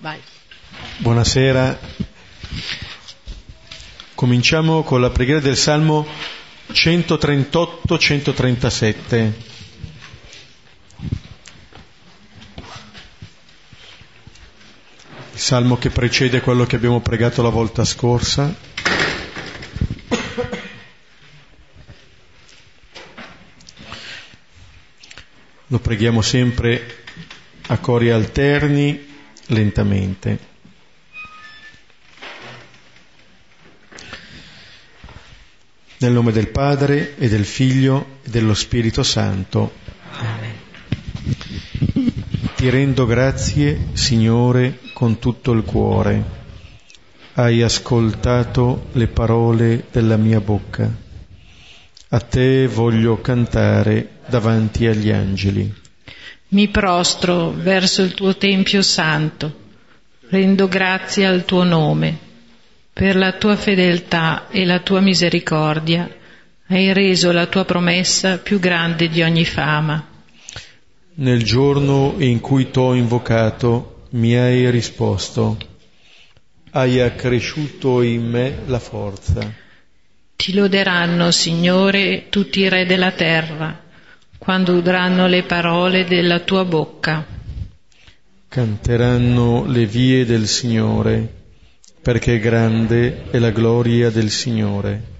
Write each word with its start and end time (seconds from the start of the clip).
Vai. 0.00 0.20
Buonasera. 0.98 1.78
Cominciamo 4.14 4.82
con 4.82 5.00
la 5.00 5.08
preghiera 5.08 5.40
del 5.40 5.56
Salmo 5.56 6.06
138-137. 6.70 9.32
Il 15.32 15.38
salmo 15.38 15.78
che 15.78 15.88
precede 15.88 16.42
quello 16.42 16.66
che 16.66 16.76
abbiamo 16.76 17.00
pregato 17.00 17.42
la 17.42 17.48
volta 17.48 17.82
scorsa. 17.86 18.54
Lo 25.68 25.78
preghiamo 25.78 26.20
sempre 26.20 27.02
a 27.68 27.78
cori 27.78 28.10
alterni, 28.10 29.14
lentamente. 29.48 30.54
Nel 35.98 36.12
nome 36.12 36.32
del 36.32 36.48
Padre 36.48 37.16
e 37.16 37.28
del 37.28 37.44
Figlio 37.44 38.18
e 38.22 38.30
dello 38.30 38.54
Spirito 38.54 39.02
Santo. 39.02 39.72
Amen. 40.12 40.64
Ti 42.54 42.70
rendo 42.70 43.06
grazie, 43.06 43.88
Signore, 43.92 44.78
con 44.92 45.18
tutto 45.18 45.52
il 45.52 45.62
cuore. 45.62 46.24
Hai 47.34 47.62
ascoltato 47.62 48.88
le 48.92 49.08
parole 49.08 49.84
della 49.90 50.16
mia 50.16 50.40
bocca. 50.40 50.90
A 52.08 52.20
te 52.20 52.66
voglio 52.66 53.20
cantare 53.20 54.20
davanti 54.26 54.86
agli 54.86 55.10
angeli. 55.10 55.84
Mi 56.48 56.68
prostro 56.68 57.50
verso 57.50 58.02
il 58.02 58.14
tuo 58.14 58.36
Tempio 58.36 58.80
santo, 58.80 59.52
rendo 60.28 60.68
grazie 60.68 61.26
al 61.26 61.44
tuo 61.44 61.64
nome. 61.64 62.18
Per 62.92 63.16
la 63.16 63.32
tua 63.32 63.56
fedeltà 63.56 64.46
e 64.50 64.64
la 64.64 64.78
tua 64.78 65.00
misericordia 65.00 66.08
hai 66.68 66.92
reso 66.92 67.32
la 67.32 67.46
tua 67.46 67.64
promessa 67.64 68.38
più 68.38 68.60
grande 68.60 69.08
di 69.08 69.22
ogni 69.22 69.44
fama. 69.44 70.06
Nel 71.14 71.42
giorno 71.42 72.14
in 72.18 72.40
cui 72.40 72.70
t'ho 72.70 72.94
invocato 72.94 74.06
mi 74.10 74.36
hai 74.36 74.70
risposto, 74.70 75.56
hai 76.70 77.00
accresciuto 77.00 78.02
in 78.02 78.28
me 78.28 78.58
la 78.66 78.78
forza. 78.78 79.52
Ti 80.36 80.54
loderanno, 80.54 81.30
Signore, 81.30 82.26
tutti 82.28 82.60
i 82.60 82.68
re 82.68 82.86
della 82.86 83.12
terra, 83.12 83.85
quando 84.38 84.74
udranno 84.74 85.26
le 85.26 85.42
parole 85.42 86.04
della 86.04 86.40
tua 86.40 86.64
bocca. 86.64 87.26
Canteranno 88.48 89.64
le 89.66 89.86
vie 89.86 90.24
del 90.24 90.46
Signore, 90.46 91.32
perché 92.00 92.38
grande 92.38 93.30
è 93.30 93.38
la 93.38 93.50
gloria 93.50 94.10
del 94.10 94.30
Signore. 94.30 95.14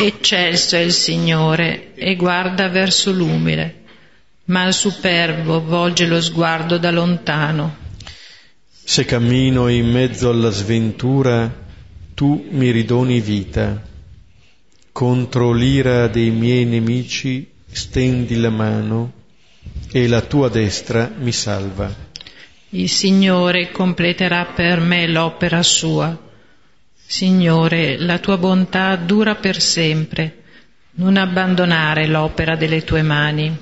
Eccelso 0.00 0.76
è 0.76 0.80
il 0.80 0.92
Signore 0.92 1.94
e 1.94 2.16
guarda 2.16 2.68
verso 2.68 3.12
l'umile, 3.12 3.82
ma 4.46 4.62
al 4.62 4.74
superbo 4.74 5.64
volge 5.64 6.06
lo 6.06 6.20
sguardo 6.20 6.78
da 6.78 6.90
lontano. 6.90 7.86
Se 8.70 9.04
cammino 9.04 9.68
in 9.68 9.90
mezzo 9.90 10.30
alla 10.30 10.50
sventura, 10.50 11.66
tu 12.14 12.46
mi 12.50 12.70
ridoni 12.70 13.20
vita 13.20 13.86
contro 14.98 15.52
l'ira 15.52 16.08
dei 16.08 16.30
miei 16.30 16.64
nemici 16.64 17.48
stendi 17.70 18.36
la 18.36 18.50
mano 18.50 19.12
e 19.90 20.06
la 20.06 20.20
tua 20.20 20.48
destra 20.48 21.10
mi 21.16 21.32
salva. 21.32 22.06
Il 22.70 22.88
Signore 22.88 23.70
completerà 23.70 24.44
per 24.44 24.80
me 24.80 25.06
l'opera 25.06 25.62
sua. 25.62 26.16
Signore, 26.94 27.98
la 27.98 28.18
tua 28.18 28.36
bontà 28.36 28.94
dura 28.96 29.36
per 29.36 29.60
sempre. 29.60 30.42
Non 30.92 31.16
abbandonare 31.16 32.06
l'opera 32.06 32.56
delle 32.56 32.84
tue 32.84 33.02
mani. 33.02 33.56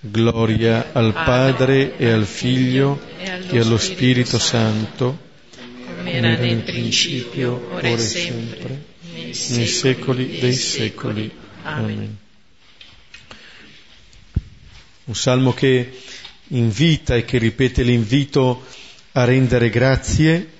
Gloria 0.00 0.90
al 0.92 1.14
Padre 1.14 1.96
e 1.96 2.10
al 2.10 2.26
Figlio 2.26 3.00
e 3.48 3.58
allo 3.58 3.78
Spirito 3.78 4.38
Santo, 4.38 5.18
come 5.96 6.12
era 6.12 6.36
nel 6.36 6.58
principio, 6.58 7.70
ora 7.72 7.88
e 7.88 7.96
sempre 7.96 8.84
nei 9.12 9.32
secoli 9.32 10.38
dei 10.40 10.52
secoli. 10.52 11.32
Amen. 11.62 12.18
Un 15.06 15.14
salmo 15.14 15.52
che 15.52 16.00
invita 16.48 17.14
e 17.14 17.26
che 17.26 17.36
ripete 17.36 17.82
l'invito 17.82 18.64
a 19.12 19.24
rendere 19.24 19.68
grazie, 19.68 20.50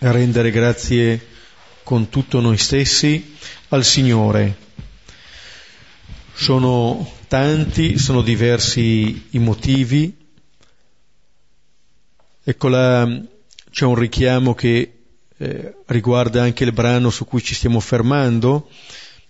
a 0.00 0.10
rendere 0.10 0.50
grazie 0.50 1.26
con 1.84 2.10
tutto 2.10 2.40
noi 2.40 2.58
stessi 2.58 3.34
al 3.68 3.82
Signore. 3.82 4.56
Sono 6.34 7.10
tanti, 7.28 7.96
sono 7.96 8.20
diversi 8.20 9.28
i 9.30 9.38
motivi. 9.38 10.14
Ecco 12.44 12.68
là, 12.68 13.22
c'è 13.70 13.86
un 13.86 13.94
richiamo 13.94 14.54
che 14.54 14.98
eh, 15.38 15.74
riguarda 15.86 16.42
anche 16.42 16.64
il 16.64 16.72
brano 16.72 17.08
su 17.08 17.24
cui 17.24 17.42
ci 17.42 17.54
stiamo 17.54 17.80
fermando, 17.80 18.68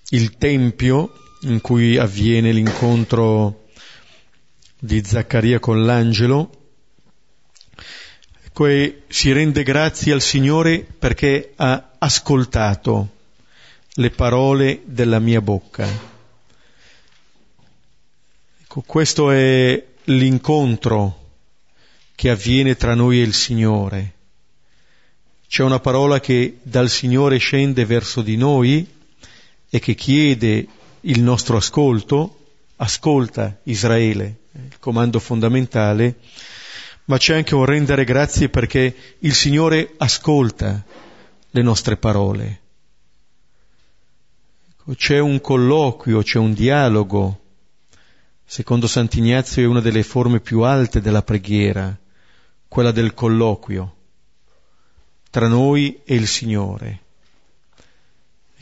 il 0.09 0.37
Tempio 0.37 1.12
in 1.43 1.60
cui 1.60 1.97
avviene 1.97 2.50
l'incontro 2.50 3.66
di 4.78 5.03
Zaccaria 5.05 5.59
con 5.59 5.84
l'angelo. 5.84 6.50
Ecco, 8.44 8.66
e 8.66 9.03
si 9.09 9.33
rende 9.33 9.62
grazie 9.62 10.12
al 10.12 10.22
Signore 10.22 10.81
perché 10.81 11.53
ha 11.56 11.91
ascoltato 11.99 13.09
le 13.94 14.11
parole 14.11 14.83
della 14.84 15.19
mia 15.19 15.41
bocca. 15.41 15.89
Ecco, 18.62 18.83
questo 18.87 19.31
è 19.31 19.84
l'incontro 20.05 21.27
che 22.15 22.31
avviene 22.31 22.77
tra 22.77 22.95
noi 22.95 23.21
e 23.21 23.22
il 23.22 23.34
Signore 23.34 24.16
c'è 25.49 25.62
una 25.62 25.81
parola 25.81 26.21
che 26.21 26.59
dal 26.62 26.91
Signore 26.91 27.39
scende 27.39 27.87
verso 27.87 28.21
di 28.21 28.37
noi 28.37 28.87
e 29.71 29.78
che 29.78 29.95
chiede 29.95 30.66
il 31.00 31.22
nostro 31.22 31.56
ascolto, 31.56 32.47
ascolta 32.78 33.61
Israele, 33.65 34.41
il 34.53 34.78
comando 34.81 35.21
fondamentale, 35.21 36.16
ma 37.05 37.16
c'è 37.16 37.37
anche 37.37 37.55
un 37.55 37.65
rendere 37.65 38.05
grazie 38.05 38.49
perché 38.49 38.94
il 39.21 39.34
Signore 39.34 39.94
ascolta 39.99 40.84
le 41.50 41.62
nostre 41.62 41.97
parole. 41.97 42.61
Ecco, 44.71 44.94
c'è 44.94 45.19
un 45.19 45.41
colloquio, 45.41 46.22
c'è 46.22 46.39
un 46.39 46.53
dialogo. 46.53 47.41
Secondo 48.44 48.87
Sant'Ignazio 48.87 49.62
è 49.62 49.66
una 49.66 49.81
delle 49.81 50.03
forme 50.03 50.41
più 50.41 50.62
alte 50.62 51.00
della 51.00 51.22
preghiera, 51.22 51.97
quella 52.66 52.91
del 52.91 53.15
colloquio 53.15 53.95
tra 55.31 55.47
noi 55.47 56.00
e 56.05 56.15
il 56.15 56.27
Signore. 56.27 57.03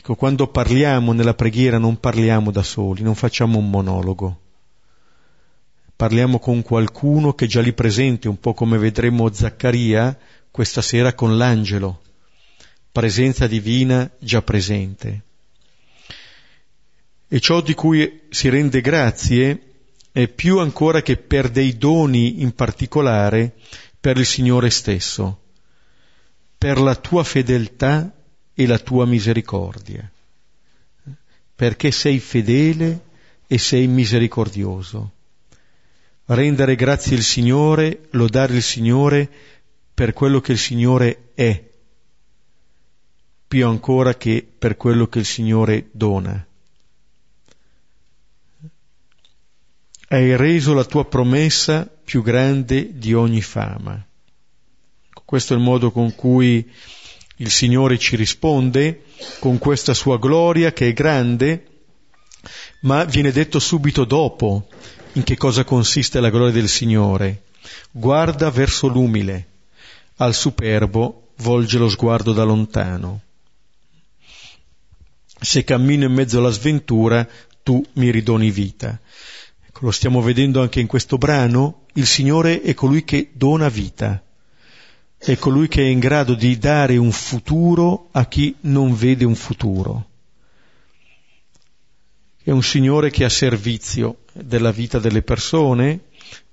Ecco, 0.07 0.15
quando 0.15 0.47
parliamo 0.47 1.11
nella 1.11 1.33
preghiera 1.33 1.77
non 1.77 1.99
parliamo 1.99 2.49
da 2.49 2.63
soli, 2.63 3.01
non 3.01 3.13
facciamo 3.13 3.57
un 3.57 3.69
monologo. 3.69 4.39
Parliamo 5.97 6.39
con 6.39 6.61
qualcuno 6.61 7.33
che 7.33 7.43
è 7.43 7.47
già 7.49 7.59
lì 7.59 7.73
presente, 7.73 8.29
un 8.29 8.39
po' 8.39 8.53
come 8.53 8.77
vedremo 8.77 9.29
Zaccaria 9.29 10.17
questa 10.49 10.81
sera 10.81 11.13
con 11.13 11.35
l'angelo, 11.35 12.03
presenza 12.89 13.47
divina 13.47 14.09
già 14.17 14.41
presente. 14.41 15.23
E 17.27 17.39
ciò 17.41 17.59
di 17.59 17.73
cui 17.73 18.21
si 18.29 18.47
rende 18.47 18.79
grazie 18.79 19.73
è 20.13 20.29
più 20.29 20.59
ancora 20.59 21.01
che 21.01 21.17
per 21.17 21.49
dei 21.49 21.77
doni 21.77 22.41
in 22.41 22.55
particolare 22.55 23.55
per 23.99 24.15
il 24.15 24.25
Signore 24.25 24.69
stesso 24.69 25.41
per 26.57 26.79
la 26.79 26.95
tua 26.95 27.23
fedeltà 27.23 28.16
e 28.59 28.65
la 28.65 28.79
tua 28.79 29.05
misericordia, 29.05 30.09
perché 31.53 31.91
sei 31.91 32.17
fedele 32.17 33.01
e 33.45 33.59
sei 33.59 33.85
misericordioso. 33.85 35.11
Rendere 36.25 36.75
grazie 36.75 37.17
al 37.17 37.21
Signore, 37.21 38.07
lodare 38.13 38.55
il 38.55 38.63
Signore 38.63 39.29
per 39.93 40.13
quello 40.13 40.41
che 40.41 40.53
il 40.53 40.57
Signore 40.57 41.29
è, 41.35 41.63
più 43.47 43.67
ancora 43.67 44.15
che 44.15 44.43
per 44.57 44.75
quello 44.75 45.05
che 45.07 45.19
il 45.19 45.25
Signore 45.25 45.89
dona. 45.91 46.43
Hai 50.07 50.35
reso 50.35 50.73
la 50.73 50.83
tua 50.83 51.05
promessa 51.05 51.85
più 51.85 52.23
grande 52.23 52.97
di 52.97 53.13
ogni 53.13 53.43
fama. 53.43 54.03
Questo 55.23 55.53
è 55.53 55.57
il 55.57 55.61
modo 55.61 55.91
con 55.91 56.15
cui 56.15 56.67
il 57.37 57.51
Signore 57.51 57.97
ci 57.97 58.15
risponde, 58.15 59.03
con 59.39 59.57
questa 59.57 59.93
sua 59.93 60.17
gloria 60.17 60.73
che 60.73 60.89
è 60.89 60.93
grande, 60.93 61.65
ma 62.81 63.03
viene 63.03 63.31
detto 63.31 63.59
subito 63.59 64.05
dopo 64.05 64.67
in 65.13 65.23
che 65.23 65.37
cosa 65.37 65.63
consiste 65.63 66.19
la 66.19 66.29
gloria 66.29 66.53
del 66.53 66.69
Signore. 66.69 67.43
guarda 67.91 68.49
verso 68.49 68.87
l'umile, 68.87 69.47
al 70.17 70.33
superbo 70.33 71.29
volge 71.37 71.77
lo 71.77 71.89
sguardo 71.89 72.33
da 72.33 72.43
lontano. 72.43 73.21
Se 75.39 75.63
cammino 75.63 76.05
in 76.05 76.13
mezzo 76.13 76.39
alla 76.39 76.49
sventura, 76.49 77.27
tu 77.61 77.83
mi 77.93 78.09
ridoni 78.09 78.49
vita. 78.49 78.99
Ecco, 79.67 79.85
lo 79.85 79.91
stiamo 79.91 80.21
vedendo 80.21 80.61
anche 80.61 80.79
in 80.79 80.87
questo 80.87 81.17
brano, 81.17 81.85
il 81.93 82.05
Signore 82.05 82.61
è 82.61 82.73
colui 82.73 83.03
che 83.03 83.31
dona 83.33 83.69
vita, 83.69 84.23
è 85.33 85.37
colui 85.37 85.67
che 85.67 85.81
è 85.81 85.85
in 85.85 85.99
grado 85.99 86.35
di 86.35 86.57
dare 86.57 86.95
un 86.95 87.11
futuro 87.11 88.07
a 88.11 88.27
chi 88.27 88.55
non 88.61 88.95
vede 88.95 89.25
un 89.25 89.35
futuro. 89.35 90.05
È 92.41 92.51
un 92.51 92.63
Signore 92.63 93.09
che 93.09 93.23
è 93.23 93.25
a 93.25 93.29
servizio 93.29 94.19
della 94.31 94.71
vita 94.71 94.99
delle 94.99 95.21
persone 95.21 95.99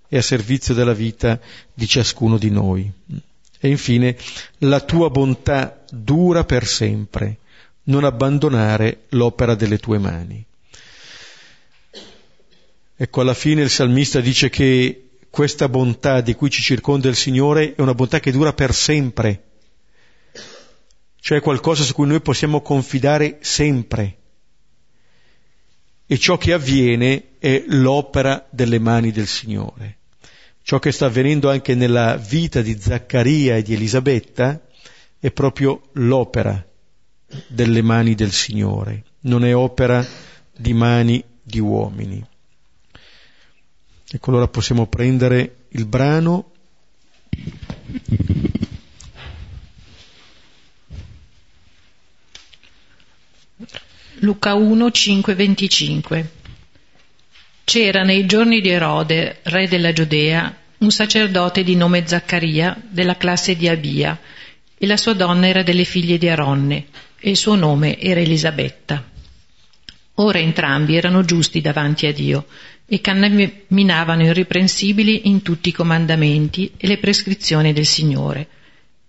e 0.09 0.17
a 0.17 0.23
servizio 0.23 0.75
della 0.75 0.93
vita 0.93 1.39
di 1.73 1.87
ciascuno 1.87 2.37
di 2.37 2.51
noi. 2.51 2.91
E 3.61 3.69
infine, 3.69 4.17
la 4.59 4.81
tua 4.81 5.09
bontà 5.09 5.85
dura 5.89 6.45
per 6.45 6.67
sempre, 6.67 7.39
non 7.85 8.03
abbandonare 8.03 9.03
l'opera 9.11 9.55
delle 9.55 9.79
tue 9.79 9.99
mani. 9.99 10.45
Ecco, 12.97 13.21
alla 13.21 13.35
fine 13.35 13.63
il 13.63 13.71
salmista 13.71 14.21
dice 14.21 14.51
che 14.51 15.04
questa 15.35 15.69
bontà 15.69 16.21
di 16.21 16.37
cui 16.37 16.49
ci 16.49 16.63
circonda 16.63 17.09
il 17.09 17.17
Signore 17.17 17.75
è 17.75 17.81
una 17.81 17.93
bontà 17.93 18.21
che 18.21 18.31
dura 18.31 18.53
per 18.53 18.73
sempre, 18.73 19.43
cioè 21.19 21.41
qualcosa 21.41 21.83
su 21.83 21.93
cui 21.93 22.07
noi 22.07 22.21
possiamo 22.21 22.63
confidare 22.63 23.39
sempre. 23.41 24.19
E 26.07 26.19
ciò 26.19 26.39
che 26.39 26.53
avviene 26.53 27.31
è 27.41 27.65
l'opera 27.67 28.47
delle 28.49 28.79
mani 28.79 29.11
del 29.11 29.27
Signore. 29.27 29.97
Ciò 30.63 30.79
che 30.79 30.93
sta 30.93 31.07
avvenendo 31.07 31.51
anche 31.51 31.75
nella 31.75 32.17
vita 32.17 32.63
di 32.63 32.79
Zaccaria 32.79 33.57
e 33.57 33.63
di 33.63 33.75
Elisabetta 33.75 34.65
è 35.19 35.33
proprio 35.33 35.89
l'opera 35.95 36.65
delle 37.49 37.83
mani 37.83 38.15
del 38.15 38.31
Signore, 38.31 39.03
non 39.23 39.45
è 39.45 39.53
opera 39.53 40.07
di 40.57 40.73
mani 40.73 41.25
di 41.43 41.59
uomini. 41.59 42.25
Ecco, 44.11 44.31
allora 44.31 44.49
possiamo 44.49 44.87
prendere 44.87 45.67
il 45.71 45.87
brano. 45.87 46.53
Luca 54.19 54.55
1, 54.55 54.91
5, 54.91 55.35
25 55.35 56.31
C'era 57.65 58.03
nei 58.03 58.27
giorni 58.27 58.61
di 58.61 58.69
Erode, 58.69 59.41
re 59.43 59.69
della 59.69 59.93
Giudea, 59.93 60.55
un 60.79 60.91
sacerdote 60.91 61.65
di 61.65 61.75
nome 61.77 62.07
Zaccaria, 62.07 62.81
della 62.89 63.17
classe 63.17 63.57
di 63.57 63.69
Abia, 63.69 64.19
e 64.77 64.87
la 64.87 64.97
sua 64.97 65.15
donna 65.15 65.49
era 65.49 65.63
delle 65.63 65.85
figlie 65.85 66.19
di 66.19 66.29
Aronne, 66.29 66.87
e 67.19 67.31
il 67.31 67.37
suo 67.37 67.55
nome 67.55 67.99
era 67.99 68.21
Elisabetta. 68.21 69.03
Ora 70.19 70.39
entrambi 70.39 70.95
erano 70.95 71.25
giusti 71.25 71.61
davanti 71.61 72.07
a 72.07 72.13
Dio 72.13 72.47
e 72.87 73.01
camminavano 73.01 74.25
irreprensibili 74.25 75.29
in 75.29 75.43
tutti 75.43 75.71
i 75.71 75.73
comandamenti 75.73 76.73
e 76.77 76.87
le 76.87 76.99
prescrizioni 76.99 77.73
del 77.73 77.87
Signore. 77.87 78.49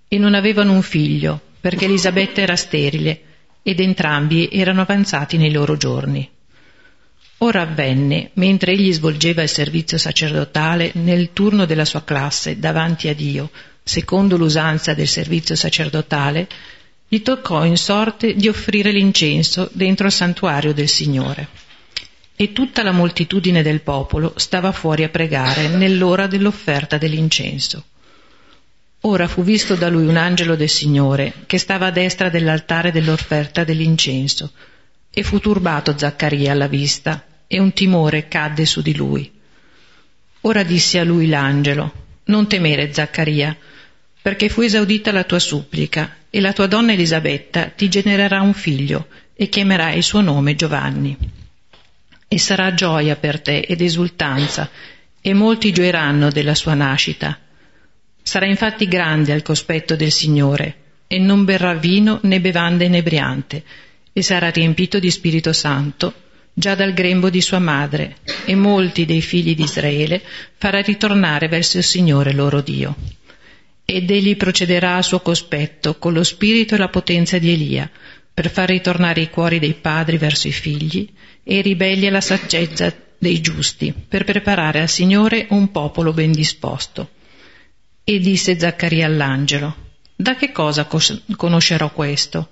E 0.07 0.17
non 0.17 0.33
avevano 0.33 0.71
un 0.71 0.81
figlio, 0.81 1.39
perché 1.59 1.85
Elisabetta 1.85 2.41
era 2.41 2.55
sterile, 2.55 3.21
ed 3.63 3.79
entrambi 3.79 4.47
erano 4.51 4.81
avanzati 4.81 5.37
nei 5.37 5.51
loro 5.51 5.75
giorni. 5.75 6.29
Ora 7.39 7.61
avvenne, 7.61 8.29
mentre 8.33 8.71
egli 8.71 8.93
svolgeva 8.93 9.41
il 9.41 9.49
servizio 9.49 9.97
sacerdotale 9.97 10.91
nel 10.93 11.33
turno 11.33 11.65
della 11.65 11.83
sua 11.83 12.03
classe 12.03 12.59
davanti 12.59 13.09
a 13.09 13.13
Dio, 13.13 13.49
secondo 13.83 14.37
l'usanza 14.37 14.93
del 14.93 15.07
servizio 15.07 15.55
sacerdotale, 15.55 16.47
gli 17.07 17.21
toccò 17.21 17.65
in 17.65 17.77
sorte 17.77 18.35
di 18.35 18.47
offrire 18.47 18.91
l'incenso 18.91 19.69
dentro 19.73 20.07
il 20.07 20.13
santuario 20.13 20.73
del 20.73 20.87
Signore 20.87 21.64
e 22.37 22.51
tutta 22.51 22.83
la 22.83 22.91
moltitudine 22.91 23.61
del 23.61 23.81
popolo 23.81 24.33
stava 24.35 24.71
fuori 24.71 25.03
a 25.03 25.09
pregare 25.09 25.69
nell'ora 25.69 26.27
dell'offerta 26.27 26.97
dell'incenso. 26.97 27.83
Ora 29.01 29.27
fu 29.27 29.43
visto 29.43 29.75
da 29.75 29.87
lui 29.87 30.05
un 30.05 30.17
angelo 30.17 30.55
del 30.55 30.69
Signore 30.69 31.33
che 31.45 31.57
stava 31.57 31.87
a 31.87 31.91
destra 31.91 32.29
dell'altare 32.29 32.91
dell'offerta 32.91 33.63
dell'incenso 33.63 34.51
e 35.11 35.23
fu 35.23 35.39
turbato 35.39 35.97
Zaccaria 35.97 36.51
alla 36.51 36.67
vista 36.67 37.25
e 37.47 37.59
un 37.59 37.71
timore 37.71 38.27
cadde 38.27 38.65
su 38.65 38.81
di 38.81 38.95
lui. 38.95 39.31
Ora 40.41 40.63
disse 40.63 40.99
a 40.99 41.03
lui 41.03 41.27
l'angelo, 41.27 41.93
non 42.25 42.47
temere 42.47 42.91
Zaccaria, 42.91 43.55
perché 44.21 44.49
fu 44.49 44.61
esaudita 44.61 45.11
la 45.11 45.23
tua 45.23 45.39
supplica 45.39 46.17
e 46.29 46.41
la 46.41 46.51
tua 46.51 46.65
donna 46.65 46.91
Elisabetta 46.91 47.67
ti 47.67 47.87
genererà 47.87 48.41
un 48.41 48.53
figlio 48.53 49.07
e 49.35 49.47
chiamerai 49.47 49.97
il 49.97 50.03
suo 50.03 50.21
nome 50.21 50.55
Giovanni 50.55 51.43
e 52.27 52.39
sarà 52.39 52.73
gioia 52.73 53.15
per 53.15 53.41
te 53.41 53.59
ed 53.59 53.81
esultanza, 53.81 54.69
e 55.21 55.33
molti 55.33 55.71
gioiranno 55.71 56.29
della 56.29 56.55
sua 56.55 56.73
nascita. 56.73 57.39
Sarà 58.21 58.45
infatti 58.45 58.87
grande 58.87 59.31
al 59.33 59.41
cospetto 59.41 59.95
del 59.95 60.11
Signore, 60.11 60.75
e 61.07 61.19
non 61.19 61.45
berrà 61.45 61.73
vino 61.73 62.19
né 62.23 62.39
bevanda 62.39 62.83
inebriante, 62.83 63.63
e 64.11 64.21
sarà 64.21 64.49
riempito 64.49 64.99
di 64.99 65.11
Spirito 65.11 65.53
Santo, 65.53 66.13
già 66.53 66.73
dal 66.73 66.93
grembo 66.93 67.29
di 67.29 67.41
sua 67.41 67.59
madre, 67.59 68.17
e 68.45 68.55
molti 68.55 69.05
dei 69.05 69.21
figli 69.21 69.55
di 69.55 69.63
Israele 69.63 70.21
farà 70.57 70.81
ritornare 70.81 71.47
verso 71.47 71.77
il 71.77 71.83
Signore 71.83 72.33
loro 72.33 72.61
Dio. 72.61 72.95
Ed 73.83 74.09
egli 74.09 74.35
procederà 74.35 74.95
a 74.95 75.01
suo 75.01 75.19
cospetto 75.19 75.97
con 75.97 76.13
lo 76.13 76.23
spirito 76.23 76.75
e 76.75 76.77
la 76.77 76.89
potenza 76.89 77.37
di 77.37 77.51
Elia, 77.51 77.89
per 78.33 78.49
far 78.49 78.69
ritornare 78.69 79.21
i 79.21 79.29
cuori 79.29 79.59
dei 79.59 79.73
padri 79.73 80.17
verso 80.17 80.47
i 80.47 80.51
figli 80.51 81.07
e 81.47 81.61
ribelli 81.61 82.07
alla 82.07 82.21
saggezza 82.21 82.91
dei 83.19 83.39
giusti, 83.39 83.93
per 83.93 84.23
preparare 84.23 84.81
al 84.81 84.89
Signore 84.89 85.45
un 85.51 85.69
popolo 85.69 86.11
ben 86.11 86.31
disposto. 86.31 87.11
E 88.03 88.19
disse 88.19 88.57
Zaccaria 88.59 89.05
all'angelo, 89.05 89.75
da 90.15 90.35
che 90.35 90.51
cosa 90.51 90.87
conoscerò 91.35 91.91
questo? 91.91 92.49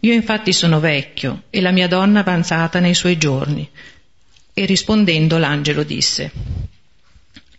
Io 0.00 0.12
infatti 0.12 0.52
sono 0.52 0.80
vecchio 0.80 1.44
e 1.48 1.62
la 1.62 1.70
mia 1.70 1.88
donna 1.88 2.20
avanzata 2.20 2.78
nei 2.78 2.94
suoi 2.94 3.16
giorni. 3.16 3.68
E 4.52 4.66
rispondendo 4.66 5.38
l'angelo 5.38 5.82
disse, 5.82 6.30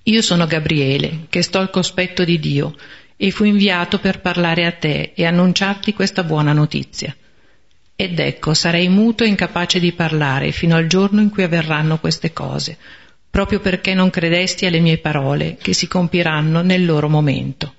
Io 0.04 0.22
sono 0.22 0.46
Gabriele, 0.46 1.26
che 1.30 1.42
sto 1.42 1.58
al 1.58 1.72
cospetto 1.72 2.24
di 2.24 2.40
Dio, 2.40 2.76
e 3.16 3.32
fu 3.32 3.46
inviato 3.46 3.98
per 3.98 4.22
parlare 4.22 4.66
a 4.66 4.72
te 4.72 5.14
e 5.16 5.26
annunciarti 5.26 5.94
questa 5.94 6.24
buona 6.24 6.54
notizia. 6.54 7.16
Ed 8.00 8.20
ecco, 8.20 8.54
sarei 8.54 8.90
muto 8.90 9.24
e 9.24 9.28
incapace 9.28 9.80
di 9.80 9.92
parlare 9.92 10.52
fino 10.52 10.76
al 10.76 10.86
giorno 10.86 11.20
in 11.20 11.32
cui 11.32 11.42
avverranno 11.42 11.98
queste 11.98 12.32
cose, 12.32 12.78
proprio 13.28 13.60
perché 13.60 13.96
non 13.96 14.12
credesti 14.12 14.68
alle 14.68 14.80
mie 14.80 15.00
parole, 15.00 15.58
che 15.60 15.74
si 15.74 15.88
compiranno 15.88 16.62
nel 16.62 16.86
loro 16.86 17.10
momento. 17.10 17.74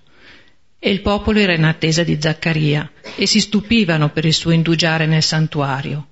E 0.77 0.91
il 0.91 1.03
popolo 1.03 1.39
era 1.39 1.55
in 1.55 1.63
attesa 1.63 2.03
di 2.03 2.19
Zaccaria, 2.21 2.91
e 3.15 3.27
si 3.27 3.39
stupivano 3.39 4.11
per 4.11 4.25
il 4.25 4.33
suo 4.33 4.51
indugiare 4.51 5.07
nel 5.07 5.23
santuario. 5.23 6.09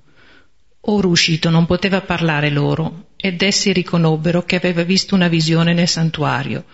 Ora 0.82 1.08
uscito 1.08 1.50
non 1.50 1.66
poteva 1.66 2.00
parlare 2.00 2.48
loro, 2.50 3.08
ed 3.16 3.42
essi 3.42 3.72
riconobbero 3.72 4.44
che 4.44 4.54
aveva 4.54 4.84
visto 4.84 5.16
una 5.16 5.26
visione 5.26 5.74
nel 5.74 5.88
santuario, 5.88 6.64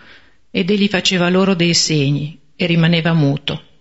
ed 0.51 0.69
egli 0.69 0.87
faceva 0.87 1.29
loro 1.29 1.55
dei 1.55 1.73
segni, 1.73 2.39
e 2.55 2.67
rimaneva 2.67 3.11
muto. 3.13 3.72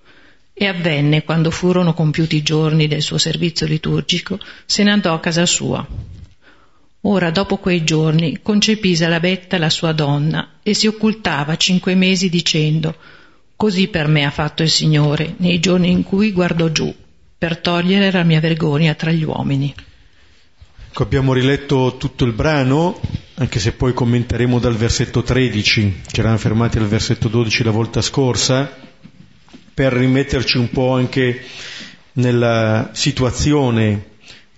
E 0.54 0.66
avvenne, 0.66 1.24
quando 1.24 1.50
furono 1.50 1.94
compiuti 1.94 2.36
i 2.36 2.42
giorni 2.42 2.86
del 2.88 3.02
suo 3.02 3.18
servizio 3.18 3.66
liturgico, 3.66 4.38
se 4.66 4.82
ne 4.82 4.90
andò 4.90 5.14
a 5.14 5.20
casa 5.20 5.46
sua. 5.46 5.86
Ora, 7.04 7.30
dopo 7.30 7.56
quei 7.56 7.82
giorni, 7.82 8.40
concepì 8.42 8.94
Salabetta 8.94 9.58
la 9.58 9.70
sua 9.70 9.92
donna 9.92 10.58
e 10.62 10.74
si 10.74 10.86
occultava 10.86 11.56
cinque 11.56 11.94
mesi 11.94 12.28
dicendo 12.28 12.94
Così 13.56 13.88
per 13.88 14.08
me 14.08 14.24
ha 14.24 14.30
fatto 14.30 14.62
il 14.62 14.70
Signore 14.70 15.34
nei 15.38 15.58
giorni 15.58 15.90
in 15.90 16.02
cui 16.02 16.32
guardò 16.32 16.68
giù, 16.68 16.94
per 17.38 17.58
togliere 17.58 18.10
la 18.10 18.22
mia 18.24 18.40
vergogna 18.40 18.94
tra 18.94 19.10
gli 19.10 19.24
uomini. 19.24 19.74
Ecco, 20.88 21.02
abbiamo 21.02 21.32
riletto 21.32 21.96
tutto 21.96 22.24
il 22.24 22.32
brano, 22.32 23.00
anche 23.34 23.58
se 23.58 23.72
poi 23.72 23.94
commenteremo 23.94 24.58
dal 24.58 24.76
versetto 24.76 25.22
13, 25.22 26.02
ci 26.06 26.20
eravamo 26.20 26.38
fermati 26.38 26.78
al 26.78 26.86
versetto 26.86 27.28
12 27.28 27.64
la 27.64 27.70
volta 27.70 28.00
scorsa, 28.00 28.91
per 29.74 29.92
rimetterci 29.92 30.58
un 30.58 30.70
po' 30.70 30.94
anche 30.94 31.42
nella 32.14 32.90
situazione 32.92 34.10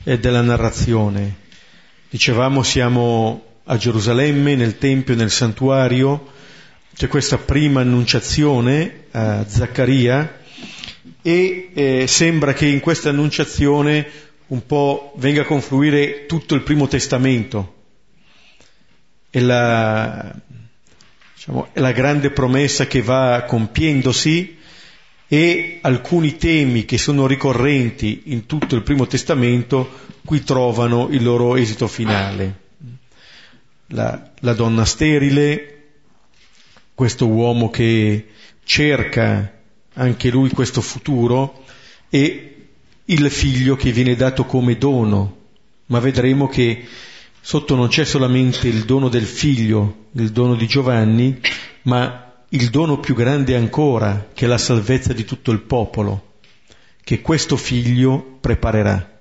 della 0.02 0.42
narrazione. 0.42 1.42
Dicevamo 2.08 2.62
siamo 2.62 3.44
a 3.64 3.76
Gerusalemme, 3.76 4.54
nel 4.54 4.78
Tempio, 4.78 5.14
nel 5.14 5.30
santuario, 5.30 6.32
c'è 6.94 7.08
questa 7.08 7.38
prima 7.38 7.80
annunciazione 7.80 9.06
a 9.12 9.44
Zaccaria 9.48 10.40
e 11.22 11.70
eh, 11.74 12.06
sembra 12.06 12.52
che 12.52 12.66
in 12.66 12.80
questa 12.80 13.08
annunciazione 13.08 14.06
un 14.48 14.66
po' 14.66 15.14
venga 15.16 15.42
a 15.42 15.46
confluire 15.46 16.26
tutto 16.26 16.54
il 16.54 16.62
primo 16.62 16.86
testamento 16.86 17.74
e 19.30 19.40
la, 19.40 20.32
diciamo, 21.34 21.68
la 21.72 21.92
grande 21.92 22.30
promessa 22.30 22.86
che 22.86 23.02
va 23.02 23.44
compiendosi 23.48 24.58
e 25.34 25.78
alcuni 25.80 26.36
temi 26.36 26.84
che 26.84 26.96
sono 26.96 27.26
ricorrenti 27.26 28.22
in 28.26 28.46
tutto 28.46 28.76
il 28.76 28.82
Primo 28.82 29.08
Testamento 29.08 29.90
qui 30.24 30.44
trovano 30.44 31.08
il 31.10 31.24
loro 31.24 31.56
esito 31.56 31.88
finale. 31.88 32.60
La, 33.88 34.30
la 34.38 34.52
donna 34.52 34.84
sterile, 34.84 35.86
questo 36.94 37.26
uomo 37.26 37.68
che 37.68 38.28
cerca 38.62 39.52
anche 39.94 40.30
lui 40.30 40.50
questo 40.50 40.80
futuro 40.80 41.64
e 42.08 42.54
il 43.06 43.28
figlio 43.28 43.74
che 43.74 43.90
viene 43.90 44.14
dato 44.14 44.44
come 44.44 44.78
dono, 44.78 45.38
ma 45.86 45.98
vedremo 45.98 46.46
che 46.46 46.86
sotto 47.40 47.74
non 47.74 47.88
c'è 47.88 48.04
solamente 48.04 48.68
il 48.68 48.84
dono 48.84 49.08
del 49.08 49.26
figlio, 49.26 50.06
il 50.12 50.30
dono 50.30 50.54
di 50.54 50.68
Giovanni, 50.68 51.40
ma 51.82 52.23
il 52.54 52.70
dono 52.70 53.00
più 53.00 53.16
grande 53.16 53.56
ancora, 53.56 54.28
che 54.32 54.44
è 54.44 54.48
la 54.48 54.58
salvezza 54.58 55.12
di 55.12 55.24
tutto 55.24 55.50
il 55.50 55.60
popolo, 55.60 56.34
che 57.02 57.20
questo 57.20 57.56
figlio 57.56 58.38
preparerà, 58.40 59.20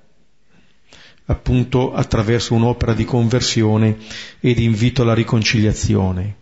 appunto 1.26 1.94
attraverso 1.94 2.54
un'opera 2.54 2.94
di 2.94 3.06
conversione 3.06 3.98
e 4.40 4.54
di 4.54 4.64
invito 4.64 5.02
alla 5.02 5.16
riconciliazione. 5.16 6.36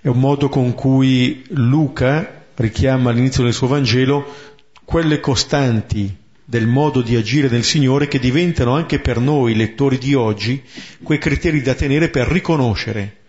È 0.00 0.08
un 0.08 0.18
modo 0.18 0.48
con 0.48 0.72
cui 0.72 1.44
Luca 1.48 2.46
richiama 2.54 3.10
all'inizio 3.10 3.42
del 3.42 3.52
suo 3.52 3.66
Vangelo 3.66 4.52
quelle 4.84 5.20
costanti 5.20 6.16
del 6.46 6.66
modo 6.66 7.02
di 7.02 7.14
agire 7.16 7.50
del 7.50 7.64
Signore 7.64 8.08
che 8.08 8.18
diventano 8.18 8.74
anche 8.74 9.00
per 9.00 9.18
noi, 9.18 9.54
lettori 9.54 9.98
di 9.98 10.14
oggi, 10.14 10.62
quei 11.02 11.18
criteri 11.18 11.60
da 11.60 11.74
tenere 11.74 12.08
per 12.08 12.26
riconoscere 12.26 13.23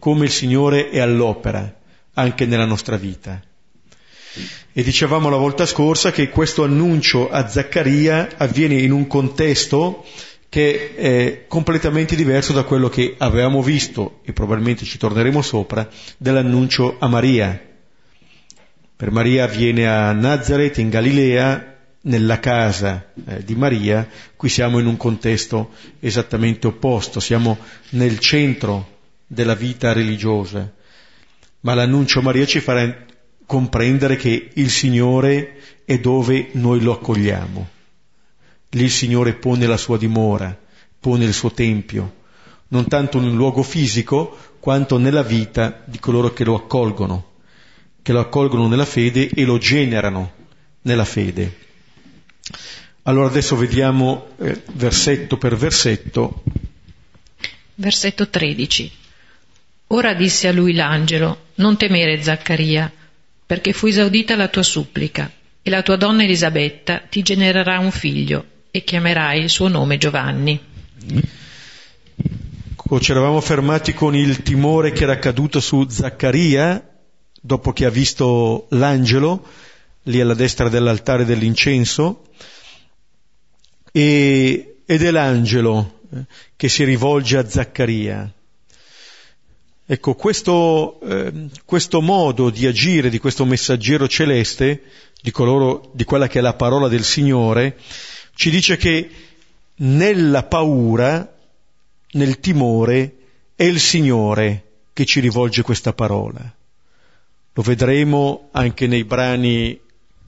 come 0.00 0.24
il 0.24 0.32
Signore 0.32 0.90
è 0.90 0.98
all'opera 0.98 1.72
anche 2.14 2.46
nella 2.46 2.64
nostra 2.64 2.96
vita. 2.96 3.40
E 4.72 4.82
dicevamo 4.82 5.28
la 5.28 5.36
volta 5.36 5.66
scorsa 5.66 6.10
che 6.10 6.28
questo 6.30 6.64
annuncio 6.64 7.30
a 7.30 7.48
Zaccaria 7.48 8.30
avviene 8.36 8.74
in 8.74 8.90
un 8.90 9.06
contesto 9.06 10.04
che 10.48 10.94
è 10.96 11.44
completamente 11.46 12.16
diverso 12.16 12.52
da 12.52 12.64
quello 12.64 12.88
che 12.88 13.14
avevamo 13.18 13.62
visto, 13.62 14.20
e 14.24 14.32
probabilmente 14.32 14.84
ci 14.84 14.98
torneremo 14.98 15.42
sopra, 15.42 15.88
dell'annuncio 16.16 16.96
a 16.98 17.06
Maria. 17.06 17.60
Per 18.96 19.10
Maria 19.12 19.44
avviene 19.44 19.88
a 19.88 20.10
Nazareth, 20.12 20.78
in 20.78 20.88
Galilea, 20.88 21.76
nella 22.02 22.40
casa 22.40 23.12
eh, 23.26 23.44
di 23.44 23.54
Maria, 23.54 24.08
qui 24.34 24.48
siamo 24.48 24.78
in 24.78 24.86
un 24.86 24.96
contesto 24.96 25.70
esattamente 26.00 26.66
opposto, 26.66 27.20
siamo 27.20 27.58
nel 27.90 28.18
centro 28.18 28.98
della 29.32 29.54
vita 29.54 29.92
religiosa, 29.92 30.68
ma 31.60 31.74
l'annuncio 31.74 32.18
a 32.18 32.22
Maria 32.22 32.44
ci 32.46 32.58
farà 32.58 33.06
comprendere 33.46 34.16
che 34.16 34.50
il 34.54 34.70
Signore 34.70 35.60
è 35.84 36.00
dove 36.00 36.48
noi 36.54 36.80
lo 36.80 36.94
accogliamo. 36.94 37.68
Lì 38.70 38.82
il 38.82 38.90
Signore 38.90 39.34
pone 39.34 39.66
la 39.66 39.76
sua 39.76 39.98
dimora, 39.98 40.58
pone 40.98 41.26
il 41.26 41.32
suo 41.32 41.52
tempio, 41.52 42.16
non 42.68 42.88
tanto 42.88 43.18
in 43.18 43.24
un 43.24 43.36
luogo 43.36 43.62
fisico 43.62 44.36
quanto 44.58 44.98
nella 44.98 45.22
vita 45.22 45.80
di 45.84 46.00
coloro 46.00 46.32
che 46.32 46.42
lo 46.42 46.56
accolgono, 46.56 47.34
che 48.02 48.12
lo 48.12 48.18
accolgono 48.18 48.66
nella 48.66 48.84
fede 48.84 49.28
e 49.28 49.44
lo 49.44 49.58
generano 49.58 50.32
nella 50.82 51.04
fede. 51.04 51.56
Allora 53.02 53.28
adesso 53.28 53.54
vediamo 53.54 54.30
eh, 54.38 54.60
versetto 54.72 55.38
per 55.38 55.56
versetto. 55.56 56.42
Versetto 57.76 58.28
13. 58.28 58.98
Ora 59.92 60.14
disse 60.14 60.46
a 60.46 60.52
lui 60.52 60.72
l'angelo, 60.72 61.46
non 61.56 61.76
temere 61.76 62.22
Zaccaria, 62.22 62.92
perché 63.44 63.72
fu 63.72 63.86
esaudita 63.86 64.36
la 64.36 64.46
tua 64.46 64.62
supplica, 64.62 65.28
e 65.62 65.68
la 65.68 65.82
tua 65.82 65.96
donna 65.96 66.22
Elisabetta 66.22 67.02
ti 67.10 67.22
genererà 67.22 67.80
un 67.80 67.90
figlio, 67.90 68.44
e 68.70 68.84
chiamerai 68.84 69.40
il 69.40 69.50
suo 69.50 69.66
nome 69.66 69.98
Giovanni. 69.98 70.60
Ci 73.00 73.10
eravamo 73.10 73.40
fermati 73.40 73.92
con 73.92 74.14
il 74.14 74.42
timore 74.42 74.92
che 74.92 75.02
era 75.02 75.18
caduto 75.18 75.58
su 75.58 75.84
Zaccaria, 75.88 76.88
dopo 77.40 77.72
che 77.72 77.84
ha 77.84 77.90
visto 77.90 78.68
l'angelo, 78.70 79.44
lì 80.04 80.20
alla 80.20 80.34
destra 80.34 80.68
dell'altare 80.68 81.24
dell'incenso, 81.24 82.28
e, 83.90 84.82
ed 84.86 85.02
è 85.02 85.10
l'angelo 85.10 86.02
eh, 86.14 86.26
che 86.54 86.68
si 86.68 86.84
rivolge 86.84 87.38
a 87.38 87.48
Zaccaria. 87.48 88.32
Ecco, 89.92 90.14
questo, 90.14 91.00
eh, 91.00 91.48
questo, 91.64 92.00
modo 92.00 92.50
di 92.50 92.64
agire 92.64 93.10
di 93.10 93.18
questo 93.18 93.44
messaggero 93.44 94.06
celeste, 94.06 94.84
di, 95.20 95.32
coloro, 95.32 95.90
di 95.92 96.04
quella 96.04 96.28
che 96.28 96.38
è 96.38 96.42
la 96.42 96.54
parola 96.54 96.86
del 96.86 97.02
Signore, 97.02 97.76
ci 98.36 98.50
dice 98.50 98.76
che 98.76 99.10
nella 99.78 100.44
paura, 100.44 101.36
nel 102.12 102.38
timore, 102.38 103.16
è 103.56 103.64
il 103.64 103.80
Signore 103.80 104.64
che 104.92 105.04
ci 105.04 105.18
rivolge 105.18 105.62
questa 105.62 105.92
parola. 105.92 106.40
Lo 107.52 107.62
vedremo 107.62 108.50
anche 108.52 108.86
nei 108.86 109.02
brani 109.02 109.76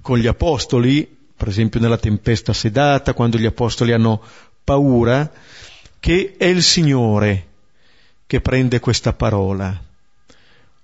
con 0.01 0.19
gli 0.19 0.27
Apostoli, 0.27 1.09
per 1.37 1.47
esempio 1.47 1.79
nella 1.79 1.99
tempesta 1.99 2.53
sedata, 2.53 3.15
quando 3.15 3.39
gli 3.39 3.47
Apostoli 3.47 3.93
hanno 3.93 4.21
paura, 4.65 5.31
che 6.01 6.35
è 6.37 6.47
il 6.47 6.65
Signore 6.65 7.51
che 8.33 8.41
prende 8.41 8.81
questa 8.81 9.13
parola. 9.13 9.79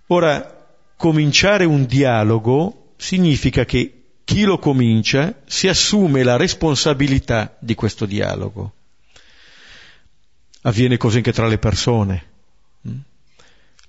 Ora, 0.09 0.69
cominciare 0.99 1.65
un 1.65 1.87
dialogo 1.87 2.93
significa 2.99 3.65
che 3.65 4.03
chi 4.23 4.43
lo 4.43 4.59
comincia 4.59 5.35
si 5.47 5.67
assume 5.67 6.23
la 6.25 6.37
responsabilità 6.37 7.57
di 7.59 7.75
questo 7.75 8.05
dialogo. 8.05 8.73
Avviene 10.61 10.99
così 10.99 11.17
anche 11.17 11.33
tra 11.33 11.47
le 11.47 11.57
persone, 11.57 12.25
mm? 12.87 12.99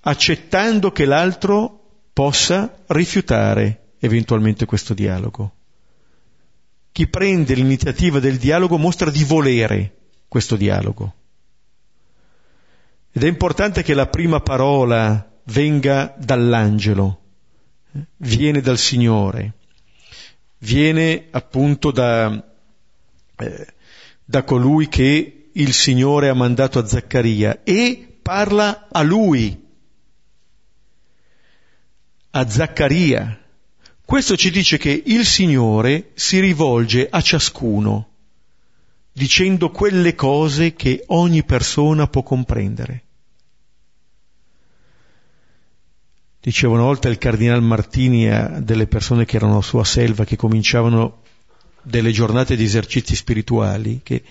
accettando 0.04 0.90
che 0.90 1.04
l'altro 1.04 1.98
possa 2.14 2.78
rifiutare 2.86 3.90
eventualmente 3.98 4.64
questo 4.64 4.94
dialogo. 4.94 5.52
Chi 6.92 7.06
prende 7.08 7.52
l'iniziativa 7.52 8.20
del 8.20 8.38
dialogo 8.38 8.78
mostra 8.78 9.10
di 9.10 9.22
volere 9.22 9.96
questo 10.28 10.56
dialogo. 10.56 11.16
Ed 13.12 13.24
è 13.24 13.26
importante 13.26 13.82
che 13.82 13.94
la 13.94 14.06
prima 14.06 14.40
parola 14.40 15.28
venga 15.44 16.14
dall'angelo, 16.16 17.20
viene 18.18 18.60
dal 18.60 18.78
Signore, 18.78 19.54
viene 20.58 21.26
appunto 21.30 21.90
da, 21.90 22.32
eh, 23.36 23.66
da 24.24 24.44
colui 24.44 24.88
che 24.88 25.50
il 25.52 25.72
Signore 25.72 26.28
ha 26.28 26.34
mandato 26.34 26.78
a 26.78 26.86
Zaccaria 26.86 27.64
e 27.64 28.18
parla 28.22 28.86
a 28.88 29.02
lui, 29.02 29.60
a 32.30 32.48
Zaccaria. 32.48 33.40
Questo 34.04 34.36
ci 34.36 34.52
dice 34.52 34.78
che 34.78 35.02
il 35.04 35.24
Signore 35.24 36.10
si 36.14 36.38
rivolge 36.38 37.08
a 37.10 37.20
ciascuno 37.20 38.09
dicendo 39.12 39.70
quelle 39.70 40.14
cose 40.14 40.74
che 40.74 41.04
ogni 41.08 41.44
persona 41.44 42.06
può 42.06 42.22
comprendere. 42.22 43.04
Diceva 46.40 46.72
una 46.72 46.84
volta 46.84 47.08
il 47.08 47.18
cardinal 47.18 47.62
Martini 47.62 48.30
a 48.30 48.60
delle 48.60 48.86
persone 48.86 49.26
che 49.26 49.36
erano 49.36 49.58
a 49.58 49.62
sua 49.62 49.84
selva, 49.84 50.24
che 50.24 50.36
cominciavano 50.36 51.22
delle 51.82 52.12
giornate 52.12 52.56
di 52.56 52.64
esercizi 52.64 53.14
spirituali, 53.14 54.00
che 54.02 54.24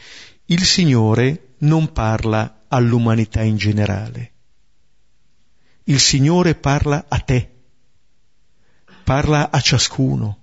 il 0.45 0.63
Signore 0.63 1.53
non 1.59 1.91
parla 1.91 2.63
all'umanità 2.67 3.43
in 3.43 3.57
generale. 3.57 4.31
Il 5.83 5.99
Signore 5.99 6.55
parla 6.55 7.05
a 7.07 7.19
te, 7.19 7.49
parla 9.03 9.51
a 9.51 9.59
ciascuno. 9.59 10.38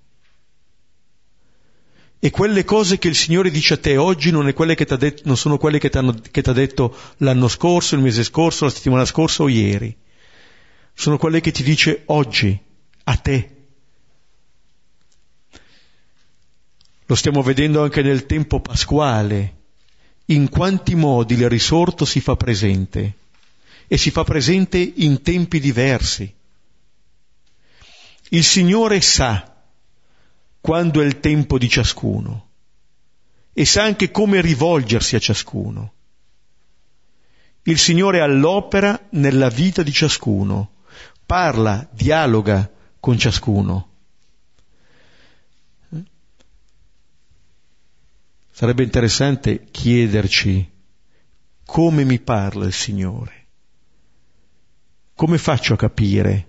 E 2.18 2.30
quelle 2.30 2.64
cose 2.64 2.98
che 2.98 3.08
il 3.08 3.14
Signore 3.14 3.50
dice 3.50 3.74
a 3.74 3.76
te 3.76 3.96
oggi 3.96 4.30
non, 4.30 4.46
det- 4.46 5.20
non 5.24 5.36
sono 5.36 5.58
quelle 5.58 5.78
che 5.78 5.90
ti 5.90 5.98
ha 5.98 6.52
detto 6.52 6.96
l'anno 7.18 7.46
scorso, 7.46 7.94
il 7.94 8.00
mese 8.00 8.24
scorso, 8.24 8.64
la 8.64 8.70
settimana 8.70 9.04
scorsa 9.04 9.42
o 9.42 9.48
ieri. 9.48 9.94
Sono 10.94 11.18
quelle 11.18 11.40
che 11.40 11.52
ti 11.52 11.62
dice 11.62 12.02
oggi, 12.06 12.58
a 13.04 13.16
te. 13.16 13.50
Lo 17.04 17.14
stiamo 17.14 17.42
vedendo 17.42 17.82
anche 17.82 18.02
nel 18.02 18.26
tempo 18.26 18.60
pasquale, 18.60 19.54
in 20.26 20.48
quanti 20.48 20.94
modi 20.94 21.34
il 21.34 21.48
risorto 21.48 22.04
si 22.04 22.20
fa 22.20 22.34
presente 22.34 23.14
e 23.86 23.96
si 23.96 24.10
fa 24.10 24.24
presente 24.24 24.78
in 24.78 25.22
tempi 25.22 25.60
diversi. 25.60 26.32
Il 28.30 28.42
Signore 28.42 29.00
sa 29.00 29.55
quando 30.66 31.00
è 31.00 31.04
il 31.04 31.20
tempo 31.20 31.58
di 31.58 31.68
ciascuno 31.68 32.48
e 33.52 33.64
sa 33.64 33.84
anche 33.84 34.10
come 34.10 34.40
rivolgersi 34.40 35.14
a 35.14 35.20
ciascuno. 35.20 35.92
Il 37.62 37.78
Signore 37.78 38.20
all'opera 38.20 39.06
nella 39.10 39.48
vita 39.48 39.84
di 39.84 39.92
ciascuno, 39.92 40.72
parla, 41.24 41.88
dialoga 41.92 42.68
con 42.98 43.16
ciascuno. 43.16 43.90
Sarebbe 48.50 48.82
interessante 48.82 49.66
chiederci 49.70 50.68
come 51.64 52.02
mi 52.02 52.18
parla 52.18 52.64
il 52.64 52.72
Signore, 52.72 53.46
come 55.14 55.38
faccio 55.38 55.74
a 55.74 55.76
capire 55.76 56.48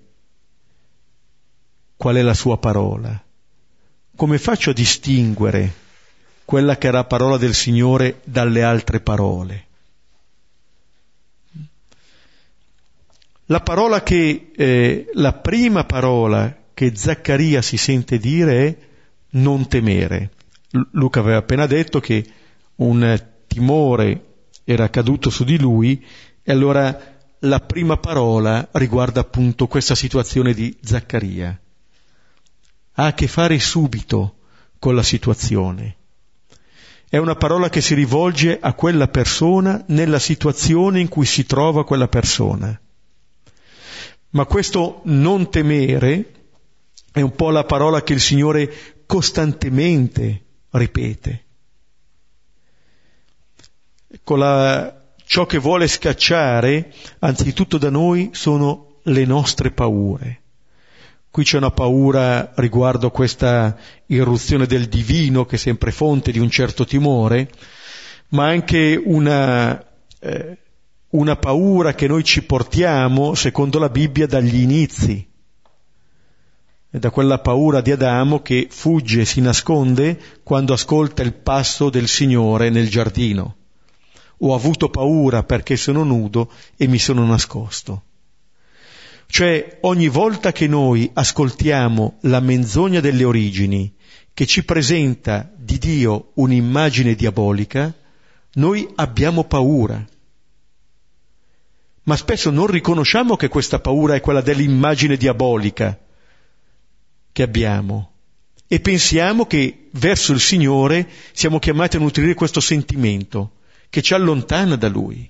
qual 1.95 2.15
è 2.15 2.23
la 2.23 2.33
sua 2.33 2.57
parola, 2.57 3.25
come 4.17 4.39
faccio 4.39 4.71
a 4.71 4.73
distinguere 4.73 5.71
quella 6.43 6.77
che 6.77 6.89
la 6.89 7.03
parola 7.03 7.37
del 7.37 7.53
Signore 7.53 8.21
dalle 8.23 8.63
altre 8.63 8.99
parole. 8.99 9.65
La 13.45 13.61
parola 13.61 14.01
che, 14.01 14.51
eh, 14.55 15.09
la 15.13 15.33
prima 15.33 15.85
parola 15.85 16.63
che 16.73 16.95
Zaccaria 16.95 17.61
si 17.61 17.77
sente 17.77 18.17
dire 18.17 18.67
è 18.67 18.77
non 19.31 19.67
temere. 19.67 20.31
Luca 20.91 21.19
aveva 21.19 21.37
appena 21.37 21.67
detto 21.67 21.99
che 21.99 22.25
un 22.77 23.23
timore 23.45 24.23
era 24.63 24.89
caduto 24.89 25.29
su 25.29 25.43
di 25.43 25.59
lui 25.59 26.03
e 26.41 26.51
allora 26.51 27.15
la 27.41 27.59
prima 27.59 27.97
parola 27.97 28.67
riguarda 28.71 29.21
appunto 29.21 29.67
questa 29.67 29.93
situazione 29.93 30.53
di 30.53 30.75
Zaccaria. 30.81 31.57
Ha 32.99 33.05
a 33.05 33.13
che 33.13 33.27
fare 33.27 33.59
subito 33.59 34.37
con 34.79 34.95
la 34.95 35.03
situazione. 35.03 35.95
È 37.09 37.17
una 37.17 37.35
parola 37.35 37.69
che 37.69 37.79
si 37.79 37.93
rivolge 37.93 38.59
a 38.59 38.73
quella 38.73 39.07
persona 39.07 39.83
nella 39.87 40.19
situazione 40.19 40.99
in 40.99 41.07
cui 41.07 41.25
si 41.25 41.45
trova 41.45 41.85
quella 41.85 42.07
persona. 42.07 42.79
Ma 44.31 44.45
questo 44.45 45.01
non 45.05 45.49
temere 45.49 46.31
è 47.11 47.21
un 47.21 47.31
po' 47.35 47.49
la 47.49 47.63
parola 47.63 48.03
che 48.03 48.13
il 48.13 48.19
Signore 48.19 49.03
costantemente 49.05 50.43
ripete. 50.71 51.45
Ecco, 54.09 54.35
la, 54.35 55.13
ciò 55.25 55.45
che 55.45 55.57
vuole 55.57 55.87
scacciare, 55.87 56.93
anzitutto 57.19 57.77
da 57.77 57.89
noi, 57.89 58.31
sono 58.33 58.99
le 59.03 59.25
nostre 59.25 59.71
paure. 59.71 60.41
Qui 61.37 61.45
c'è 61.45 61.57
una 61.57 61.69
paura 61.69 62.51
riguardo 62.55 63.11
questa 63.11 63.77
irruzione 64.07 64.65
del 64.65 64.87
divino, 64.87 65.45
che 65.45 65.57
è 65.57 65.59
sempre 65.59 65.91
fonte 65.91 66.31
di 66.31 66.39
un 66.39 66.49
certo 66.49 66.83
timore, 66.83 67.51
ma 68.29 68.47
anche 68.47 68.99
una, 69.05 69.79
eh, 70.19 70.57
una 71.09 71.35
paura 71.35 71.93
che 71.93 72.07
noi 72.07 72.23
ci 72.23 72.41
portiamo, 72.41 73.35
secondo 73.35 73.77
la 73.77 73.89
Bibbia, 73.89 74.25
dagli 74.25 74.61
inizi 74.61 75.27
da 76.89 77.11
quella 77.11 77.37
paura 77.37 77.81
di 77.81 77.91
Adamo 77.91 78.41
che 78.41 78.67
fugge 78.71 79.23
si 79.23 79.39
nasconde 79.39 80.19
quando 80.41 80.73
ascolta 80.73 81.21
il 81.21 81.33
passo 81.33 81.91
del 81.91 82.07
Signore 82.07 82.71
nel 82.71 82.89
giardino. 82.89 83.57
Ho 84.39 84.55
avuto 84.55 84.89
paura 84.89 85.43
perché 85.43 85.77
sono 85.77 86.01
nudo 86.01 86.51
e 86.75 86.87
mi 86.87 86.97
sono 86.97 87.23
nascosto. 87.27 88.05
Cioè 89.27 89.79
ogni 89.81 90.07
volta 90.07 90.51
che 90.51 90.67
noi 90.67 91.09
ascoltiamo 91.13 92.17
la 92.21 92.39
menzogna 92.39 92.99
delle 92.99 93.23
origini 93.23 93.93
che 94.33 94.45
ci 94.45 94.63
presenta 94.63 95.51
di 95.55 95.77
Dio 95.77 96.31
un'immagine 96.35 97.13
diabolica, 97.13 97.93
noi 98.53 98.87
abbiamo 98.95 99.43
paura. 99.43 100.03
Ma 102.03 102.15
spesso 102.15 102.49
non 102.49 102.67
riconosciamo 102.67 103.35
che 103.35 103.49
questa 103.49 103.79
paura 103.79 104.15
è 104.15 104.21
quella 104.21 104.41
dell'immagine 104.41 105.17
diabolica, 105.17 105.99
che 107.31 107.43
abbiamo 107.43 108.11
e 108.67 108.79
pensiamo 108.79 109.45
che 109.45 109.87
verso 109.91 110.33
il 110.33 110.39
Signore 110.39 111.07
siamo 111.31 111.57
chiamati 111.57 111.95
a 111.95 111.99
nutrire 111.99 112.33
questo 112.33 112.59
sentimento 112.59 113.53
che 113.89 114.01
ci 114.01 114.13
allontana 114.13 114.75
da 114.75 114.89
Lui. 114.89 115.29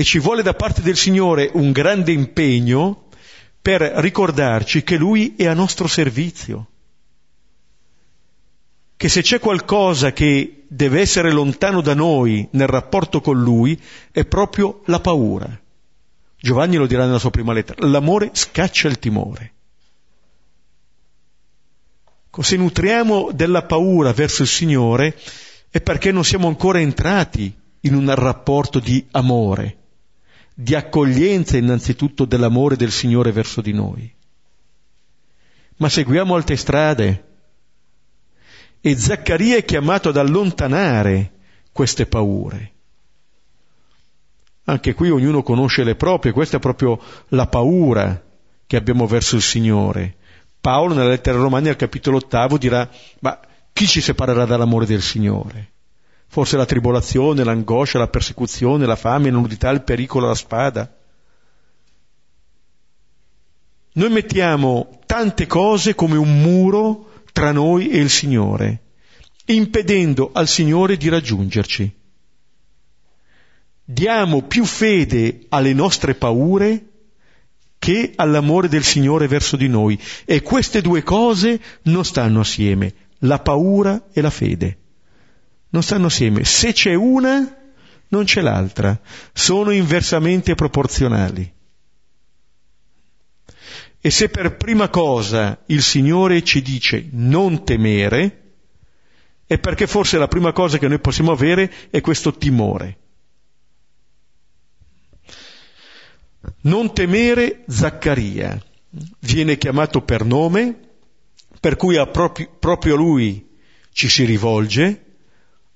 E 0.00 0.04
ci 0.04 0.20
vuole 0.20 0.42
da 0.42 0.54
parte 0.54 0.80
del 0.80 0.96
Signore 0.96 1.50
un 1.54 1.72
grande 1.72 2.12
impegno 2.12 3.08
per 3.60 3.80
ricordarci 3.80 4.84
che 4.84 4.96
Lui 4.96 5.34
è 5.36 5.46
a 5.46 5.54
nostro 5.54 5.88
servizio. 5.88 6.68
Che 8.96 9.08
se 9.08 9.22
c'è 9.22 9.40
qualcosa 9.40 10.12
che 10.12 10.62
deve 10.68 11.00
essere 11.00 11.32
lontano 11.32 11.80
da 11.80 11.94
noi 11.94 12.46
nel 12.52 12.68
rapporto 12.68 13.20
con 13.20 13.42
Lui 13.42 13.76
è 14.12 14.24
proprio 14.24 14.82
la 14.84 15.00
paura. 15.00 15.60
Giovanni 16.36 16.76
lo 16.76 16.86
dirà 16.86 17.04
nella 17.04 17.18
sua 17.18 17.30
prima 17.30 17.52
lettera, 17.52 17.84
l'amore 17.84 18.30
scaccia 18.34 18.86
il 18.86 19.00
timore. 19.00 19.52
Se 22.38 22.56
nutriamo 22.56 23.30
della 23.32 23.64
paura 23.64 24.12
verso 24.12 24.42
il 24.42 24.48
Signore 24.48 25.18
è 25.70 25.80
perché 25.80 26.12
non 26.12 26.22
siamo 26.22 26.46
ancora 26.46 26.78
entrati 26.78 27.52
in 27.80 27.94
un 27.94 28.14
rapporto 28.14 28.78
di 28.78 29.04
amore, 29.10 29.77
di 30.60 30.74
accoglienza 30.74 31.56
innanzitutto 31.56 32.24
dell'amore 32.24 32.74
del 32.74 32.90
Signore 32.90 33.30
verso 33.30 33.60
di 33.60 33.72
noi. 33.72 34.12
Ma 35.76 35.88
seguiamo 35.88 36.34
altre 36.34 36.56
strade 36.56 37.24
e 38.80 38.96
Zaccaria 38.98 39.56
è 39.56 39.64
chiamato 39.64 40.08
ad 40.08 40.16
allontanare 40.16 41.30
queste 41.70 42.06
paure. 42.06 42.72
Anche 44.64 44.94
qui 44.94 45.10
ognuno 45.10 45.44
conosce 45.44 45.84
le 45.84 45.94
proprie, 45.94 46.32
questa 46.32 46.56
è 46.56 46.60
proprio 46.60 47.00
la 47.28 47.46
paura 47.46 48.20
che 48.66 48.76
abbiamo 48.76 49.06
verso 49.06 49.36
il 49.36 49.42
Signore. 49.42 50.16
Paolo 50.60 50.92
nella 50.92 51.10
lettera 51.10 51.38
Romani 51.38 51.68
al 51.68 51.76
capitolo 51.76 52.16
ottavo 52.16 52.58
dirà, 52.58 52.90
ma 53.20 53.38
chi 53.72 53.86
ci 53.86 54.00
separerà 54.00 54.44
dall'amore 54.44 54.86
del 54.86 55.02
Signore? 55.02 55.70
Forse 56.30 56.56
la 56.56 56.66
tribolazione, 56.66 57.42
l'angoscia, 57.42 57.98
la 57.98 58.08
persecuzione, 58.08 58.86
la 58.86 58.96
fame, 58.96 59.30
la 59.30 59.38
nudità, 59.38 59.70
il 59.70 59.82
pericolo, 59.82 60.26
la 60.26 60.34
spada. 60.34 60.94
Noi 63.92 64.10
mettiamo 64.10 65.00
tante 65.06 65.46
cose 65.46 65.94
come 65.94 66.16
un 66.16 66.40
muro 66.40 67.22
tra 67.32 67.50
noi 67.50 67.88
e 67.88 67.98
il 67.98 68.10
Signore, 68.10 68.82
impedendo 69.46 70.30
al 70.32 70.46
Signore 70.46 70.96
di 70.96 71.08
raggiungerci. 71.08 71.96
Diamo 73.82 74.42
più 74.42 74.64
fede 74.64 75.46
alle 75.48 75.72
nostre 75.72 76.14
paure 76.14 76.88
che 77.78 78.12
all'amore 78.16 78.68
del 78.68 78.84
Signore 78.84 79.26
verso 79.28 79.56
di 79.56 79.68
noi. 79.68 79.98
E 80.24 80.42
queste 80.42 80.82
due 80.82 81.02
cose 81.02 81.60
non 81.84 82.04
stanno 82.04 82.40
assieme, 82.40 82.92
la 83.20 83.38
paura 83.38 84.08
e 84.12 84.20
la 84.20 84.30
fede. 84.30 84.77
Non 85.70 85.82
stanno 85.82 86.06
assieme. 86.06 86.44
Se 86.44 86.72
c'è 86.72 86.94
una, 86.94 87.56
non 88.08 88.24
c'è 88.24 88.40
l'altra. 88.40 88.98
Sono 89.32 89.70
inversamente 89.70 90.54
proporzionali. 90.54 91.52
E 94.00 94.10
se 94.10 94.28
per 94.28 94.56
prima 94.56 94.88
cosa 94.88 95.62
il 95.66 95.82
Signore 95.82 96.42
ci 96.44 96.62
dice 96.62 97.08
non 97.10 97.64
temere, 97.64 98.42
è 99.46 99.58
perché 99.58 99.86
forse 99.86 100.18
la 100.18 100.28
prima 100.28 100.52
cosa 100.52 100.78
che 100.78 100.88
noi 100.88 101.00
possiamo 101.00 101.32
avere 101.32 101.72
è 101.90 102.00
questo 102.00 102.36
timore. 102.36 102.98
Non 106.62 106.94
temere 106.94 107.64
Zaccaria, 107.66 108.62
viene 109.20 109.58
chiamato 109.58 110.02
per 110.02 110.24
nome, 110.24 110.78
per 111.60 111.76
cui 111.76 111.96
a 111.96 112.06
proprio, 112.06 112.48
proprio 112.58 112.94
lui 112.94 113.56
ci 113.92 114.08
si 114.08 114.24
rivolge, 114.24 115.07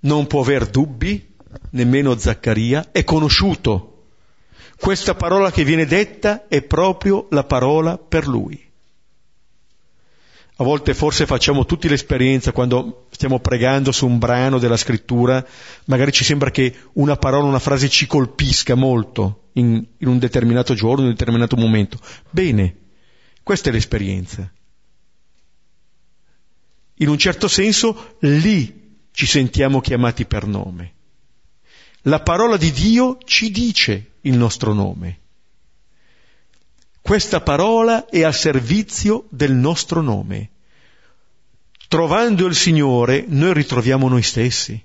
non 0.02 0.26
può 0.26 0.40
aver 0.40 0.68
dubbi, 0.68 1.34
nemmeno 1.70 2.16
Zaccaria, 2.16 2.90
è 2.92 3.04
conosciuto. 3.04 3.88
Questa 4.78 5.14
parola 5.14 5.50
che 5.50 5.64
viene 5.64 5.86
detta 5.86 6.48
è 6.48 6.62
proprio 6.62 7.26
la 7.30 7.44
parola 7.44 7.98
per 7.98 8.26
lui. 8.26 8.70
A 10.56 10.64
volte 10.64 10.94
forse 10.94 11.26
facciamo 11.26 11.64
tutti 11.64 11.88
l'esperienza 11.88 12.52
quando 12.52 13.06
stiamo 13.10 13.40
pregando 13.40 13.90
su 13.90 14.06
un 14.06 14.18
brano 14.18 14.58
della 14.58 14.76
scrittura, 14.76 15.44
magari 15.86 16.12
ci 16.12 16.24
sembra 16.24 16.50
che 16.50 16.74
una 16.94 17.16
parola, 17.16 17.46
una 17.46 17.58
frase 17.58 17.88
ci 17.88 18.06
colpisca 18.06 18.74
molto 18.74 19.48
in, 19.54 19.84
in 19.96 20.08
un 20.08 20.18
determinato 20.18 20.74
giorno, 20.74 21.00
in 21.00 21.06
un 21.06 21.12
determinato 21.12 21.56
momento. 21.56 21.98
Bene, 22.30 22.76
questa 23.42 23.70
è 23.70 23.72
l'esperienza. 23.72 24.50
In 26.96 27.08
un 27.08 27.18
certo 27.18 27.48
senso 27.48 28.16
lì 28.20 28.81
ci 29.12 29.26
sentiamo 29.26 29.80
chiamati 29.80 30.24
per 30.24 30.46
nome. 30.46 30.94
La 32.02 32.20
parola 32.20 32.56
di 32.56 32.72
Dio 32.72 33.18
ci 33.24 33.50
dice 33.50 34.14
il 34.22 34.36
nostro 34.36 34.72
nome. 34.72 35.20
Questa 37.00 37.40
parola 37.40 38.06
è 38.08 38.22
al 38.22 38.34
servizio 38.34 39.26
del 39.28 39.52
nostro 39.52 40.00
nome. 40.00 40.50
Trovando 41.88 42.46
il 42.46 42.54
Signore 42.54 43.24
noi 43.28 43.52
ritroviamo 43.52 44.08
noi 44.08 44.22
stessi. 44.22 44.82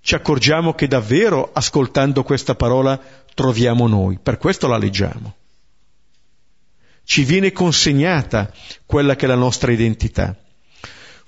ci 0.00 0.14
accorgiamo 0.14 0.74
che 0.74 0.88
davvero 0.88 1.50
ascoltando 1.52 2.22
questa 2.22 2.54
parola 2.54 2.98
troviamo 3.34 3.86
noi, 3.86 4.18
per 4.18 4.38
questo 4.38 4.66
la 4.66 4.78
leggiamo. 4.78 5.36
Ci 7.04 7.24
viene 7.24 7.52
consegnata 7.52 8.50
quella 8.86 9.16
che 9.16 9.26
è 9.26 9.28
la 9.28 9.34
nostra 9.34 9.70
identità. 9.70 10.34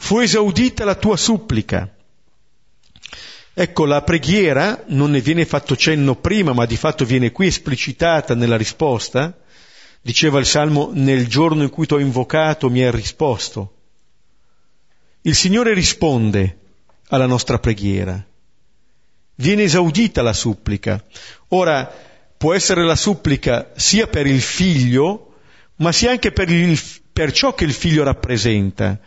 Fu 0.01 0.19
esaudita 0.19 0.85
la 0.85 0.97
tua 0.97 1.17
supplica. 1.17 1.89
Ecco, 3.53 3.85
la 3.85 4.03
preghiera 4.03 4.83
non 4.89 5.11
ne 5.11 5.21
viene 5.21 5.45
fatto 5.45 5.77
cenno 5.77 6.17
prima, 6.17 6.55
ma 6.55 6.65
di 6.65 6.77
fatto 6.77 7.05
viene 7.05 7.31
qui 7.31 7.47
esplicitata 7.47 8.35
nella 8.35 8.57
risposta. 8.57 9.39
Diceva 10.01 10.41
il 10.41 10.47
Salmo, 10.47 10.91
nel 10.95 11.29
giorno 11.29 11.63
in 11.63 11.69
cui 11.69 11.87
ti 11.87 11.95
ho 11.95 11.99
invocato 12.01 12.71
mi 12.71 12.83
hai 12.83 12.91
risposto. 12.91 13.75
Il 15.21 15.35
Signore 15.35 15.75
risponde 15.75 16.59
alla 17.09 17.27
nostra 17.27 17.59
preghiera. 17.59 18.25
Viene 19.35 19.63
esaudita 19.65 20.23
la 20.23 20.33
supplica. 20.33 21.05
Ora, 21.49 21.95
può 22.37 22.55
essere 22.55 22.83
la 22.85 22.97
supplica 22.97 23.71
sia 23.77 24.07
per 24.07 24.27
il 24.27 24.41
figlio, 24.41 25.35
ma 25.77 25.93
sia 25.93 26.11
anche 26.11 26.33
per, 26.33 26.51
il, 26.51 26.81
per 27.13 27.33
ciò 27.33 27.55
che 27.55 27.65
il 27.65 27.75
figlio 27.75 28.03
rappresenta. 28.03 28.99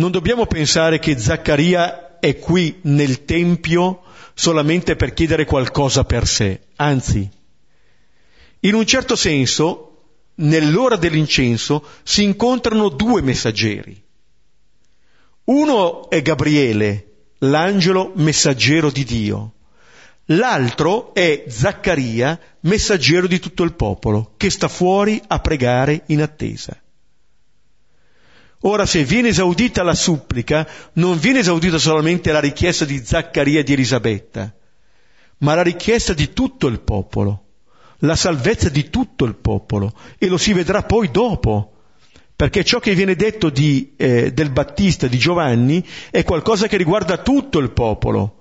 Non 0.00 0.10
dobbiamo 0.10 0.46
pensare 0.46 0.98
che 0.98 1.18
Zaccaria 1.18 2.20
è 2.20 2.38
qui 2.38 2.78
nel 2.84 3.26
Tempio 3.26 4.00
solamente 4.32 4.96
per 4.96 5.12
chiedere 5.12 5.44
qualcosa 5.44 6.04
per 6.04 6.26
sé, 6.26 6.68
anzi, 6.76 7.28
in 8.60 8.74
un 8.74 8.86
certo 8.86 9.14
senso, 9.14 10.06
nell'ora 10.36 10.96
dell'incenso 10.96 11.86
si 12.02 12.22
incontrano 12.22 12.88
due 12.88 13.20
messaggeri. 13.20 14.02
Uno 15.44 16.08
è 16.08 16.22
Gabriele, 16.22 17.32
l'angelo 17.40 18.12
messaggero 18.14 18.90
di 18.90 19.04
Dio. 19.04 19.52
L'altro 20.28 21.12
è 21.12 21.44
Zaccaria, 21.46 22.40
messaggero 22.60 23.26
di 23.26 23.38
tutto 23.38 23.64
il 23.64 23.74
popolo, 23.74 24.32
che 24.38 24.48
sta 24.48 24.68
fuori 24.68 25.20
a 25.26 25.40
pregare 25.40 26.04
in 26.06 26.22
attesa. 26.22 26.74
Ora, 28.62 28.84
se 28.84 29.04
viene 29.04 29.28
esaudita 29.28 29.82
la 29.82 29.94
supplica, 29.94 30.68
non 30.94 31.18
viene 31.18 31.38
esaudita 31.38 31.78
solamente 31.78 32.30
la 32.30 32.40
richiesta 32.40 32.84
di 32.84 33.02
Zaccaria 33.02 33.60
e 33.60 33.62
di 33.62 33.72
Elisabetta, 33.72 34.54
ma 35.38 35.54
la 35.54 35.62
richiesta 35.62 36.12
di 36.12 36.34
tutto 36.34 36.66
il 36.66 36.80
popolo, 36.80 37.44
la 38.00 38.16
salvezza 38.16 38.68
di 38.68 38.90
tutto 38.90 39.24
il 39.24 39.34
popolo, 39.34 39.94
e 40.18 40.26
lo 40.28 40.36
si 40.36 40.52
vedrà 40.52 40.82
poi 40.82 41.10
dopo, 41.10 41.72
perché 42.36 42.62
ciò 42.62 42.80
che 42.80 42.94
viene 42.94 43.16
detto 43.16 43.48
di, 43.48 43.94
eh, 43.96 44.30
del 44.32 44.50
Battista, 44.50 45.06
di 45.06 45.16
Giovanni, 45.16 45.86
è 46.10 46.22
qualcosa 46.22 46.66
che 46.66 46.76
riguarda 46.76 47.16
tutto 47.18 47.58
il 47.60 47.70
popolo, 47.70 48.36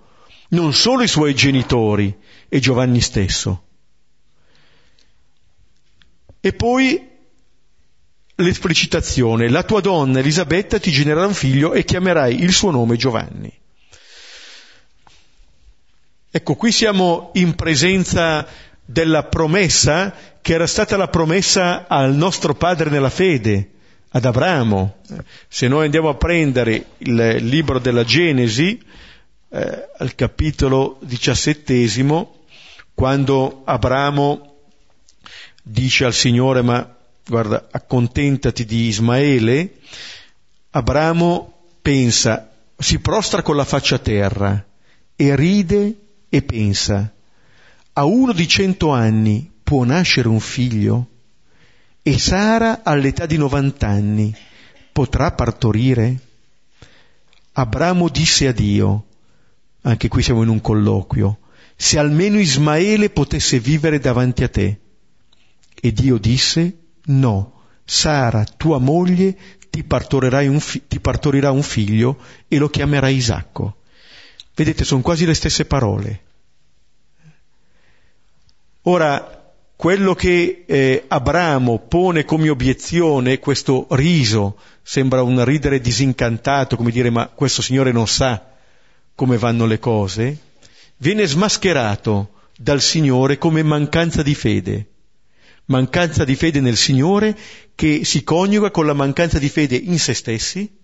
non 0.50 0.74
solo 0.74 1.04
i 1.04 1.08
suoi 1.08 1.34
genitori 1.34 2.14
e 2.50 2.60
Giovanni 2.60 3.00
stesso. 3.00 3.64
E 6.42 6.54
poi 6.54 7.09
l'esplicitazione, 8.40 9.50
la 9.50 9.64
tua 9.64 9.82
donna 9.82 10.20
Elisabetta 10.20 10.80
ti 10.80 10.92
genererà 10.92 11.26
un 11.26 11.34
figlio 11.34 11.74
e 11.74 11.84
chiamerai 11.84 12.42
il 12.42 12.52
suo 12.52 12.72
nome 12.72 12.96
Giovanni. 12.96 13.52
Ecco, 16.32 16.56
qui 16.56 16.72
siamo 16.72 17.32
in 17.34 17.56
presenza 17.56 18.48
della 18.86 19.24
promessa 19.24 20.14
che 20.42 20.54
era 20.54 20.68
stata 20.68 20.96
la 20.96 21.08
promessa 21.08 21.88
al 21.88 22.14
nostro 22.14 22.54
padre 22.56 22.90
nella 22.90 23.10
fede, 23.10 23.72
ad 24.12 24.26
Abramo. 24.26 24.98
Se 25.48 25.68
noi 25.68 25.86
andiamo 25.86 26.10
a 26.10 26.16
prendere 26.16 26.86
il 27.00 27.36
libro 27.42 27.80
della 27.80 28.04
Genesi, 28.04 28.82
eh, 29.50 29.90
al 29.98 30.16
capitolo 30.16 30.98
diciassettesimo, 31.02 32.36
quando 32.94 33.64
Abramo 33.66 34.56
dice 35.64 36.06
al 36.06 36.14
Signore, 36.14 36.62
ma 36.62 36.98
guarda, 37.30 37.68
accontentati 37.72 38.66
di 38.66 38.88
Ismaele, 38.88 39.76
Abramo 40.72 41.68
pensa, 41.82 42.52
si 42.78 43.00
prostra 43.00 43.44
con 43.44 43.56
la 43.56 43.66
faccia 43.66 43.96
a 43.96 44.00
terra 44.00 44.66
e 45.16 45.36
ride 45.36 45.96
e 46.28 46.42
pensa, 46.42 47.14
a 47.94 48.04
uno 48.04 48.34
di 48.34 48.48
cento 48.48 48.92
anni 48.92 49.50
può 49.64 49.84
nascere 49.84 50.28
un 50.28 50.40
figlio? 50.40 51.08
E 52.02 52.18
Sara 52.18 52.82
all'età 52.84 53.26
di 53.26 53.38
novant'anni 53.38 54.36
potrà 54.92 55.32
partorire? 55.32 56.20
Abramo 57.54 58.10
disse 58.10 58.48
a 58.48 58.52
Dio, 58.52 59.06
anche 59.82 60.08
qui 60.08 60.24
siamo 60.24 60.42
in 60.42 60.50
un 60.50 60.62
colloquio, 60.62 61.40
se 61.76 62.00
almeno 62.00 62.40
Ismaele 62.40 63.10
potesse 63.10 63.60
vivere 63.60 64.00
davanti 64.00 64.44
a 64.44 64.50
te. 64.50 64.80
E 65.82 65.94
Dio 65.94 66.18
disse, 66.18 66.79
No, 67.10 67.62
Sara, 67.86 68.44
tua 68.44 68.78
moglie, 68.78 69.36
ti, 69.70 69.84
un 70.48 70.60
fi- 70.60 70.88
ti 70.88 71.00
partorirà 71.00 71.52
un 71.52 71.64
figlio 71.64 72.20
e 72.48 72.58
lo 72.58 72.70
chiamerai 72.70 73.16
Isacco. 73.16 73.78
Vedete, 74.54 74.84
sono 74.84 75.02
quasi 75.02 75.26
le 75.26 75.34
stesse 75.34 75.66
parole. 75.66 76.22
Ora, 78.84 79.54
quello 79.76 80.14
che 80.14 80.66
eh, 80.68 81.06
Abramo 81.08 81.80
pone 81.80 82.26
come 82.26 82.50
obiezione, 82.50 83.40
questo 83.40 83.88
riso, 83.92 84.58
sembra 84.84 85.24
un 85.24 85.44
ridere 85.44 85.80
disincantato, 85.80 86.76
come 86.76 86.92
dire 86.92 87.10
ma 87.10 87.28
questo 87.28 87.62
Signore 87.62 87.92
non 87.92 88.08
sa 88.08 88.54
come 89.16 89.38
vanno 89.38 89.66
le 89.66 89.80
cose, 89.80 90.38
viene 90.98 91.26
smascherato 91.26 92.34
dal 92.56 92.82
Signore 92.82 93.38
come 93.38 93.64
mancanza 93.64 94.22
di 94.22 94.36
fede 94.36 94.88
mancanza 95.70 96.26
di 96.26 96.36
fede 96.36 96.60
nel 96.60 96.78
Signore 96.78 97.38
che 97.76 98.04
si 98.04 98.24
coniuga 98.24 98.72
con 98.72 98.86
la 98.86 98.94
mancanza 98.94 99.40
di 99.40 99.50
fede 99.50 99.76
in 99.76 100.00
se 100.00 100.14
stessi, 100.14 100.78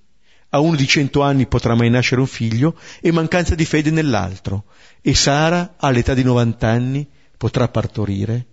a 0.50 0.60
uno 0.60 0.76
di 0.76 0.88
cento 0.88 1.22
anni 1.22 1.48
potrà 1.48 1.76
mai 1.76 1.90
nascere 1.90 2.22
un 2.22 2.28
figlio, 2.28 2.80
e 3.02 3.12
mancanza 3.12 3.56
di 3.56 3.66
fede 3.66 3.92
nell'altro, 3.92 4.66
e 5.02 5.14
Sara 5.14 5.76
all'età 5.78 6.14
di 6.14 6.24
novant'anni 6.24 7.08
potrà 7.38 7.68
partorire. 7.68 8.46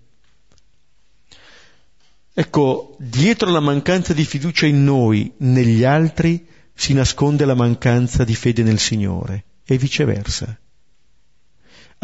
Ecco, 2.34 2.96
dietro 2.98 3.50
la 3.50 3.60
mancanza 3.60 4.14
di 4.14 4.24
fiducia 4.24 4.66
in 4.66 4.82
noi, 4.82 5.32
negli 5.38 5.84
altri, 5.84 6.44
si 6.74 6.94
nasconde 6.94 7.44
la 7.44 7.54
mancanza 7.54 8.24
di 8.24 8.34
fede 8.34 8.62
nel 8.62 8.78
Signore, 8.78 9.44
e 9.64 9.76
viceversa. 9.76 10.58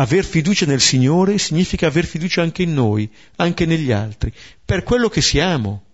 Aver 0.01 0.25
fiducia 0.25 0.65
nel 0.65 0.81
Signore 0.81 1.39
significa 1.39 1.89
aver 1.89 2.07
fiducia 2.07 2.41
anche 2.41 2.63
in 2.63 2.73
noi, 2.73 3.11
anche 3.37 3.67
negli 3.67 3.91
altri, 3.91 4.33
per 4.65 4.85
quello 4.85 5.09
che 5.09 5.21
siamo. 5.21 5.85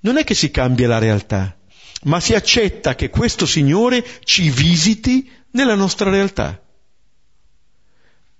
Non 0.00 0.18
è 0.18 0.24
che 0.24 0.34
si 0.34 0.50
cambia 0.50 0.88
la 0.88 0.98
realtà, 0.98 1.56
ma 2.02 2.20
si 2.20 2.34
accetta 2.34 2.94
che 2.94 3.08
questo 3.08 3.46
Signore 3.46 4.04
ci 4.24 4.50
visiti 4.50 5.30
nella 5.52 5.74
nostra 5.74 6.10
realtà, 6.10 6.62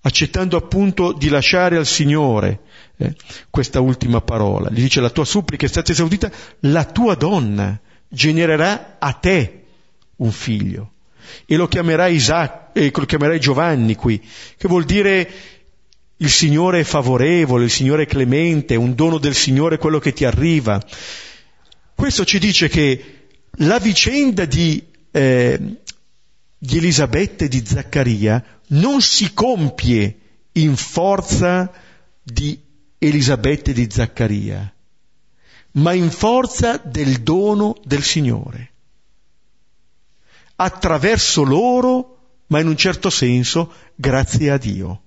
accettando 0.03 0.59
appunto 0.59 1.13
di 1.13 1.31
lasciare 1.31 1.79
al 1.79 1.87
Signore 1.87 2.61
eh, 2.99 3.17
questa 3.49 3.81
ultima 3.81 4.21
parola. 4.21 4.69
Gli 4.69 4.83
dice 4.83 5.01
la 5.01 5.09
tua 5.09 5.25
supplica 5.25 5.65
è 5.65 5.69
stata 5.69 5.93
esaudita, 5.93 6.31
la 6.61 6.85
tua 6.85 7.15
donna 7.15 7.81
genererà 8.07 8.97
a 8.99 9.15
te 9.15 9.65
un 10.17 10.31
figlio 10.31 10.93
e 11.47 11.57
lo 11.57 11.69
chiamerai, 11.69 12.15
Isaac, 12.15 12.71
eh, 12.73 12.91
lo 12.95 13.05
chiamerai 13.07 13.41
Giovanni 13.41 13.95
qui, 13.95 14.21
che 14.57 14.69
vuol 14.69 14.85
dire 14.85 15.31
il 16.17 16.31
Signore 16.31 16.81
è 16.81 16.85
favorevole, 16.85 17.65
il 17.65 17.71
Signore 17.71 18.03
è 18.03 18.07
clemente, 18.07 18.75
un 18.75 18.95
dono 18.95 19.19
del 19.19 19.35
Signore 19.35 19.79
quello 19.79 19.99
che 19.99 20.13
ti 20.13 20.25
arriva. 20.25 20.85
Questo 21.95 22.25
ci 22.25 22.39
dice 22.39 22.69
che 22.69 23.29
la 23.59 23.79
vicenda 23.79 24.45
di, 24.45 24.83
eh, 25.11 25.59
di 26.59 26.77
Elisabetta 26.77 27.45
e 27.45 27.49
di 27.49 27.63
Zaccaria 27.65 28.61
non 28.69 29.01
si 29.01 29.33
compie 29.33 30.19
in 30.53 30.77
forza 30.77 31.71
di 32.23 32.59
Elisabetta 32.99 33.71
e 33.71 33.75
di 33.75 33.89
Zaccaria, 33.91 34.73
ma 35.73 35.93
in 35.93 36.11
forza 36.11 36.79
del 36.79 37.21
dono 37.21 37.77
del 37.85 38.03
Signore 38.03 38.68
attraverso 40.61 41.45
loro, 41.45 42.17
ma 42.49 42.61
in 42.61 42.67
un 42.67 42.77
certo 42.77 43.11
senso 43.11 43.73
grazie 43.95 44.51
a 44.51 44.59
Dio. 44.59 45.03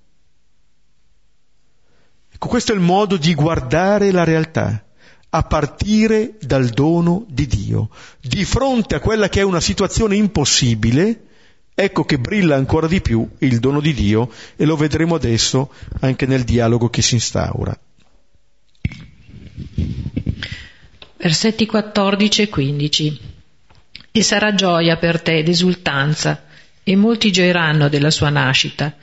Ecco, 2.32 2.48
questo 2.48 2.72
è 2.72 2.76
il 2.76 2.82
modo 2.82 3.18
di 3.18 3.34
guardare 3.34 4.12
la 4.12 4.24
realtà, 4.24 4.86
a 5.30 5.44
partire 5.44 6.38
dal 6.40 6.70
dono 6.70 7.26
di 7.28 7.48
Dio. 7.48 7.90
Di 8.22 8.46
fronte 8.46 8.96
a 8.96 9.00
quella 9.00 9.28
che 9.28 9.42
è 9.42 9.44
una 9.44 9.60
situazione 9.60 10.16
impossibile, 10.16 11.28
ecco 11.76 12.06
che 12.06 12.18
brilla 12.18 12.56
ancora 12.56 12.88
di 12.88 13.02
più 13.02 13.28
il 13.40 13.60
dono 13.60 13.82
di 13.82 13.94
Dio 13.94 14.32
e 14.56 14.66
lo 14.66 14.78
vedremo 14.78 15.16
adesso 15.16 15.74
anche 16.00 16.26
nel 16.26 16.44
dialogo 16.44 16.90
che 16.90 17.02
si 17.02 17.16
instaura. 17.16 17.78
Versetti 21.18 21.66
14 21.66 22.42
e 22.42 22.50
15 22.50 23.31
e 24.12 24.24
sarà 24.24 24.54
gioia 24.54 24.98
per 24.98 25.22
te 25.22 25.38
ed 25.38 25.48
esultanza, 25.48 26.44
e 26.84 26.96
molti 26.96 27.32
gioiranno 27.32 27.88
della 27.90 28.12
sua 28.12 28.30
nascita. 28.30 28.94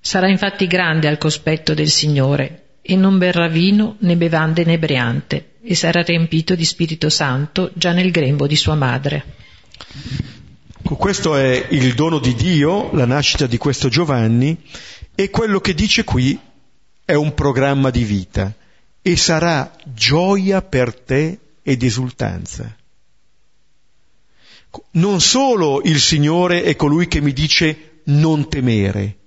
Sarà 0.00 0.28
infatti 0.28 0.66
grande 0.66 1.08
al 1.08 1.18
cospetto 1.18 1.74
del 1.74 1.88
Signore, 1.88 2.62
e 2.82 2.96
non 2.96 3.18
berrà 3.18 3.48
vino 3.48 3.96
né 4.00 4.16
bevande 4.16 4.62
inebriante, 4.62 5.54
e 5.62 5.74
sarà 5.74 6.02
riempito 6.02 6.54
di 6.54 6.64
Spirito 6.64 7.08
Santo 7.08 7.70
già 7.74 7.92
nel 7.92 8.10
grembo 8.10 8.46
di 8.46 8.56
sua 8.56 8.74
madre. 8.74 9.24
Questo 10.82 11.36
è 11.36 11.68
il 11.70 11.94
dono 11.94 12.18
di 12.18 12.34
Dio, 12.34 12.92
la 12.94 13.06
nascita 13.06 13.46
di 13.46 13.56
questo 13.56 13.88
Giovanni, 13.88 14.56
e 15.14 15.30
quello 15.30 15.60
che 15.60 15.74
dice 15.74 16.04
qui 16.04 16.38
è 17.04 17.14
un 17.14 17.34
programma 17.34 17.90
di 17.90 18.04
vita, 18.04 18.52
e 19.00 19.16
sarà 19.16 19.72
gioia 19.84 20.62
per 20.62 20.94
te 20.94 21.38
ed 21.62 21.82
esultanza. 21.82 22.76
Non 24.92 25.20
solo 25.20 25.82
il 25.82 26.00
Signore 26.00 26.62
è 26.62 26.76
colui 26.76 27.06
che 27.06 27.20
mi 27.20 27.32
dice 27.32 28.00
non 28.04 28.48
temere, 28.48 29.18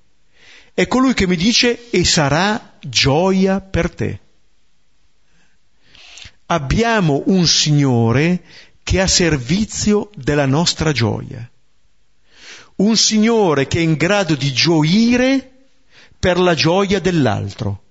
è 0.73 0.87
colui 0.87 1.13
che 1.13 1.27
mi 1.27 1.35
dice 1.35 1.89
e 1.89 2.03
sarà 2.03 2.77
gioia 2.81 3.61
per 3.61 3.93
te. 3.93 4.19
Abbiamo 6.47 7.23
un 7.27 7.47
Signore 7.47 8.43
che 8.83 8.97
è 8.97 9.01
a 9.01 9.07
servizio 9.07 10.09
della 10.15 10.45
nostra 10.45 10.91
gioia. 10.91 11.49
Un 12.77 12.97
Signore 12.97 13.67
che 13.67 13.79
è 13.79 13.81
in 13.81 13.93
grado 13.93 14.35
di 14.35 14.51
gioire 14.51 15.51
per 16.19 16.37
la 16.39 16.53
gioia 16.53 16.99
dell'altro. 16.99 17.83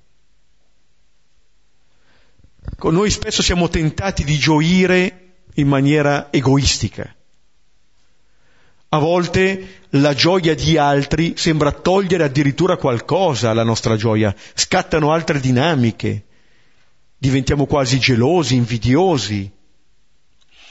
Noi 2.82 3.10
spesso 3.10 3.42
siamo 3.42 3.68
tentati 3.68 4.24
di 4.24 4.36
gioire 4.36 5.36
in 5.54 5.68
maniera 5.68 6.30
egoistica. 6.30 7.14
A 8.94 8.98
volte 8.98 9.80
la 9.90 10.14
gioia 10.14 10.54
di 10.54 10.78
altri 10.78 11.34
sembra 11.36 11.72
togliere 11.72 12.22
addirittura 12.22 12.76
qualcosa 12.76 13.50
alla 13.50 13.64
nostra 13.64 13.96
gioia, 13.96 14.32
scattano 14.54 15.10
altre 15.10 15.40
dinamiche, 15.40 16.26
diventiamo 17.18 17.66
quasi 17.66 17.98
gelosi, 17.98 18.54
invidiosi. 18.54 19.50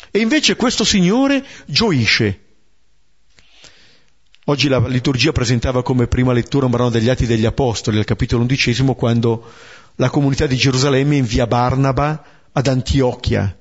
E 0.10 0.20
invece 0.20 0.56
questo 0.56 0.86
Signore 0.86 1.44
gioisce. 1.66 2.40
Oggi 4.46 4.70
la 4.70 4.80
liturgia 4.88 5.34
presentava 5.34 5.84
come 5.84 6.08
prima 6.08 6.32
lettura 6.32 6.64
un 6.64 6.72
brano 6.72 6.90
degli 6.90 7.10
Atti 7.10 7.26
degli 7.26 7.46
Apostoli, 7.46 7.98
al 7.98 8.06
capitolo 8.06 8.44
undicesimo, 8.44 8.96
quando 8.96 9.52
la 9.96 10.10
comunità 10.10 10.48
di 10.48 10.56
Gerusalemme 10.56 11.18
invia 11.18 11.46
Barnaba 11.46 12.24
ad 12.54 12.68
Antiochia, 12.68 13.54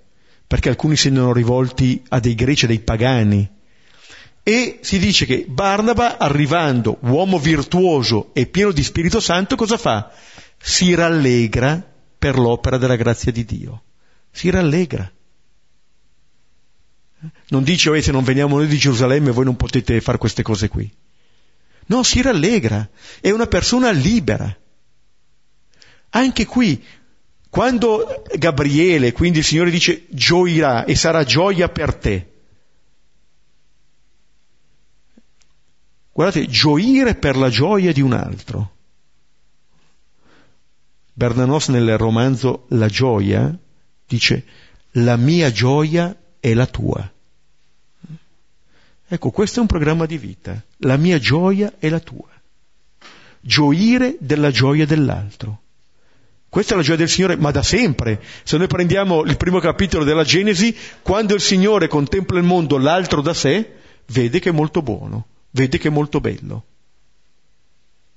perché 0.46 0.68
alcuni 0.68 0.94
si 0.94 1.08
erano 1.08 1.32
rivolti 1.32 2.00
a 2.10 2.20
dei 2.20 2.36
greci, 2.36 2.66
a 2.66 2.68
dei 2.68 2.78
pagani, 2.78 3.60
e 4.44 4.80
si 4.82 4.98
dice 4.98 5.24
che 5.24 5.44
Barnaba, 5.48 6.18
arrivando 6.18 6.98
uomo 7.02 7.38
virtuoso 7.38 8.30
e 8.32 8.46
pieno 8.46 8.72
di 8.72 8.82
Spirito 8.82 9.20
Santo, 9.20 9.54
cosa 9.54 9.76
fa? 9.76 10.10
Si 10.58 10.94
rallegra 10.94 11.80
per 12.18 12.38
l'opera 12.38 12.76
della 12.76 12.96
grazia 12.96 13.30
di 13.30 13.44
Dio. 13.44 13.82
Si 14.32 14.50
rallegra. 14.50 15.10
Non 17.48 17.62
dice, 17.62 17.90
oh, 17.90 18.00
se 18.00 18.10
non 18.10 18.24
veniamo 18.24 18.56
noi 18.56 18.66
di 18.66 18.78
Gerusalemme 18.78 19.30
voi 19.30 19.44
non 19.44 19.54
potete 19.54 20.00
fare 20.00 20.18
queste 20.18 20.42
cose 20.42 20.68
qui. 20.68 20.90
No, 21.86 22.02
si 22.02 22.20
rallegra. 22.20 22.88
È 23.20 23.30
una 23.30 23.46
persona 23.46 23.92
libera. 23.92 24.56
Anche 26.10 26.46
qui, 26.46 26.82
quando 27.48 28.24
Gabriele, 28.36 29.12
quindi 29.12 29.38
il 29.38 29.44
Signore 29.44 29.70
dice 29.70 30.06
gioirà 30.10 30.84
e 30.84 30.96
sarà 30.96 31.22
gioia 31.22 31.68
per 31.68 31.94
te, 31.94 32.31
Guardate, 36.12 36.46
gioire 36.46 37.14
per 37.14 37.36
la 37.36 37.48
gioia 37.48 37.92
di 37.92 38.02
un 38.02 38.12
altro. 38.12 38.70
Bernanos 41.14 41.68
nel 41.68 41.96
romanzo 41.98 42.66
La 42.68 42.88
gioia 42.88 43.56
dice 44.06 44.44
la 44.92 45.16
mia 45.16 45.50
gioia 45.50 46.14
è 46.38 46.52
la 46.52 46.66
tua. 46.66 47.10
Ecco, 49.08 49.30
questo 49.30 49.58
è 49.58 49.62
un 49.62 49.68
programma 49.68 50.06
di 50.06 50.18
vita. 50.18 50.62
La 50.78 50.96
mia 50.96 51.18
gioia 51.18 51.74
è 51.78 51.88
la 51.88 52.00
tua. 52.00 52.28
Gioire 53.40 54.16
della 54.20 54.50
gioia 54.50 54.86
dell'altro. 54.86 55.60
Questa 56.48 56.74
è 56.74 56.76
la 56.76 56.82
gioia 56.82 56.98
del 56.98 57.08
Signore, 57.08 57.36
ma 57.36 57.50
da 57.50 57.62
sempre. 57.62 58.22
Se 58.42 58.58
noi 58.58 58.66
prendiamo 58.66 59.24
il 59.24 59.38
primo 59.38 59.58
capitolo 59.58 60.04
della 60.04 60.24
Genesi, 60.24 60.76
quando 61.00 61.34
il 61.34 61.40
Signore 61.40 61.88
contempla 61.88 62.38
il 62.38 62.44
mondo 62.44 62.76
l'altro 62.76 63.22
da 63.22 63.32
sé, 63.32 63.72
vede 64.06 64.38
che 64.38 64.50
è 64.50 64.52
molto 64.52 64.82
buono. 64.82 65.26
Vede 65.54 65.78
che 65.78 65.88
è 65.88 65.90
molto 65.90 66.20
bello. 66.20 66.64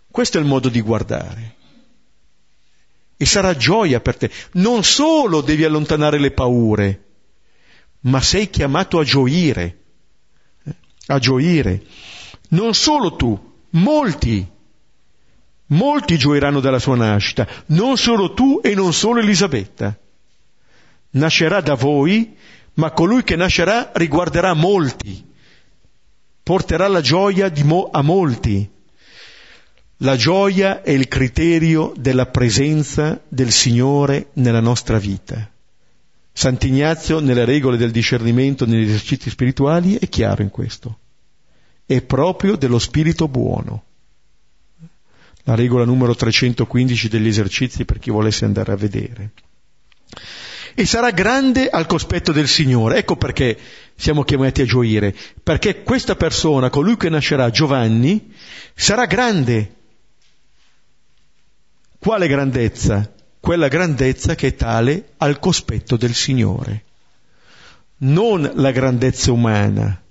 Questo 0.09 0.37
è 0.37 0.41
il 0.41 0.47
modo 0.47 0.69
di 0.69 0.79
guardare. 0.79 1.55
E 3.17 3.25
sarà 3.25 3.55
gioia 3.57 3.99
per 3.99 4.15
te. 4.15 4.31
Non 4.53 4.83
solo 4.85 5.41
devi 5.41 5.65
allontanare 5.65 6.17
le 6.17 6.31
paure, 6.31 7.03
ma 8.01 8.21
sei 8.21 8.49
chiamato 8.49 8.99
a 8.99 9.03
gioire. 9.03 9.79
Eh, 10.63 10.75
a 11.07 11.19
gioire. 11.19 11.83
Non 12.49 12.73
solo 12.73 13.17
tu, 13.17 13.37
molti. 13.71 14.47
Molti 15.67 16.17
gioiranno 16.17 16.61
dalla 16.61 16.79
sua 16.79 16.95
nascita, 16.95 17.45
non 17.67 17.97
solo 17.97 18.33
tu 18.33 18.61
e 18.63 18.75
non 18.75 18.93
solo 18.93 19.19
Elisabetta. 19.19 19.97
Nascerà 21.11 21.59
da 21.59 21.73
voi, 21.73 22.37
ma 22.75 22.91
colui 22.91 23.23
che 23.23 23.35
nascerà 23.35 23.91
riguarderà 23.93 24.53
molti 24.53 25.33
porterà 26.45 26.87
la 26.87 27.01
gioia 27.01 27.51
mo- 27.63 27.89
a 27.91 28.03
molti. 28.03 28.69
La 29.99 30.15
gioia 30.15 30.83
è 30.83 30.91
il 30.91 31.07
criterio 31.07 31.91
della 31.97 32.27
presenza 32.27 33.19
del 33.27 33.51
Signore 33.51 34.27
nella 34.33 34.59
nostra 34.59 34.99
vita. 34.99 35.49
Sant'Ignazio, 36.31 37.19
nelle 37.19 37.45
regole 37.45 37.77
del 37.77 37.89
discernimento 37.89 38.67
negli 38.67 38.87
esercizi 38.87 39.31
spirituali, 39.31 39.97
è 39.97 40.07
chiaro 40.07 40.43
in 40.43 40.51
questo. 40.51 40.99
È 41.83 41.99
proprio 42.03 42.55
dello 42.57 42.77
spirito 42.77 43.27
buono. 43.27 43.83
La 45.45 45.55
regola 45.55 45.83
numero 45.83 46.13
315 46.13 47.07
degli 47.07 47.27
esercizi 47.27 47.85
per 47.85 47.97
chi 47.97 48.11
volesse 48.11 48.45
andare 48.45 48.71
a 48.71 48.75
vedere 48.75 49.31
e 50.77 50.85
sarà 50.85 51.11
grande 51.11 51.69
al 51.69 51.85
cospetto 51.87 52.33
del 52.33 52.49
Signore. 52.49 52.97
Ecco 52.97 53.15
perché 53.15 53.57
siamo 53.95 54.23
chiamati 54.23 54.61
a 54.61 54.65
gioire, 54.65 55.15
perché 55.41 55.83
questa 55.83 56.15
persona, 56.15 56.69
colui 56.69 56.97
che 56.97 57.09
nascerà, 57.09 57.49
Giovanni, 57.49 58.33
sarà 58.73 59.05
grande. 59.05 59.73
Quale 61.97 62.27
grandezza? 62.27 63.11
Quella 63.39 63.67
grandezza 63.67 64.35
che 64.35 64.47
è 64.47 64.55
tale 64.55 65.13
al 65.17 65.39
cospetto 65.39 65.97
del 65.97 66.13
Signore. 66.13 66.83
Non 67.97 68.51
la 68.55 68.71
grandezza 68.71 69.31
umana, 69.31 70.01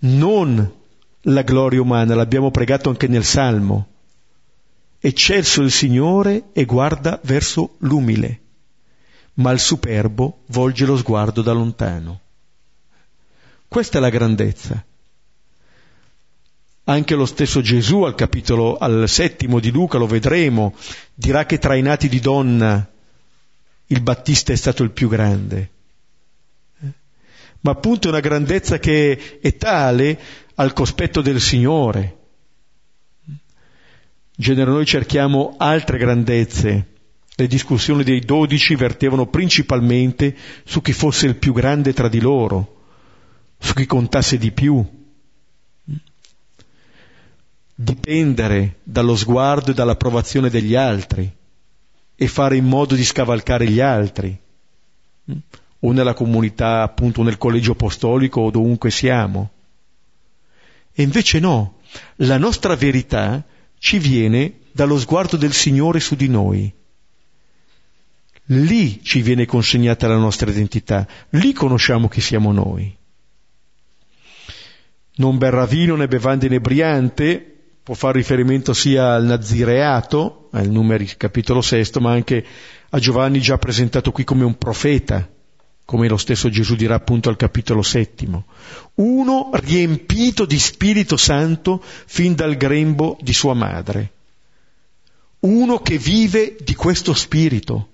non 0.00 0.72
la 1.22 1.42
gloria 1.42 1.80
umana, 1.80 2.14
l'abbiamo 2.14 2.50
pregato 2.50 2.88
anche 2.88 3.08
nel 3.08 3.24
Salmo. 3.24 3.88
Eccelso 4.98 5.62
il 5.62 5.70
Signore 5.70 6.50
e 6.52 6.64
guarda 6.64 7.18
verso 7.22 7.76
l'umile 7.78 8.42
ma 9.34 9.50
il 9.50 9.60
superbo 9.60 10.40
volge 10.46 10.84
lo 10.84 10.96
sguardo 10.96 11.42
da 11.42 11.52
lontano. 11.52 12.20
Questa 13.72 13.96
è 13.96 14.00
la 14.02 14.10
grandezza. 14.10 14.84
Anche 16.84 17.14
lo 17.14 17.24
stesso 17.24 17.62
Gesù 17.62 18.02
al 18.02 18.14
capitolo 18.14 18.76
al 18.76 19.08
settimo 19.08 19.60
di 19.60 19.70
Luca, 19.70 19.96
lo 19.96 20.06
vedremo, 20.06 20.74
dirà 21.14 21.46
che 21.46 21.56
tra 21.56 21.74
i 21.74 21.80
nati 21.80 22.10
di 22.10 22.20
donna 22.20 22.86
il 23.86 24.02
Battista 24.02 24.52
è 24.52 24.56
stato 24.56 24.82
il 24.82 24.90
più 24.90 25.08
grande. 25.08 25.70
Ma 27.60 27.70
appunto 27.70 28.08
è 28.08 28.10
una 28.10 28.20
grandezza 28.20 28.78
che 28.78 29.38
è 29.40 29.56
tale 29.56 30.20
al 30.56 30.74
cospetto 30.74 31.22
del 31.22 31.40
Signore. 31.40 32.16
In 33.24 33.38
genere 34.36 34.70
noi 34.70 34.84
cerchiamo 34.84 35.54
altre 35.56 35.96
grandezze, 35.96 36.88
le 37.36 37.46
discussioni 37.46 38.04
dei 38.04 38.20
dodici 38.20 38.74
vertevano 38.74 39.28
principalmente 39.28 40.36
su 40.64 40.82
chi 40.82 40.92
fosse 40.92 41.24
il 41.24 41.36
più 41.36 41.54
grande 41.54 41.94
tra 41.94 42.08
di 42.08 42.20
loro, 42.20 42.80
su 43.62 43.74
chi 43.74 43.86
contasse 43.86 44.38
di 44.38 44.50
più. 44.50 44.84
Dipendere 47.74 48.80
dallo 48.82 49.16
sguardo 49.16 49.70
e 49.70 49.74
dall'approvazione 49.74 50.50
degli 50.50 50.74
altri 50.74 51.30
e 52.14 52.28
fare 52.28 52.56
in 52.56 52.66
modo 52.66 52.94
di 52.94 53.04
scavalcare 53.04 53.66
gli 53.66 53.80
altri, 53.80 54.38
o 55.80 55.92
nella 55.92 56.14
comunità, 56.14 56.82
appunto 56.82 57.22
nel 57.22 57.38
collegio 57.38 57.72
apostolico 57.72 58.42
o 58.42 58.50
dovunque 58.50 58.90
siamo. 58.90 59.50
E 60.92 61.02
invece 61.02 61.40
no, 61.40 61.78
la 62.16 62.38
nostra 62.38 62.76
verità 62.76 63.42
ci 63.78 63.98
viene 63.98 64.60
dallo 64.72 64.98
sguardo 64.98 65.36
del 65.36 65.52
Signore 65.52 66.00
su 66.00 66.14
di 66.14 66.28
noi 66.28 66.72
Lì 68.46 69.02
ci 69.02 69.22
viene 69.22 69.46
consegnata 69.46 70.08
la 70.08 70.16
nostra 70.16 70.50
identità, 70.50 71.06
lì 71.30 71.52
conosciamo 71.52 72.08
chi 72.08 72.20
siamo 72.20 72.52
noi. 72.52 72.94
Non 75.16 75.38
berrà 75.38 75.66
vino 75.66 75.96
né 75.96 76.08
bevande 76.08 76.46
inebriante, 76.46 77.52
può 77.82 77.94
fare 77.94 78.18
riferimento 78.18 78.72
sia 78.72 79.14
al 79.14 79.24
nazireato, 79.24 80.48
al 80.52 80.68
numeri 80.68 81.06
capitolo 81.16 81.60
sesto, 81.60 82.00
ma 82.00 82.12
anche 82.12 82.44
a 82.88 82.98
Giovanni 82.98 83.40
già 83.40 83.58
presentato 83.58 84.12
qui 84.12 84.24
come 84.24 84.44
un 84.44 84.56
profeta, 84.56 85.28
come 85.84 86.08
lo 86.08 86.16
stesso 86.16 86.48
Gesù 86.48 86.76
dirà 86.76 86.94
appunto 86.94 87.28
al 87.28 87.36
capitolo 87.36 87.82
settimo. 87.82 88.46
Uno 88.94 89.50
riempito 89.54 90.46
di 90.46 90.58
Spirito 90.58 91.16
Santo 91.16 91.82
fin 91.82 92.34
dal 92.34 92.56
grembo 92.56 93.18
di 93.20 93.32
sua 93.32 93.54
madre. 93.54 94.12
Uno 95.40 95.80
che 95.80 95.98
vive 95.98 96.56
di 96.62 96.74
questo 96.74 97.14
Spirito, 97.14 97.88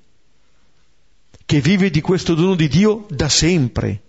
che 1.46 1.60
vive 1.60 1.90
di 1.90 2.02
questo 2.02 2.34
dono 2.34 2.54
di 2.54 2.68
Dio 2.68 3.06
da 3.08 3.30
sempre, 3.30 4.02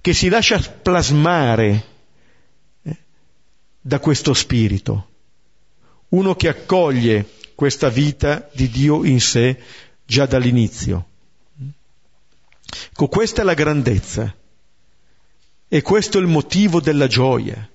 che 0.00 0.14
si 0.14 0.28
lascia 0.28 0.60
plasmare 0.60 1.96
da 3.88 4.00
questo 4.00 4.34
Spirito. 4.34 5.08
Uno 6.10 6.36
che 6.36 6.48
accoglie 6.48 7.26
questa 7.54 7.88
vita 7.88 8.46
di 8.52 8.68
Dio 8.68 9.02
in 9.02 9.18
sé 9.18 9.58
già 10.04 10.26
dall'inizio. 10.26 11.06
Ecco, 12.90 13.08
questa 13.08 13.40
è 13.40 13.44
la 13.46 13.54
grandezza 13.54 14.34
e 15.66 15.80
questo 15.80 16.18
è 16.18 16.20
il 16.20 16.26
motivo 16.26 16.82
della 16.82 17.06
gioia. 17.06 17.66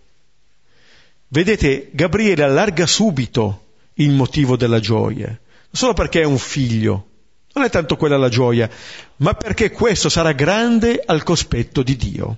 Vedete, 1.29 1.89
Gabriele 1.91 2.43
allarga 2.43 2.85
subito 2.85 3.63
il 3.95 4.11
motivo 4.11 4.55
della 4.55 4.79
gioia, 4.79 5.29
non 5.29 5.39
solo 5.71 5.93
perché 5.93 6.21
è 6.21 6.25
un 6.25 6.37
figlio, 6.37 7.07
non 7.53 7.63
è 7.63 7.71
tanto 7.71 7.95
quella 7.95 8.17
la 8.17 8.29
gioia, 8.29 8.69
ma 9.17 9.33
perché 9.33 9.71
questo 9.71 10.09
sarà 10.09 10.31
grande 10.33 11.01
al 11.03 11.23
cospetto 11.23 11.81
di 11.81 11.95
Dio. 11.95 12.37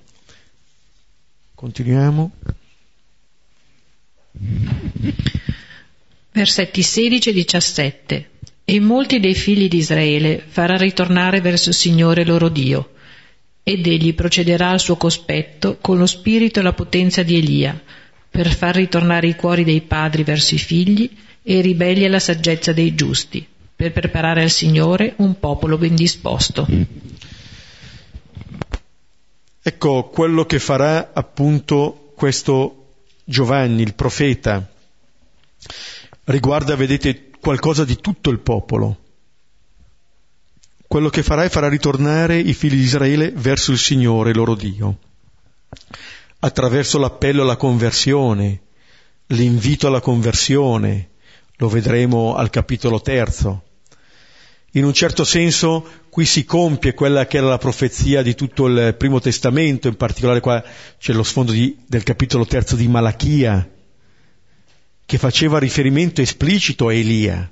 Continuiamo. 1.54 2.30
Versetti 6.32 6.82
16 6.82 7.30
e 7.30 7.32
17. 7.32 8.30
E 8.64 8.80
molti 8.80 9.20
dei 9.20 9.34
figli 9.34 9.68
di 9.68 9.78
Israele 9.78 10.42
farà 10.46 10.76
ritornare 10.76 11.40
verso 11.40 11.68
il 11.68 11.74
Signore 11.74 12.24
loro 12.24 12.48
Dio, 12.48 12.90
ed 13.62 13.86
egli 13.86 14.14
procederà 14.14 14.70
al 14.70 14.80
suo 14.80 14.96
cospetto 14.96 15.78
con 15.80 15.98
lo 15.98 16.06
spirito 16.06 16.60
e 16.60 16.62
la 16.62 16.72
potenza 16.72 17.22
di 17.22 17.36
Elia, 17.36 17.80
per 18.28 18.52
far 18.52 18.74
ritornare 18.74 19.28
i 19.28 19.36
cuori 19.36 19.64
dei 19.64 19.80
padri 19.82 20.24
verso 20.24 20.54
i 20.54 20.58
figli 20.58 21.10
e 21.42 21.58
i 21.58 21.62
ribelli 21.62 22.04
alla 22.04 22.18
saggezza 22.18 22.72
dei 22.72 22.94
giusti, 22.94 23.46
per 23.74 23.92
preparare 23.92 24.42
al 24.42 24.50
Signore 24.50 25.14
un 25.18 25.38
popolo 25.38 25.78
ben 25.78 25.94
disposto. 25.94 26.66
Ecco 29.62 30.08
quello 30.08 30.44
che 30.44 30.58
farà 30.58 31.12
appunto 31.12 32.12
questo 32.14 32.85
Giovanni, 33.28 33.82
il 33.82 33.94
profeta, 33.94 34.64
riguarda, 36.26 36.76
vedete, 36.76 37.30
qualcosa 37.40 37.84
di 37.84 37.96
tutto 37.96 38.30
il 38.30 38.38
popolo. 38.38 38.98
Quello 40.86 41.08
che 41.08 41.24
farà 41.24 41.42
è 41.42 41.48
farà 41.48 41.68
ritornare 41.68 42.38
i 42.38 42.54
figli 42.54 42.76
di 42.76 42.82
Israele 42.82 43.32
verso 43.32 43.72
il 43.72 43.78
Signore, 43.78 44.32
loro 44.32 44.54
Dio, 44.54 44.98
attraverso 46.38 47.00
l'appello 47.00 47.42
alla 47.42 47.56
conversione, 47.56 48.60
l'invito 49.26 49.88
alla 49.88 50.00
conversione, 50.00 51.08
lo 51.56 51.68
vedremo 51.68 52.36
al 52.36 52.50
capitolo 52.50 53.00
terzo. 53.00 53.64
In 54.76 54.84
un 54.84 54.92
certo 54.92 55.24
senso 55.24 56.04
qui 56.10 56.26
si 56.26 56.44
compie 56.44 56.92
quella 56.92 57.26
che 57.26 57.38
era 57.38 57.46
la 57.46 57.56
profezia 57.56 58.20
di 58.20 58.34
tutto 58.34 58.66
il 58.66 58.94
primo 58.98 59.20
testamento, 59.20 59.88
in 59.88 59.96
particolare 59.96 60.40
qua 60.40 60.62
c'è 60.98 61.14
lo 61.14 61.22
sfondo 61.22 61.52
di, 61.52 61.78
del 61.86 62.02
capitolo 62.02 62.44
terzo 62.44 62.76
di 62.76 62.86
Malachia, 62.86 63.70
che 65.06 65.18
faceva 65.18 65.58
riferimento 65.58 66.20
esplicito 66.20 66.88
a 66.88 66.92
Elia. 66.92 67.50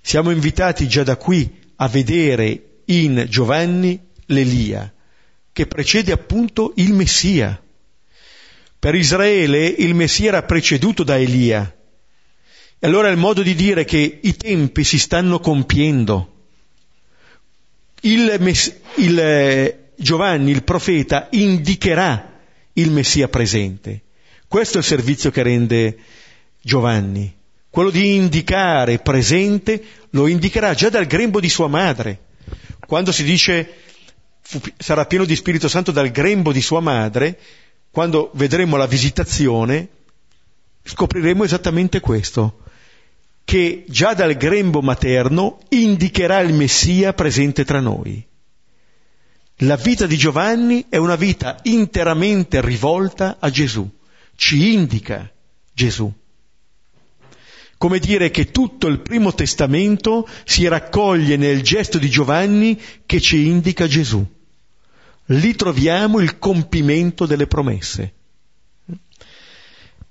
Siamo 0.00 0.30
invitati 0.30 0.86
già 0.86 1.02
da 1.02 1.16
qui 1.16 1.52
a 1.76 1.88
vedere 1.88 2.82
in 2.84 3.26
Giovanni 3.28 4.00
l'Elia, 4.26 4.92
che 5.52 5.66
precede 5.66 6.12
appunto 6.12 6.74
il 6.76 6.92
Messia. 6.92 7.60
Per 8.78 8.94
Israele 8.94 9.66
il 9.66 9.96
Messia 9.96 10.28
era 10.28 10.42
preceduto 10.44 11.02
da 11.02 11.18
Elia. 11.18 11.76
E 12.84 12.88
allora 12.88 13.06
è 13.06 13.12
il 13.12 13.16
modo 13.16 13.42
di 13.42 13.54
dire 13.54 13.84
che 13.84 14.18
i 14.20 14.36
tempi 14.36 14.82
si 14.82 14.98
stanno 14.98 15.38
compiendo. 15.38 16.32
Il, 18.00 18.40
il 18.96 19.18
eh, 19.20 19.90
Giovanni, 19.94 20.50
il 20.50 20.64
profeta, 20.64 21.28
indicherà 21.30 22.40
il 22.72 22.90
Messia 22.90 23.28
presente. 23.28 24.00
Questo 24.48 24.78
è 24.78 24.80
il 24.80 24.86
servizio 24.86 25.30
che 25.30 25.44
rende 25.44 25.96
Giovanni. 26.60 27.32
Quello 27.70 27.90
di 27.90 28.16
indicare 28.16 28.98
presente 28.98 29.80
lo 30.10 30.26
indicherà 30.26 30.74
già 30.74 30.88
dal 30.88 31.06
grembo 31.06 31.38
di 31.38 31.48
sua 31.48 31.68
madre. 31.68 32.18
Quando 32.84 33.12
si 33.12 33.22
dice 33.22 33.74
sarà 34.76 35.06
pieno 35.06 35.24
di 35.24 35.36
Spirito 35.36 35.68
Santo 35.68 35.92
dal 35.92 36.10
grembo 36.10 36.50
di 36.50 36.60
sua 36.60 36.80
madre, 36.80 37.38
quando 37.92 38.32
vedremo 38.34 38.76
la 38.76 38.88
visitazione, 38.88 39.88
scopriremo 40.82 41.44
esattamente 41.44 42.00
questo, 42.00 42.61
che 43.44 43.84
già 43.88 44.14
dal 44.14 44.34
grembo 44.36 44.80
materno 44.80 45.58
indicherà 45.68 46.40
il 46.40 46.54
Messia 46.54 47.12
presente 47.12 47.64
tra 47.64 47.80
noi. 47.80 48.24
La 49.56 49.76
vita 49.76 50.06
di 50.06 50.16
Giovanni 50.16 50.86
è 50.88 50.96
una 50.96 51.16
vita 51.16 51.58
interamente 51.62 52.60
rivolta 52.60 53.36
a 53.38 53.50
Gesù 53.50 53.88
ci 54.42 54.72
indica 54.72 55.30
Gesù. 55.72 56.12
Come 57.76 57.98
dire 57.98 58.30
che 58.30 58.50
tutto 58.50 58.88
il 58.88 59.00
primo 59.00 59.32
testamento 59.34 60.28
si 60.44 60.66
raccoglie 60.66 61.36
nel 61.36 61.62
gesto 61.62 61.98
di 61.98 62.08
Giovanni 62.08 62.80
che 63.06 63.20
ci 63.20 63.46
indica 63.46 63.86
Gesù. 63.86 64.24
Lì 65.26 65.54
troviamo 65.54 66.18
il 66.18 66.38
compimento 66.38 67.26
delle 67.26 67.46
promesse. 67.46 68.14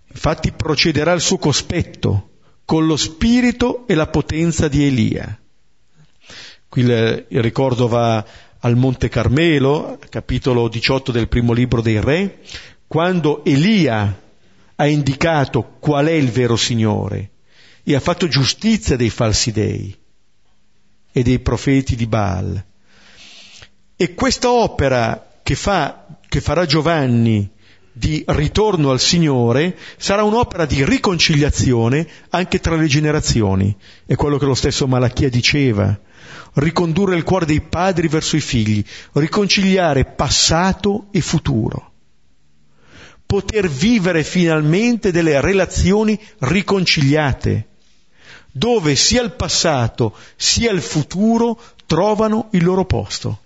Infatti 0.07 0.51
procederà 0.51 1.11
al 1.11 1.21
suo 1.21 1.37
cospetto 1.37 2.30
con 2.71 2.85
lo 2.85 2.95
spirito 2.95 3.85
e 3.85 3.95
la 3.95 4.07
potenza 4.07 4.69
di 4.69 4.85
Elia. 4.85 5.37
Qui 6.69 6.81
il 6.83 7.41
ricordo 7.41 7.89
va 7.89 8.25
al 8.59 8.77
Monte 8.77 9.09
Carmelo, 9.09 9.99
capitolo 10.07 10.69
18 10.69 11.11
del 11.11 11.27
primo 11.27 11.51
libro 11.51 11.81
dei 11.81 11.99
Re, 11.99 12.39
quando 12.87 13.43
Elia 13.43 14.21
ha 14.73 14.87
indicato 14.87 15.75
qual 15.81 16.05
è 16.05 16.13
il 16.13 16.29
vero 16.29 16.55
Signore 16.55 17.31
e 17.83 17.93
ha 17.93 17.99
fatto 17.99 18.29
giustizia 18.29 18.95
dei 18.95 19.09
falsi 19.09 19.51
dei 19.51 19.93
e 21.11 21.23
dei 21.23 21.39
profeti 21.39 21.97
di 21.97 22.07
Baal. 22.07 22.65
E 23.97 24.13
questa 24.13 24.49
opera 24.49 25.39
che, 25.43 25.55
fa, 25.55 26.07
che 26.25 26.39
farà 26.39 26.65
Giovanni 26.65 27.51
di 27.91 28.23
ritorno 28.27 28.91
al 28.91 28.99
Signore 28.99 29.77
sarà 29.97 30.23
un'opera 30.23 30.65
di 30.65 30.83
riconciliazione 30.85 32.07
anche 32.29 32.59
tra 32.59 32.75
le 32.75 32.87
generazioni. 32.87 33.75
È 34.05 34.15
quello 34.15 34.37
che 34.37 34.45
lo 34.45 34.55
stesso 34.55 34.87
Malachia 34.87 35.29
diceva. 35.29 35.99
Ricondurre 36.53 37.15
il 37.15 37.23
cuore 37.23 37.45
dei 37.45 37.61
padri 37.61 38.07
verso 38.07 38.35
i 38.35 38.41
figli, 38.41 38.83
riconciliare 39.13 40.05
passato 40.05 41.07
e 41.11 41.21
futuro 41.21 41.91
poter 43.31 43.69
vivere 43.69 44.25
finalmente 44.25 45.13
delle 45.13 45.39
relazioni 45.39 46.19
riconciliate, 46.39 47.67
dove 48.51 48.97
sia 48.97 49.21
il 49.21 49.31
passato 49.31 50.13
sia 50.35 50.69
il 50.69 50.81
futuro 50.81 51.57
trovano 51.85 52.49
il 52.51 52.61
loro 52.65 52.83
posto. 52.83 53.40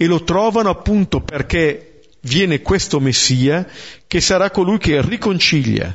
E 0.00 0.06
lo 0.06 0.24
trovano 0.24 0.70
appunto 0.70 1.20
perché 1.20 2.00
viene 2.20 2.62
questo 2.62 3.00
Messia 3.00 3.68
che 4.06 4.22
sarà 4.22 4.50
colui 4.50 4.78
che 4.78 5.02
riconcilia. 5.02 5.94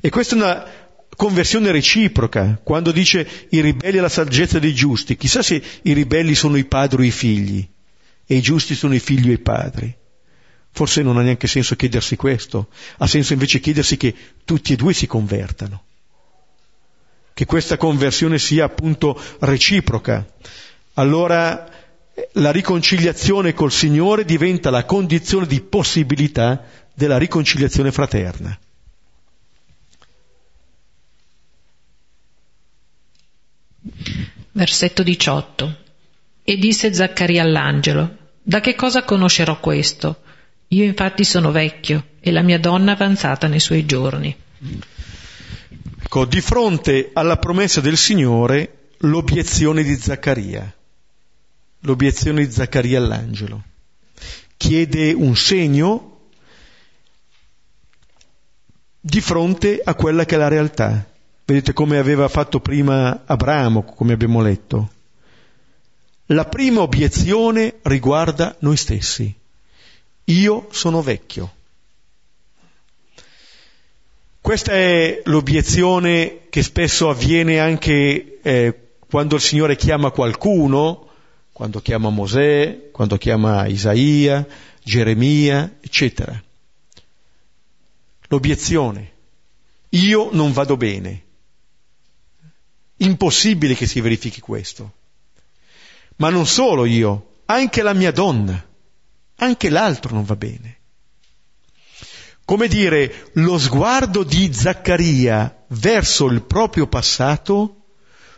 E 0.00 0.08
questa 0.08 0.34
è 0.34 0.38
una 0.38 0.66
conversione 1.14 1.70
reciproca, 1.70 2.58
quando 2.62 2.90
dice 2.90 3.28
i 3.50 3.60
ribelli 3.60 3.98
alla 3.98 4.08
saggezza 4.08 4.58
dei 4.58 4.72
giusti, 4.72 5.18
chissà 5.18 5.42
se 5.42 5.62
i 5.82 5.92
ribelli 5.92 6.34
sono 6.34 6.56
i 6.56 6.64
padri 6.64 7.02
o 7.02 7.04
i 7.04 7.10
figli 7.10 7.68
e 8.24 8.36
i 8.36 8.40
giusti 8.40 8.74
sono 8.74 8.94
i 8.94 9.00
figli 9.00 9.28
o 9.28 9.32
i 9.32 9.38
padri. 9.38 9.94
Forse 10.70 11.02
non 11.02 11.18
ha 11.18 11.22
neanche 11.22 11.46
senso 11.46 11.76
chiedersi 11.76 12.16
questo, 12.16 12.68
ha 12.96 13.06
senso 13.06 13.34
invece 13.34 13.60
chiedersi 13.60 13.98
che 13.98 14.14
tutti 14.46 14.72
e 14.72 14.76
due 14.76 14.94
si 14.94 15.06
convertano, 15.06 15.82
che 17.34 17.44
questa 17.44 17.76
conversione 17.76 18.38
sia 18.38 18.64
appunto 18.64 19.20
reciproca. 19.40 20.26
Allora 20.94 21.77
la 22.32 22.50
riconciliazione 22.50 23.54
col 23.54 23.72
Signore 23.72 24.24
diventa 24.24 24.70
la 24.70 24.84
condizione 24.84 25.46
di 25.46 25.60
possibilità 25.60 26.64
della 26.94 27.18
riconciliazione 27.18 27.92
fraterna. 27.92 28.58
Versetto 34.52 35.02
18. 35.02 35.76
E 36.42 36.56
disse 36.56 36.92
Zaccaria 36.92 37.42
all'angelo, 37.42 38.16
Da 38.42 38.60
che 38.60 38.74
cosa 38.74 39.04
conoscerò 39.04 39.60
questo? 39.60 40.22
Io 40.68 40.84
infatti 40.84 41.24
sono 41.24 41.50
vecchio 41.52 42.04
e 42.20 42.30
la 42.30 42.42
mia 42.42 42.58
donna 42.58 42.92
avanzata 42.92 43.46
nei 43.46 43.60
suoi 43.60 43.86
giorni. 43.86 44.36
Ecco, 46.02 46.24
di 46.24 46.40
fronte 46.40 47.10
alla 47.12 47.36
promessa 47.36 47.80
del 47.80 47.96
Signore, 47.96 48.90
l'obiezione 48.98 49.82
di 49.82 49.94
Zaccaria, 49.94 50.74
l'obiezione 51.80 52.46
di 52.46 52.52
Zaccaria 52.52 52.98
all'angelo. 52.98 53.62
Chiede 54.56 55.12
un 55.12 55.36
segno 55.36 56.18
di 59.00 59.20
fronte 59.20 59.80
a 59.82 59.94
quella 59.94 60.24
che 60.24 60.34
è 60.34 60.38
la 60.38 60.48
realtà. 60.48 61.08
Vedete 61.44 61.72
come 61.72 61.98
aveva 61.98 62.28
fatto 62.28 62.60
prima 62.60 63.22
Abramo, 63.24 63.82
come 63.82 64.12
abbiamo 64.12 64.42
letto. 64.42 64.90
La 66.26 66.44
prima 66.44 66.82
obiezione 66.82 67.76
riguarda 67.82 68.54
noi 68.60 68.76
stessi. 68.76 69.34
Io 70.24 70.68
sono 70.70 71.00
vecchio. 71.00 71.54
Questa 74.40 74.72
è 74.72 75.22
l'obiezione 75.24 76.48
che 76.50 76.62
spesso 76.62 77.08
avviene 77.08 77.60
anche 77.60 78.40
eh, 78.42 78.80
quando 79.08 79.36
il 79.36 79.40
Signore 79.40 79.76
chiama 79.76 80.10
qualcuno, 80.10 81.07
quando 81.58 81.80
chiama 81.80 82.08
Mosè, 82.10 82.90
quando 82.92 83.18
chiama 83.18 83.66
Isaia, 83.66 84.46
Geremia, 84.80 85.78
eccetera. 85.80 86.40
L'obiezione. 88.28 89.12
Io 89.88 90.28
non 90.30 90.52
vado 90.52 90.76
bene. 90.76 91.24
Impossibile 92.98 93.74
che 93.74 93.88
si 93.88 94.00
verifichi 94.00 94.38
questo. 94.40 94.92
Ma 96.18 96.30
non 96.30 96.46
solo 96.46 96.84
io, 96.84 97.40
anche 97.46 97.82
la 97.82 97.92
mia 97.92 98.12
donna, 98.12 98.64
anche 99.38 99.68
l'altro 99.68 100.14
non 100.14 100.22
va 100.22 100.36
bene. 100.36 100.78
Come 102.44 102.68
dire, 102.68 103.30
lo 103.32 103.58
sguardo 103.58 104.22
di 104.22 104.54
Zaccaria 104.54 105.64
verso 105.70 106.26
il 106.26 106.42
proprio 106.42 106.86
passato 106.86 107.86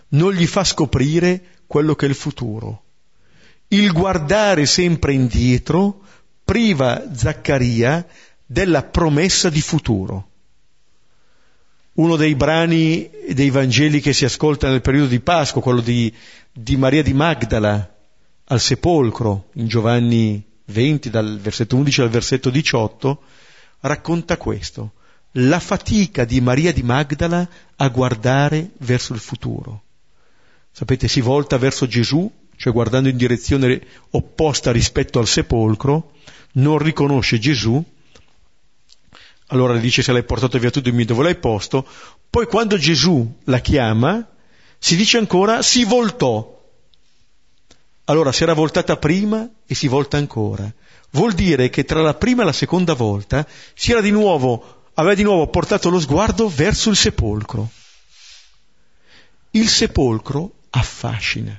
non 0.08 0.32
gli 0.32 0.46
fa 0.46 0.64
scoprire 0.64 1.58
quello 1.66 1.94
che 1.94 2.06
è 2.06 2.08
il 2.08 2.14
futuro. 2.14 2.84
Il 3.72 3.92
guardare 3.92 4.66
sempre 4.66 5.12
indietro 5.12 6.00
priva 6.44 7.14
Zaccaria 7.14 8.06
della 8.44 8.82
promessa 8.82 9.48
di 9.48 9.60
futuro. 9.60 10.28
Uno 11.94 12.16
dei 12.16 12.34
brani 12.34 13.10
dei 13.32 13.50
Vangeli 13.50 14.00
che 14.00 14.12
si 14.12 14.24
ascolta 14.24 14.68
nel 14.68 14.80
periodo 14.80 15.06
di 15.06 15.20
Pasqua, 15.20 15.60
quello 15.60 15.80
di 15.80 16.12
di 16.52 16.76
Maria 16.76 17.02
di 17.02 17.12
Magdala 17.12 17.94
al 18.44 18.60
sepolcro 18.60 19.50
in 19.54 19.68
Giovanni 19.68 20.44
20 20.64 21.10
dal 21.10 21.38
versetto 21.38 21.76
11 21.76 22.00
al 22.02 22.08
versetto 22.08 22.50
18 22.50 23.22
racconta 23.80 24.36
questo, 24.36 24.92
la 25.32 25.60
fatica 25.60 26.24
di 26.24 26.40
Maria 26.40 26.72
di 26.72 26.82
Magdala 26.82 27.48
a 27.76 27.88
guardare 27.88 28.70
verso 28.78 29.12
il 29.12 29.20
futuro. 29.20 29.82
Sapete, 30.72 31.08
si 31.08 31.20
volta 31.20 31.56
verso 31.56 31.86
Gesù, 31.86 32.30
cioè 32.60 32.74
guardando 32.74 33.08
in 33.08 33.16
direzione 33.16 33.80
opposta 34.10 34.70
rispetto 34.70 35.18
al 35.18 35.26
sepolcro, 35.26 36.12
non 36.52 36.76
riconosce 36.76 37.38
Gesù, 37.38 37.82
allora 39.46 39.72
le 39.72 39.80
dice 39.80 40.02
se 40.02 40.12
l'hai 40.12 40.24
portato 40.24 40.58
via 40.58 40.70
tu 40.70 40.80
dimmi 40.80 41.06
dove 41.06 41.22
l'hai 41.22 41.36
posto, 41.36 41.88
poi 42.28 42.44
quando 42.44 42.76
Gesù 42.76 43.38
la 43.44 43.60
chiama, 43.60 44.28
si 44.78 44.94
dice 44.94 45.16
ancora 45.16 45.62
si 45.62 45.84
voltò. 45.84 46.58
Allora 48.04 48.30
si 48.30 48.42
era 48.42 48.52
voltata 48.52 48.98
prima 48.98 49.48
e 49.64 49.74
si 49.74 49.88
volta 49.88 50.18
ancora. 50.18 50.70
Vuol 51.12 51.32
dire 51.32 51.70
che 51.70 51.86
tra 51.86 52.02
la 52.02 52.12
prima 52.12 52.42
e 52.42 52.44
la 52.44 52.52
seconda 52.52 52.92
volta 52.92 53.46
si 53.72 53.92
era 53.92 54.02
di 54.02 54.10
nuovo, 54.10 54.82
aveva 54.94 55.14
di 55.14 55.22
nuovo 55.22 55.46
portato 55.46 55.88
lo 55.88 55.98
sguardo 55.98 56.46
verso 56.46 56.90
il 56.90 56.96
sepolcro. 56.96 57.70
Il 59.52 59.66
sepolcro 59.66 60.56
affascina. 60.68 61.58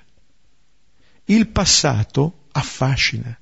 Il 1.25 1.47
passato 1.47 2.47
affascina. 2.51 3.37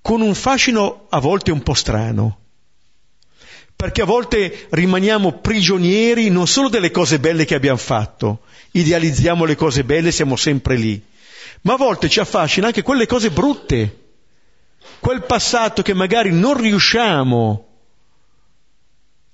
Con 0.00 0.20
un 0.20 0.34
fascino 0.34 1.06
a 1.08 1.18
volte 1.18 1.50
un 1.50 1.62
po' 1.62 1.74
strano 1.74 2.38
perché 3.76 4.00
a 4.00 4.06
volte 4.06 4.68
rimaniamo 4.70 5.32
prigionieri 5.32 6.30
non 6.30 6.46
solo 6.46 6.70
delle 6.70 6.90
cose 6.90 7.20
belle 7.20 7.44
che 7.44 7.54
abbiamo 7.54 7.76
fatto, 7.76 8.40
idealizziamo 8.70 9.44
le 9.44 9.54
cose 9.54 9.84
belle, 9.84 10.10
siamo 10.12 10.34
sempre 10.34 10.76
lì, 10.76 11.00
ma 11.62 11.74
a 11.74 11.76
volte 11.76 12.08
ci 12.08 12.18
affascina 12.18 12.68
anche 12.68 12.80
quelle 12.80 13.06
cose 13.06 13.30
brutte, 13.30 14.04
quel 14.98 15.24
passato 15.24 15.82
che 15.82 15.92
magari 15.92 16.32
non 16.32 16.58
riusciamo 16.58 17.66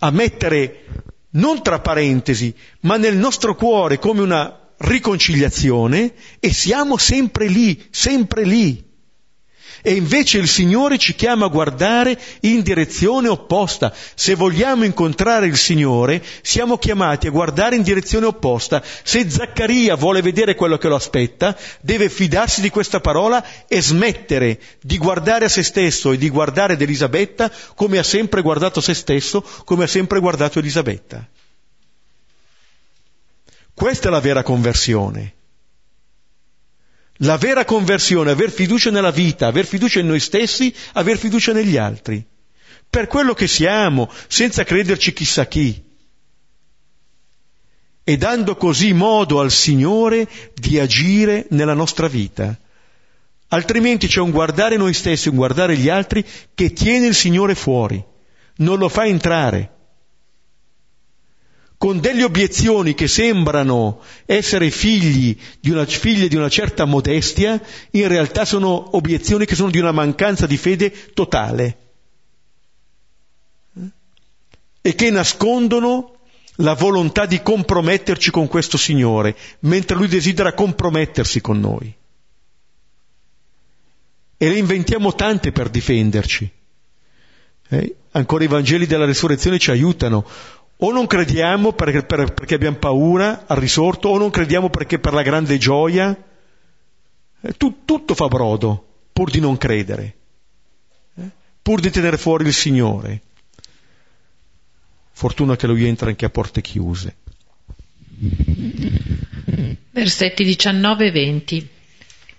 a 0.01 0.11
mettere 0.11 0.87
non 1.31 1.63
tra 1.63 1.79
parentesi, 1.79 2.53
ma 2.81 2.97
nel 2.97 3.17
nostro 3.17 3.55
cuore 3.55 4.01
come 4.01 4.23
una 4.23 4.59
riconciliazione 4.83 6.13
e 6.39 6.53
siamo 6.53 6.97
sempre 6.97 7.47
lì, 7.47 7.83
sempre 7.91 8.45
lì. 8.45 8.91
E 9.85 9.95
invece 9.95 10.39
il 10.39 10.47
Signore 10.47 10.97
ci 10.97 11.17
chiama 11.17 11.47
a 11.47 11.49
guardare 11.49 12.17
in 12.43 12.63
direzione 12.63 13.27
opposta. 13.27 13.93
Se 14.15 14.37
vogliamo 14.37 14.85
incontrare 14.85 15.47
il 15.47 15.57
Signore, 15.57 16.23
siamo 16.43 16.79
chiamati 16.79 17.27
a 17.27 17.33
guardare 17.33 17.75
in 17.75 17.83
direzione 17.83 18.27
opposta. 18.27 18.81
Se 19.03 19.29
Zaccaria 19.29 19.97
vuole 19.97 20.23
vedere 20.23 20.55
quello 20.55 20.79
che 20.79 20.87
lo 20.87 20.95
aspetta, 20.95 21.57
deve 21.81 22.09
fidarsi 22.09 22.61
di 22.61 22.71
questa 22.71 23.01
parola 23.01 23.45
e 23.67 23.83
smettere 23.83 24.61
di 24.81 24.99
guardare 24.99 25.47
a 25.47 25.49
se 25.49 25.65
stesso 25.65 26.13
e 26.13 26.17
di 26.17 26.29
guardare 26.29 26.75
ad 26.75 26.81
Elisabetta 26.81 27.51
come 27.75 27.99
ha 27.99 28.05
sempre 28.05 28.41
guardato 28.41 28.81
se 28.81 28.95
stesso, 28.95 29.45
come 29.65 29.83
ha 29.83 29.89
sempre 29.89 30.21
guardato 30.21 30.61
Elisabetta. 30.61 31.29
Questa 33.83 34.07
è 34.07 34.11
la 34.13 34.21
vera 34.21 34.45
conversione. 34.45 35.35
La 37.15 37.37
vera 37.37 37.65
conversione, 37.65 38.31
aver 38.31 38.53
fiducia 38.53 38.93
nella 38.93 39.11
vita, 39.11 39.49
aver 39.49 39.67
fiducia 39.67 39.99
in 39.99 40.07
noi 40.07 40.21
stessi, 40.21 40.73
aver 40.93 41.19
fiducia 41.19 41.53
negli 41.53 41.77
altri. 41.77 42.25
Per 42.89 43.09
quello 43.09 43.35
che 43.35 43.49
siamo, 43.49 44.09
senza 44.29 44.63
crederci 44.63 45.13
chissà 45.13 45.49
chi. 45.49 45.83
E 48.05 48.17
dando 48.17 48.55
così 48.55 48.93
modo 48.93 49.41
al 49.41 49.51
Signore 49.51 50.29
di 50.55 50.79
agire 50.79 51.47
nella 51.51 51.75
nostra 51.75 52.07
vita. 52.07 52.57
Altrimenti 53.49 54.07
c'è 54.07 54.21
un 54.21 54.31
guardare 54.31 54.77
noi 54.77 54.95
stessi, 54.95 55.29
un 55.29 55.35
guardare 55.35 55.77
gli 55.77 55.89
altri 55.89 56.25
che 56.55 56.73
tiene 56.73 57.07
il 57.07 57.17
Signore 57.17 57.57
fuori, 57.57 58.01
non 58.59 58.79
lo 58.79 58.89
fa 58.89 59.07
entrare 59.07 59.72
con 61.83 61.99
delle 61.99 62.23
obiezioni 62.23 62.95
che 62.95 63.09
sembrano 63.09 64.03
essere 64.25 64.71
figli 64.71 65.37
di 65.59 65.71
una, 65.71 65.85
figlie 65.85 66.29
di 66.29 66.37
una 66.37 66.49
certa 66.49 66.85
modestia, 66.85 67.61
in 67.91 68.07
realtà 68.07 68.45
sono 68.45 68.95
obiezioni 68.97 69.47
che 69.47 69.57
sono 69.57 69.69
di 69.69 69.81
una 69.81 69.91
mancanza 69.91 70.47
di 70.47 70.57
fede 70.57 71.13
totale 71.13 71.79
e 74.81 74.95
che 74.95 75.11
nascondono 75.11 76.19
la 76.59 76.75
volontà 76.75 77.27
di 77.27 77.43
comprometterci 77.43 78.31
con 78.31 78.47
questo 78.47 78.77
Signore, 78.77 79.35
mentre 79.63 79.97
Lui 79.97 80.07
desidera 80.07 80.53
compromettersi 80.53 81.41
con 81.41 81.59
noi. 81.59 81.93
E 84.37 84.49
le 84.49 84.57
inventiamo 84.57 85.17
tante 85.17 85.51
per 85.51 85.69
difenderci. 85.69 86.49
Eh? 87.71 87.97
Ancora 88.13 88.45
i 88.45 88.47
Vangeli 88.47 88.87
della 88.87 89.05
Resurrezione 89.05 89.59
ci 89.59 89.73
aiutano. 89.73 90.25
O 90.85 90.91
non 90.91 91.07
crediamo 91.07 91.73
perché, 91.73 92.03
per, 92.03 92.35
perché 92.35 92.55
abbiamo 92.55 92.77
paura 92.77 93.45
al 93.47 93.57
risorto, 93.57 94.09
o 94.09 94.19
non 94.19 94.31
crediamo 94.31 94.69
perché 94.69 94.99
per 94.99 95.13
la 95.13 95.23
grande 95.23 95.57
gioia. 95.57 96.17
Eh, 97.41 97.53
tu, 97.57 97.85
tutto 97.85 98.15
fa 98.15 98.27
brodo 98.27 98.87
pur 99.13 99.31
di 99.31 99.39
non 99.39 99.57
credere, 99.59 100.15
eh? 101.15 101.31
pur 101.63 101.81
di 101.81 101.91
tenere 101.91 102.19
fuori 102.19 102.47
il 102.47 102.53
Signore. 102.53 103.21
Fortuna 105.13 105.55
che 105.55 105.69
Lui 105.69 105.87
entra 105.87 106.09
anche 106.09 106.25
a 106.25 106.31
porte 106.31 106.61
chiuse. 106.63 107.15
Versetti 109.91 110.43
19 110.43 111.07
e 111.07 111.11
20. 111.13 111.69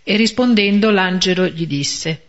E 0.03 0.15
rispondendo 0.17 0.89
l'angelo 0.91 1.47
gli 1.47 1.65
disse, 1.65 2.23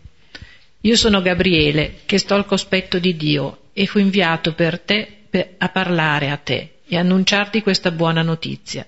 Io 0.79 0.95
sono 0.95 1.21
Gabriele, 1.21 1.95
che 2.05 2.17
sto 2.19 2.35
al 2.35 2.45
cospetto 2.45 2.99
di 2.99 3.17
Dio, 3.17 3.63
e 3.73 3.85
fu 3.85 3.99
inviato 3.99 4.53
per 4.53 4.79
te 4.79 5.14
a 5.57 5.69
parlare 5.69 6.29
a 6.29 6.37
te 6.37 6.79
e 6.87 6.97
annunciarti 6.97 7.61
questa 7.61 7.91
buona 7.91 8.21
notizia. 8.21 8.85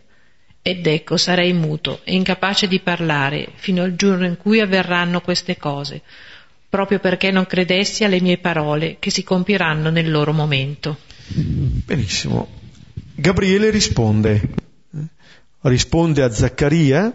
Ed 0.61 0.85
ecco, 0.85 1.17
sarei 1.17 1.53
muto 1.53 2.01
e 2.03 2.13
incapace 2.15 2.67
di 2.67 2.79
parlare 2.79 3.49
fino 3.55 3.83
al 3.83 3.95
giorno 3.95 4.25
in 4.25 4.37
cui 4.37 4.59
avverranno 4.59 5.21
queste 5.21 5.57
cose, 5.57 6.01
proprio 6.67 6.99
perché 6.99 7.31
non 7.31 7.45
credessi 7.45 8.03
alle 8.03 8.19
mie 8.19 8.37
parole 8.37 8.97
che 8.99 9.09
si 9.09 9.23
compieranno 9.23 9.89
nel 9.89 10.11
loro 10.11 10.33
momento. 10.33 10.97
Benissimo. 11.27 12.47
Gabriele 13.15 13.69
risponde, 13.69 14.41
risponde 15.61 16.21
a 16.21 16.31
Zaccaria 16.31 17.13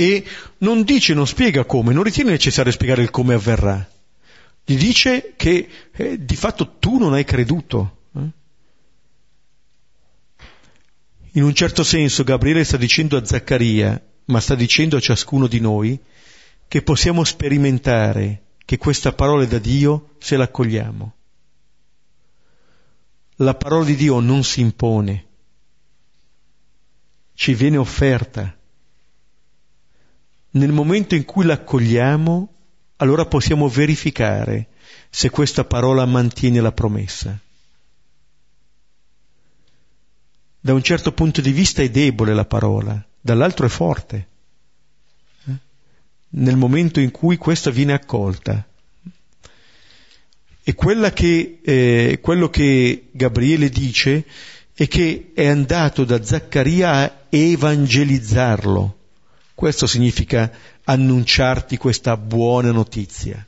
E 0.00 0.24
non 0.58 0.82
dice, 0.82 1.12
non 1.12 1.26
spiega 1.26 1.64
come, 1.64 1.92
non 1.92 2.04
ritiene 2.04 2.30
necessario 2.30 2.70
spiegare 2.70 3.02
il 3.02 3.10
come 3.10 3.34
avverrà. 3.34 3.84
Gli 4.64 4.76
dice 4.76 5.32
che 5.34 5.68
eh, 5.92 6.24
di 6.24 6.36
fatto 6.36 6.76
tu 6.78 6.98
non 6.98 7.14
hai 7.14 7.24
creduto. 7.24 7.96
Eh? 8.14 8.28
In 11.38 11.44
un 11.44 11.54
certo 11.54 11.84
senso 11.84 12.24
Gabriele 12.24 12.64
sta 12.64 12.76
dicendo 12.76 13.16
a 13.16 13.24
Zaccaria, 13.24 14.04
ma 14.24 14.40
sta 14.40 14.56
dicendo 14.56 14.96
a 14.96 15.00
ciascuno 15.00 15.46
di 15.46 15.60
noi, 15.60 15.96
che 16.66 16.82
possiamo 16.82 17.22
sperimentare 17.22 18.42
che 18.64 18.76
questa 18.76 19.12
parola 19.12 19.44
è 19.44 19.46
da 19.46 19.60
Dio 19.60 20.16
se 20.18 20.36
la 20.36 20.42
accogliamo. 20.42 21.14
La 23.36 23.54
parola 23.54 23.84
di 23.84 23.94
Dio 23.94 24.18
non 24.18 24.42
si 24.42 24.62
impone, 24.62 25.26
ci 27.34 27.54
viene 27.54 27.76
offerta. 27.76 28.58
Nel 30.50 30.72
momento 30.72 31.14
in 31.14 31.24
cui 31.24 31.44
l'accogliamo, 31.44 32.54
allora 32.96 33.26
possiamo 33.26 33.68
verificare 33.68 34.70
se 35.08 35.30
questa 35.30 35.62
parola 35.62 36.04
mantiene 36.04 36.60
la 36.60 36.72
promessa. 36.72 37.40
Da 40.60 40.74
un 40.74 40.82
certo 40.82 41.12
punto 41.12 41.40
di 41.40 41.52
vista 41.52 41.82
è 41.82 41.88
debole 41.88 42.34
la 42.34 42.44
parola, 42.44 43.02
dall'altro 43.20 43.66
è 43.66 43.68
forte. 43.68 44.28
Eh? 45.46 45.52
Nel 46.30 46.56
momento 46.56 46.98
in 46.98 47.12
cui 47.12 47.36
questa 47.36 47.70
viene 47.70 47.92
accolta. 47.92 48.66
E 50.64 50.74
che, 50.74 51.60
eh, 51.62 52.18
quello 52.20 52.50
che 52.50 53.08
Gabriele 53.12 53.68
dice 53.68 54.26
è 54.74 54.88
che 54.88 55.30
è 55.32 55.46
andato 55.46 56.04
da 56.04 56.22
Zaccaria 56.22 56.90
a 56.90 57.12
evangelizzarlo. 57.28 58.96
Questo 59.54 59.86
significa 59.86 60.50
annunciarti 60.84 61.76
questa 61.76 62.16
buona 62.16 62.72
notizia. 62.72 63.46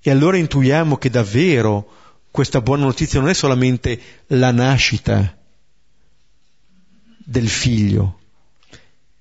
E 0.00 0.10
allora 0.10 0.36
intuiamo 0.36 0.96
che 0.96 1.08
davvero 1.08 1.88
questa 2.30 2.60
buona 2.60 2.84
notizia 2.84 3.20
non 3.20 3.28
è 3.28 3.34
solamente 3.34 4.00
la 4.26 4.50
nascita 4.50 5.36
del 7.24 7.48
figlio, 7.48 8.18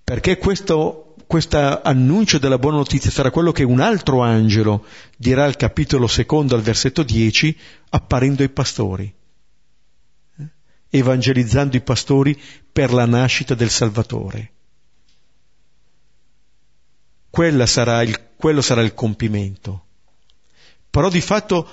perché 0.04 0.38
questo 0.38 1.12
questo 1.32 1.82
annuncio 1.82 2.39
della 2.39 2.58
buona 2.58 2.76
notizia 2.76 3.10
sarà 3.10 3.32
quello 3.32 3.54
che 3.54 3.64
un 3.64 3.80
altro 3.80 4.22
angelo 4.22 4.86
dirà 5.16 5.45
al 5.45 5.56
capitolo 5.56 6.06
secondo, 6.06 6.56
al 6.56 6.62
versetto 6.62 7.04
10, 7.04 7.58
apparendo 7.91 8.41
ai 8.41 8.49
pastori, 8.49 9.14
eh? 10.39 10.43
evangelizzando 10.89 11.78
i 11.78 11.82
pastori 11.82 12.38
per 12.70 12.91
la 12.91 13.06
nascita 13.06 13.56
del 13.56 13.70
Salvatore. 13.70 14.52
Sarà 17.64 18.02
il, 18.02 18.20
quello 18.36 18.62
sarà 18.62 18.82
il 18.82 18.93
compimento. 18.93 19.86
Però 20.89 21.08
di 21.08 21.22
fatto 21.22 21.70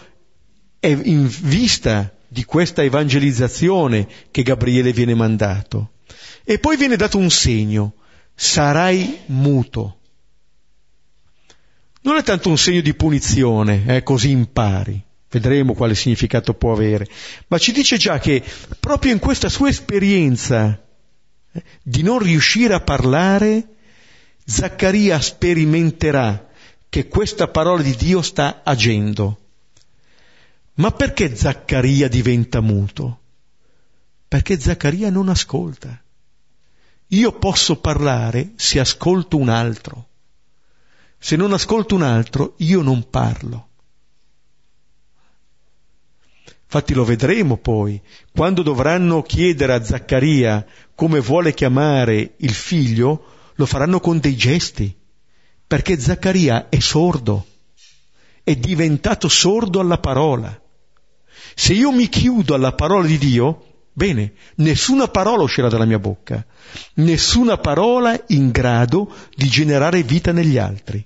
è 0.79 0.87
in 0.87 1.27
vista 1.27 2.15
di 2.29 2.45
questa 2.45 2.85
evangelizzazione 2.85 4.07
che 4.31 4.45
Gabriele 4.45 4.93
viene 4.93 5.17
mandato. 5.17 5.95
E 6.51 6.59
poi 6.59 6.79
viene 6.79 6.97
dato 6.97 7.19
un 7.19 7.29
segno, 7.29 7.93
sarai 8.35 9.21
muto. 9.27 9.99
Non 12.01 12.17
è 12.17 12.23
tanto 12.23 12.49
un 12.49 12.57
segno 12.57 12.81
di 12.81 12.95
punizione, 12.95 13.85
eh, 13.87 14.03
così 14.03 14.31
impari, 14.31 14.99
vedremo 15.29 15.75
quale 15.75 15.95
significato 15.95 16.55
può 16.55 16.73
avere, 16.73 17.07
ma 17.49 17.59
ci 17.59 17.71
dice 17.71 17.99
già 17.99 18.19
che 18.19 18.43
proprio 18.81 19.13
in 19.13 19.19
questa 19.19 19.51
sua 19.51 19.69
esperienza 19.69 20.83
eh, 21.53 21.63
di 21.83 22.03
non 22.03 22.19
riuscire 22.19 22.73
a 22.73 22.81
parlare, 22.81 23.75
Zaccaria 24.43 25.21
sperimenterà 25.21 26.49
che 26.89 27.09
questa 27.09 27.49
parola 27.49 27.83
di 27.83 27.95
Dio 27.95 28.23
sta 28.23 28.63
agendo. 28.65 29.39
Ma 30.77 30.93
perché 30.93 31.37
Zaccaria 31.37 32.09
diventa 32.09 32.63
muto? 32.63 33.21
Perché 34.27 34.59
Zaccaria 34.59 35.11
non 35.11 35.29
ascolta. 35.29 36.05
Io 37.09 37.33
posso 37.33 37.77
parlare 37.81 38.53
se 38.57 38.79
ascolto 38.79 39.39
un 39.39 39.49
altro. 39.49 40.09
Se 41.19 41.37
non 41.37 41.53
ascolto 41.53 41.95
un 41.95 42.03
altro, 42.03 42.55
io 42.59 42.83
non 42.83 43.09
parlo. 43.09 43.67
Infatti 46.65 46.93
lo 46.93 47.05
vedremo 47.05 47.57
poi, 47.57 47.99
quando 48.31 48.63
dovranno 48.63 49.23
chiedere 49.23 49.73
a 49.73 49.83
Zaccaria 49.83 50.67
come 50.95 51.21
vuole 51.21 51.55
chiamare 51.55 52.35
il 52.37 52.53
figlio, 52.53 53.25
lo 53.55 53.65
faranno 53.65 54.01
con 54.01 54.19
dei 54.19 54.37
gesti, 54.37 54.95
perché 55.67 55.99
Zaccaria 55.99 56.69
è 56.69 56.79
sordo, 56.79 57.47
è 58.43 58.55
diventato 58.55 59.29
sordo 59.29 59.81
alla 59.81 59.99
parola. 59.99 60.61
Se 61.55 61.73
io 61.73 61.91
mi 61.91 62.09
chiudo 62.11 62.55
alla 62.55 62.75
parola 62.75 63.07
di 63.07 63.17
Dio, 63.17 63.68
Bene, 63.99 64.35
nessuna 64.59 65.09
parola 65.09 65.43
uscirà 65.43 65.69
dalla 65.69 65.85
mia 65.85 65.99
bocca, 65.99 66.47
nessuna 66.95 67.59
parola 67.59 68.17
in 68.29 68.53
grado 68.53 69.13
di 69.35 69.49
generare 69.49 70.05
vita 70.05 70.31
negli 70.31 70.57
altri. 70.57 71.05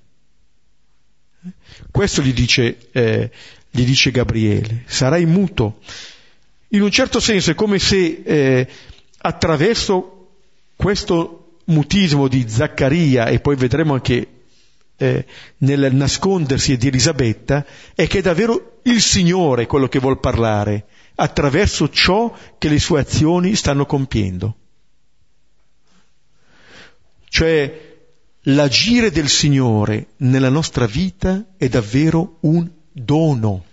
Questo 1.89 2.21
gli 2.21 2.33
dice, 2.33 2.77
eh, 2.91 3.31
gli 3.71 3.83
dice 3.83 4.11
Gabriele, 4.11 4.83
sarai 4.85 5.25
muto. 5.25 5.79
In 6.67 6.83
un 6.83 6.91
certo 6.91 7.19
senso 7.19 7.49
è 7.49 7.55
come 7.55 7.79
se 7.79 8.21
eh, 8.23 8.67
attraverso 9.17 10.27
questo 10.75 11.61
mutismo 11.65 12.27
di 12.27 12.47
Zaccaria 12.47 13.25
e 13.25 13.39
poi 13.39 13.55
vedremo 13.55 13.93
anche 13.93 14.27
eh, 14.97 15.25
nel 15.57 15.95
nascondersi 15.95 16.77
di 16.77 16.89
Elisabetta, 16.89 17.65
è 17.95 18.05
che 18.05 18.19
è 18.19 18.21
davvero 18.21 18.81
il 18.83 19.01
Signore 19.01 19.65
quello 19.65 19.87
che 19.87 19.97
vuol 19.97 20.19
parlare 20.19 20.85
attraverso 21.15 21.89
ciò 21.89 22.35
che 22.57 22.69
le 22.69 22.79
sue 22.79 22.99
azioni 22.99 23.55
stanno 23.55 23.85
compiendo. 23.85 24.55
Cioè 27.29 27.91
l'agire 28.41 29.11
del 29.11 29.29
Signore 29.29 30.07
nella 30.17 30.49
nostra 30.49 30.85
vita 30.85 31.43
è 31.57 31.67
davvero 31.67 32.37
un 32.41 32.69
dono. 32.91 33.65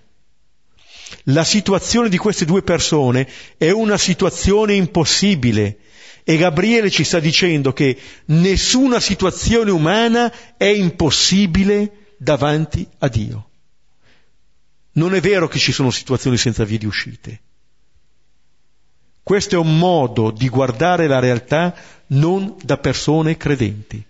La 1.24 1.44
situazione 1.44 2.08
di 2.08 2.16
queste 2.16 2.44
due 2.44 2.62
persone 2.62 3.28
è 3.56 3.70
una 3.70 3.98
situazione 3.98 4.74
impossibile 4.74 5.78
e 6.24 6.36
Gabriele 6.36 6.90
ci 6.90 7.04
sta 7.04 7.18
dicendo 7.18 7.72
che 7.72 7.98
nessuna 8.26 9.00
situazione 9.00 9.70
umana 9.70 10.32
è 10.56 10.66
impossibile 10.66 12.14
davanti 12.18 12.86
a 12.98 13.08
Dio. 13.08 13.49
Non 14.92 15.14
è 15.14 15.20
vero 15.20 15.48
che 15.48 15.58
ci 15.58 15.72
sono 15.72 15.90
situazioni 15.90 16.36
senza 16.36 16.64
vie 16.64 16.78
di 16.78 16.86
uscite. 16.86 17.40
Questo 19.22 19.54
è 19.54 19.58
un 19.58 19.78
modo 19.78 20.30
di 20.30 20.48
guardare 20.48 21.06
la 21.06 21.20
realtà 21.20 21.74
non 22.08 22.56
da 22.62 22.78
persone 22.78 23.36
credenti. 23.36 24.04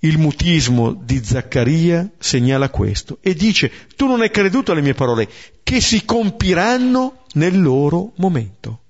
Il 0.00 0.18
mutismo 0.18 0.92
di 0.92 1.24
Zaccaria 1.24 2.08
segnala 2.18 2.70
questo 2.70 3.18
e 3.20 3.34
dice, 3.34 3.88
tu 3.96 4.06
non 4.06 4.20
hai 4.20 4.30
creduto 4.30 4.70
alle 4.70 4.80
mie 4.80 4.94
parole, 4.94 5.28
che 5.64 5.80
si 5.80 6.04
compiranno 6.04 7.24
nel 7.32 7.60
loro 7.60 8.12
momento. 8.16 8.82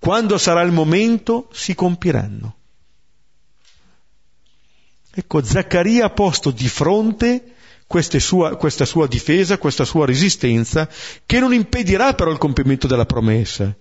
Quando 0.00 0.36
sarà 0.36 0.62
il 0.62 0.72
momento 0.72 1.48
si 1.52 1.76
compiranno. 1.76 2.55
Ecco, 5.18 5.42
Zaccaria 5.42 6.04
ha 6.04 6.10
posto 6.10 6.50
di 6.50 6.68
fronte 6.68 7.54
sua, 8.18 8.56
questa 8.56 8.84
sua 8.84 9.06
difesa, 9.06 9.56
questa 9.56 9.86
sua 9.86 10.04
resistenza, 10.04 10.86
che 11.24 11.40
non 11.40 11.54
impedirà 11.54 12.12
però 12.12 12.30
il 12.30 12.36
compimento 12.36 12.86
della 12.86 13.06
promessa. 13.06 13.74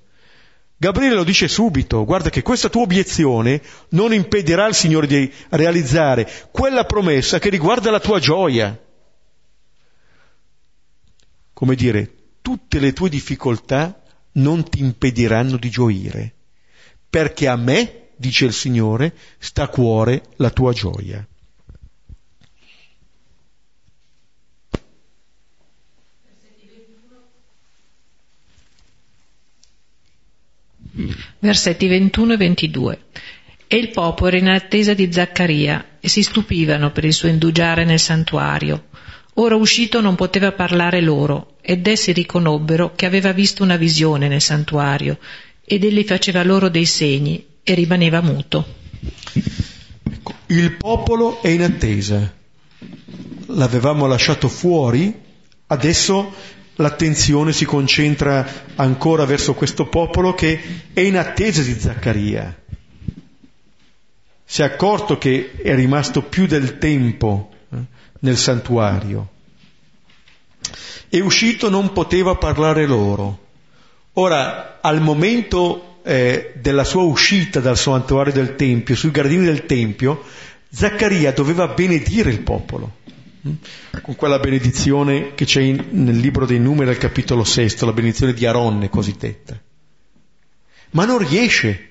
Gabriele 0.78 1.16
lo 1.16 1.26
dice 1.26 1.50
subito, 1.50 2.06
guarda 2.06 2.30
che 2.30 2.42
questa 2.42 2.70
tua 2.70 2.84
obiezione 2.84 3.62
non 3.90 4.14
impedirà 4.14 4.64
al 4.64 4.76
Signore 4.76 5.08
di 5.08 5.30
realizzare 5.50 6.26
quella 6.52 6.86
promessa 6.86 7.38
che 7.38 7.50
riguarda 7.50 7.92
la 7.92 8.00
tua 8.00 8.20
gioia. 8.20 8.82
Come 11.52 11.76
dire, 11.76 12.14
tutte 12.42 12.80
le 12.80 12.94
tue 12.94 13.10
difficoltà 13.10 14.02
non 14.34 14.64
ti 14.70 14.80
impediranno 14.80 15.58
di 15.58 15.70
gioire, 15.70 16.34
perché 17.10 17.50
a 17.50 17.58
me 17.58 18.05
dice 18.16 18.46
il 18.46 18.54
Signore, 18.54 19.14
sta 19.38 19.64
a 19.64 19.68
cuore 19.68 20.24
la 20.38 20.50
tua 20.50 20.74
gioia. 20.74 21.26
Versetti 31.40 31.88
21 31.88 32.34
e 32.34 32.38
22. 32.38 33.00
E 33.68 33.76
il 33.76 33.90
popolo 33.90 34.28
era 34.28 34.38
in 34.38 34.48
attesa 34.48 34.94
di 34.94 35.12
Zaccaria 35.12 35.98
e 36.00 36.08
si 36.08 36.24
stupivano 36.24 36.92
per 36.92 37.04
il 37.04 37.14
suo 37.14 37.28
indugiare 37.28 37.84
nel 37.84 38.00
santuario. 38.00 38.86
Ora 39.36 39.56
uscito 39.56 40.00
non 40.00 40.16
poteva 40.16 40.54
parlare 40.54 41.02
loro 41.02 41.58
ed 41.62 41.86
essi 41.88 42.14
riconobbero 42.14 42.94
che 42.96 43.06
aveva 43.06 43.34
visto 43.34 43.64
una 43.64 43.76
visione 43.76 44.28
nel 44.30 44.42
santuario 44.42 45.18
ed 45.66 45.84
egli 45.84 46.04
faceva 46.04 46.44
loro 46.44 46.70
dei 46.70 46.86
segni 46.86 47.46
e 47.68 47.74
rimaneva 47.74 48.22
muto. 48.22 48.64
Ecco, 50.04 50.34
il 50.48 50.72
popolo 50.74 51.42
è 51.42 51.48
in 51.48 51.64
attesa. 51.64 52.32
L'avevamo 53.48 54.06
lasciato 54.06 54.48
fuori, 54.48 55.14
adesso 55.68 56.32
l'attenzione 56.76 57.54
si 57.54 57.66
concentra 57.66 58.48
ancora 58.76 59.26
verso 59.26 59.56
questo 59.56 59.88
popolo 59.88 60.36
che 60.36 60.62
è 60.94 61.00
in 61.00 61.18
attesa 61.18 61.64
di 61.64 61.74
Zaccaria. 61.74 62.56
Si 64.46 64.62
è 64.62 64.66
accorto 64.66 65.18
che 65.18 65.54
è 65.56 65.74
rimasto 65.74 66.22
più 66.22 66.46
del 66.46 66.78
tempo 66.78 67.50
eh, 67.72 67.78
nel 68.20 68.38
santuario. 68.38 69.30
È 71.10 71.20
uscito, 71.20 71.70
non 71.70 71.94
poteva 71.94 72.36
parlare 72.36 72.86
loro. 72.86 73.40
Ora, 74.14 74.78
al 74.82 75.02
momento 75.02 75.95
eh, 76.06 76.54
della 76.56 76.84
sua 76.84 77.04
uscita 77.04 77.60
dal 77.60 77.78
santuario 77.78 78.32
del 78.32 78.56
Tempio, 78.56 78.96
sui 78.96 79.12
gradini 79.12 79.46
del 79.46 79.66
Tempio, 79.66 80.24
Zaccaria 80.70 81.32
doveva 81.32 81.68
benedire 81.68 82.30
il 82.30 82.42
popolo 82.42 83.04
con 84.02 84.16
quella 84.16 84.40
benedizione 84.40 85.36
che 85.36 85.46
c'è 85.46 85.62
in, 85.62 85.86
nel 85.92 86.18
libro 86.18 86.46
dei 86.46 86.60
numeri 86.60 86.90
al 86.90 86.98
capitolo 86.98 87.44
sesto, 87.44 87.86
la 87.86 87.94
benedizione 87.94 88.34
di 88.34 88.46
Aronne 88.46 88.90
cosiddetta. 88.90 89.60
Ma 90.92 91.06
non 91.06 91.20
riesce. 91.20 91.90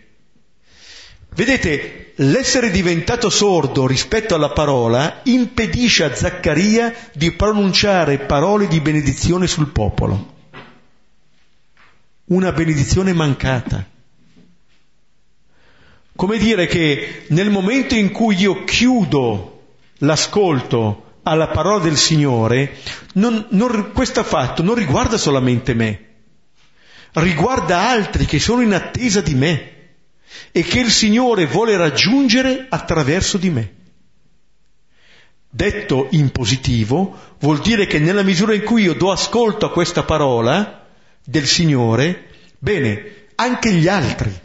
Vedete, 1.34 2.12
l'essere 2.16 2.70
diventato 2.70 3.30
sordo 3.30 3.86
rispetto 3.86 4.34
alla 4.34 4.50
parola 4.50 5.20
impedisce 5.24 6.04
a 6.04 6.14
Zaccaria 6.14 6.94
di 7.12 7.32
pronunciare 7.32 8.18
parole 8.18 8.66
di 8.66 8.80
benedizione 8.80 9.46
sul 9.46 9.70
popolo. 9.70 10.32
Una 12.26 12.52
benedizione 12.52 13.12
mancata. 13.12 13.92
Come 16.16 16.38
dire 16.38 16.66
che 16.66 17.24
nel 17.28 17.50
momento 17.50 17.96
in 17.96 18.12
cui 18.12 18.36
io 18.36 18.62
chiudo 18.62 19.62
l'ascolto 19.98 21.18
alla 21.24 21.48
parola 21.48 21.82
del 21.82 21.96
Signore, 21.96 22.76
non, 23.14 23.46
non, 23.50 23.90
questo 23.92 24.22
fatto 24.22 24.62
non 24.62 24.76
riguarda 24.76 25.18
solamente 25.18 25.74
me, 25.74 26.04
riguarda 27.14 27.88
altri 27.88 28.26
che 28.26 28.38
sono 28.38 28.62
in 28.62 28.74
attesa 28.74 29.20
di 29.22 29.34
me 29.34 29.72
e 30.52 30.62
che 30.62 30.78
il 30.78 30.92
Signore 30.92 31.46
vuole 31.46 31.76
raggiungere 31.76 32.66
attraverso 32.68 33.36
di 33.36 33.50
me. 33.50 33.74
Detto 35.50 36.08
in 36.12 36.30
positivo, 36.30 37.18
vuol 37.40 37.58
dire 37.58 37.86
che 37.86 37.98
nella 37.98 38.22
misura 38.22 38.54
in 38.54 38.62
cui 38.62 38.82
io 38.82 38.94
do 38.94 39.10
ascolto 39.10 39.66
a 39.66 39.72
questa 39.72 40.04
parola 40.04 40.86
del 41.24 41.46
Signore, 41.46 42.28
bene, 42.58 43.26
anche 43.34 43.72
gli 43.72 43.88
altri 43.88 44.42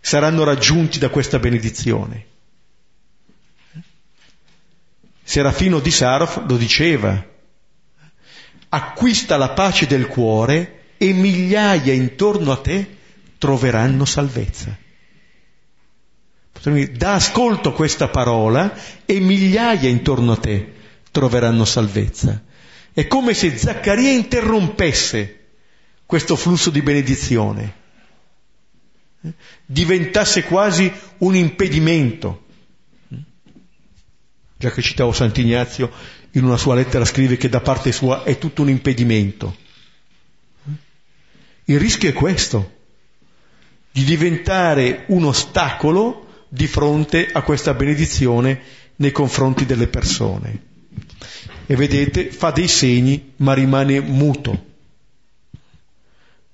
saranno 0.00 0.44
raggiunti 0.44 0.98
da 0.98 1.10
questa 1.10 1.38
benedizione. 1.38 2.26
Serafino 5.22 5.78
di 5.78 5.90
Sarov 5.90 6.48
lo 6.48 6.56
diceva, 6.56 7.24
acquista 8.70 9.36
la 9.36 9.50
pace 9.50 9.86
del 9.86 10.06
cuore 10.06 10.94
e 10.96 11.12
migliaia 11.12 11.92
intorno 11.92 12.50
a 12.50 12.56
te 12.56 12.96
troveranno 13.38 14.04
salvezza. 14.04 14.76
Da 16.92 17.14
ascolto 17.14 17.70
a 17.70 17.72
questa 17.72 18.08
parola 18.08 18.74
e 19.06 19.20
migliaia 19.20 19.88
intorno 19.88 20.32
a 20.32 20.36
te 20.36 20.74
troveranno 21.10 21.64
salvezza. 21.64 22.42
È 22.92 23.06
come 23.06 23.32
se 23.32 23.56
Zaccaria 23.56 24.10
interrompesse 24.10 25.38
questo 26.06 26.34
flusso 26.34 26.70
di 26.70 26.82
benedizione, 26.82 27.74
diventasse 29.66 30.44
quasi 30.44 30.90
un 31.18 31.34
impedimento 31.34 32.48
già 34.60 34.70
che 34.70 34.82
citavo 34.82 35.10
Sant'Ignazio, 35.10 35.90
in 36.32 36.44
una 36.44 36.58
sua 36.58 36.74
lettera 36.74 37.06
scrive 37.06 37.38
che 37.38 37.48
da 37.48 37.62
parte 37.62 37.92
sua 37.92 38.24
è 38.24 38.36
tutto 38.36 38.60
un 38.60 38.68
impedimento. 38.68 39.56
Il 41.64 41.80
rischio 41.80 42.10
è 42.10 42.12
questo, 42.12 42.76
di 43.90 44.04
diventare 44.04 45.04
un 45.08 45.24
ostacolo 45.24 46.44
di 46.46 46.66
fronte 46.66 47.30
a 47.32 47.40
questa 47.40 47.72
benedizione 47.72 48.60
nei 48.96 49.12
confronti 49.12 49.64
delle 49.64 49.86
persone. 49.86 50.62
E 51.64 51.74
vedete, 51.74 52.30
fa 52.30 52.50
dei 52.50 52.68
segni, 52.68 53.32
ma 53.36 53.54
rimane 53.54 53.98
muto. 54.00 54.66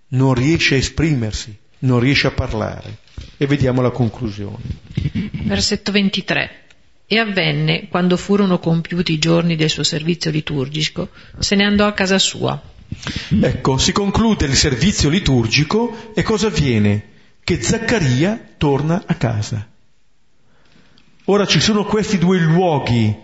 Non 0.09 0.33
riesce 0.33 0.77
a 0.77 0.79
esprimersi, 0.79 1.59
non 1.81 2.01
riesce 2.01 2.27
a 2.27 2.33
parlare. 2.33 2.99
E 3.37 3.47
vediamo 3.47 3.83
la 3.83 3.91
conclusione. 3.91 4.59
Versetto 5.45 5.93
23. 5.93 6.65
E 7.07 7.19
avvenne, 7.19 7.89
quando 7.89 8.17
furono 8.17 8.59
compiuti 8.59 9.13
i 9.13 9.19
giorni 9.19 9.57
del 9.57 9.71
suo 9.71 9.85
servizio 9.85 10.31
liturgico, 10.31 11.11
se 11.39 11.55
ne 11.55 11.65
andò 11.65 11.87
a 11.87 11.93
casa 11.93 12.19
sua. 12.19 12.61
Ecco, 13.41 13.79
si 13.79 13.93
conclude 13.93 14.47
il 14.47 14.55
servizio 14.55 15.09
liturgico 15.09 16.13
e 16.15 16.23
cosa 16.23 16.49
avviene? 16.49 17.15
Che 17.45 17.63
Zaccaria 17.63 18.55
torna 18.57 19.05
a 19.07 19.15
casa. 19.15 19.67
Ora 21.27 21.47
ci 21.47 21.61
sono 21.61 21.85
questi 21.85 22.19
due 22.19 22.39
luoghi 22.39 23.15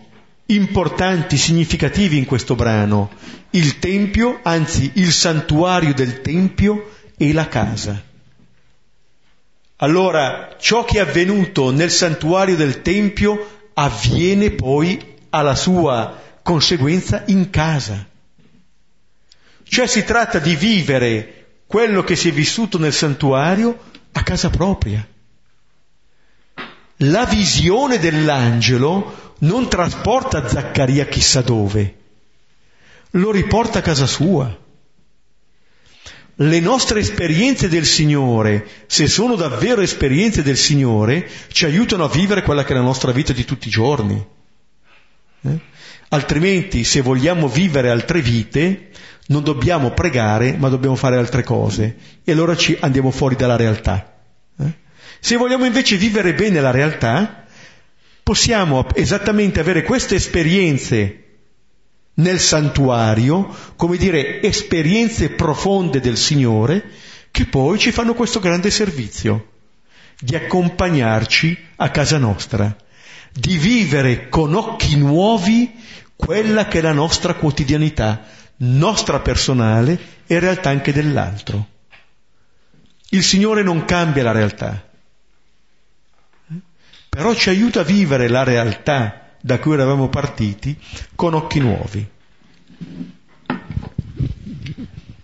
importanti, 0.47 1.37
significativi 1.37 2.19
in 2.19 2.25
questo 2.25 2.55
brano, 2.55 3.11
il 3.51 3.79
Tempio, 3.79 4.41
anzi 4.43 4.91
il 4.95 5.13
santuario 5.13 5.95
del 5.95 6.21
Tempio 6.21 6.91
e 7.17 7.33
la 7.33 7.49
casa. 7.49 8.11
Allora, 9.83 10.57
ciò 10.61 10.85
che 10.85 10.99
è 10.99 11.01
avvenuto 11.01 11.73
nel 11.73 11.91
santuario 11.91 12.55
del 12.55 12.83
Tempio 12.83 13.71
avviene 13.75 14.53
poi 14.53 15.17
alla 15.31 15.57
sua 15.57 16.21
conseguenza 16.41 17.25
in 17.27 17.51
casa. 17.51 18.07
Cioè 19.65 19.87
si 19.89 20.05
tratta 20.05 20.39
di 20.39 20.55
vivere 20.55 21.47
quello 21.67 22.05
che 22.05 22.15
si 22.15 22.29
è 22.29 22.33
vissuto 22.33 22.79
nel 22.79 22.93
santuario 22.93 23.77
a 24.13 24.23
casa 24.23 24.51
propria. 24.51 25.05
La 26.99 27.25
visione 27.25 27.99
dell'angelo 27.99 29.35
non 29.39 29.69
trasporta 29.69 30.47
Zaccaria 30.47 31.07
chissà 31.07 31.41
dove, 31.41 31.97
lo 33.11 33.33
riporta 33.33 33.81
a 33.81 33.83
casa 33.83 34.07
sua. 34.07 34.57
Le 36.43 36.59
nostre 36.59 36.99
esperienze 36.99 37.69
del 37.69 37.87
Signore, 37.87 38.67
se 38.89 39.07
sono 39.07 39.37
davvero 39.37 39.81
esperienze 39.81 40.43
del 40.43 40.57
Signore, 40.57 41.29
ci 41.53 41.67
aiutano 41.67 42.03
a 42.03 42.09
vivere 42.09 42.43
quella 42.43 42.65
che 42.65 42.73
è 42.73 42.77
la 42.77 42.83
nostra 42.83 43.13
vita 43.13 43.33
di 43.33 43.45
tutti 43.45 43.69
i 43.69 43.71
giorni. 43.71 44.27
Eh? 45.43 45.59
Altrimenti, 46.09 46.83
se 46.83 47.01
vogliamo 47.01 47.47
vivere 47.47 47.91
altre 47.91 48.21
vite, 48.21 48.89
non 49.29 49.45
dobbiamo 49.45 49.93
pregare, 49.93 50.57
ma 50.59 50.69
dobbiamo 50.69 50.97
fare 50.97 51.17
altre 51.17 51.45
cose. 51.45 51.97
E 52.25 52.33
allora 52.33 52.57
ci 52.57 52.77
andiamo 52.81 53.13
fuori 53.13 53.37
dalla 53.37 53.57
realtà. 53.57 54.13
Eh? 54.59 54.73
Se 55.21 55.37
vogliamo 55.37 55.65
invece 55.65 55.97
vivere 55.97 56.35
bene 56.35 56.61
la 56.61 56.73
realtà, 56.73 57.45
possiamo 58.21 58.85
esattamente 58.95 59.61
avere 59.61 59.85
queste 59.85 60.17
esperienze 60.17 61.32
nel 62.15 62.41
santuario, 62.41 63.55
come 63.77 63.97
dire, 63.97 64.43
esperienze 64.43 65.31
profonde 65.31 66.01
del 66.01 66.17
Signore 66.17 66.91
che 67.31 67.47
poi 67.47 67.79
ci 67.79 67.93
fanno 67.93 68.15
questo 68.15 68.41
grande 68.41 68.71
servizio 68.71 69.49
di 70.21 70.37
accompagnarci 70.37 71.59
a 71.77 71.91
casa 71.91 72.19
nostra, 72.19 72.77
di 73.33 73.57
vivere 73.57 74.29
con 74.29 74.55
occhi 74.55 74.97
nuovi 74.97 75.73
quella 76.15 76.69
che 76.69 76.79
è 76.79 76.83
la 76.83 76.93
nostra 76.93 77.35
quotidianità, 77.35 78.25
nostra 78.59 79.21
personale 79.21 79.99
e 80.27 80.35
in 80.35 80.41
realtà 80.41 80.69
anche 80.69 80.93
dell'altro. 80.93 81.69
Il 83.09 83.25
Signore 83.25 83.63
non 83.63 83.85
cambia 83.85 84.23
la 84.23 84.33
realtà, 84.33 84.89
però 87.09 87.35
ci 87.35 87.49
aiuta 87.49 87.81
a 87.81 87.85
vivere 87.85 88.29
la 88.29 88.45
realtà 88.45 89.22
da 89.43 89.59
cui 89.59 89.75
eravamo 89.75 90.09
partiti 90.09 90.75
con 91.17 91.35
occhi 91.35 91.59
nuovi. 91.59 92.07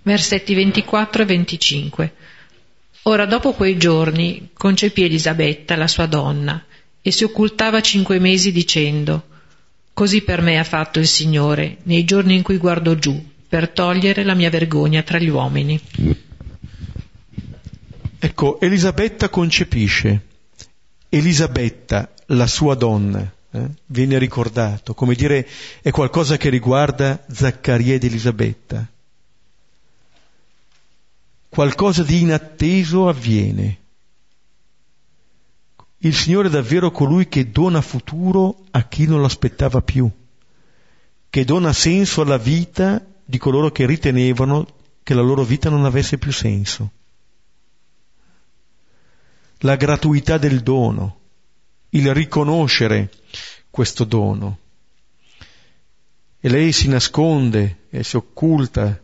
Versetti 0.02 0.54
24 0.54 1.22
e 1.22 1.24
25. 1.24 2.14
Ora 3.02 3.26
dopo 3.26 3.52
quei 3.52 3.76
giorni 3.76 4.50
concepì 4.52 5.04
Elisabetta, 5.04 5.76
la 5.76 5.86
sua 5.86 6.06
donna, 6.06 6.62
e 7.00 7.10
si 7.12 7.24
occultava 7.24 7.80
cinque 7.80 8.18
mesi 8.18 8.50
dicendo, 8.50 9.24
Così 9.94 10.22
per 10.22 10.42
me 10.42 10.58
ha 10.58 10.64
fatto 10.64 10.98
il 10.98 11.06
Signore 11.06 11.78
nei 11.84 12.04
giorni 12.04 12.34
in 12.34 12.42
cui 12.42 12.58
guardo 12.58 12.96
giù, 12.98 13.24
per 13.48 13.68
togliere 13.70 14.24
la 14.24 14.34
mia 14.34 14.50
vergogna 14.50 15.02
tra 15.02 15.18
gli 15.18 15.28
uomini. 15.28 15.80
Ecco, 18.18 18.60
Elisabetta 18.60 19.28
concepisce. 19.28 20.26
Elisabetta, 21.08 22.12
la 22.26 22.46
sua 22.46 22.74
donna, 22.74 23.32
eh, 23.50 23.68
viene 23.86 24.18
ricordato, 24.18 24.94
come 24.94 25.14
dire 25.14 25.46
è 25.80 25.90
qualcosa 25.90 26.36
che 26.36 26.50
riguarda 26.50 27.24
Zaccaria 27.30 27.94
ed 27.94 28.04
Elisabetta. 28.04 28.86
qualcosa 31.48 32.02
di 32.02 32.20
inatteso 32.20 33.08
avviene. 33.08 33.78
Il 35.98 36.14
Signore 36.14 36.46
è 36.46 36.50
davvero 36.50 36.92
colui 36.92 37.26
che 37.26 37.50
dona 37.50 37.80
futuro 37.80 38.64
a 38.70 38.84
chi 38.84 39.06
non 39.06 39.20
l'aspettava 39.20 39.82
più, 39.82 40.08
che 41.28 41.44
dona 41.44 41.72
senso 41.72 42.20
alla 42.20 42.36
vita 42.36 43.04
di 43.24 43.38
coloro 43.38 43.72
che 43.72 43.86
ritenevano 43.86 44.66
che 45.02 45.14
la 45.14 45.22
loro 45.22 45.42
vita 45.42 45.68
non 45.68 45.84
avesse 45.84 46.18
più 46.18 46.32
senso. 46.32 46.90
La 49.62 49.74
gratuità 49.74 50.38
del 50.38 50.60
dono, 50.60 51.18
il 51.90 52.14
riconoscere 52.14 53.10
questo 53.78 54.02
dono. 54.02 54.58
E 56.40 56.48
lei 56.48 56.72
si 56.72 56.88
nasconde 56.88 57.82
e 57.90 58.02
si 58.02 58.16
occulta, 58.16 59.00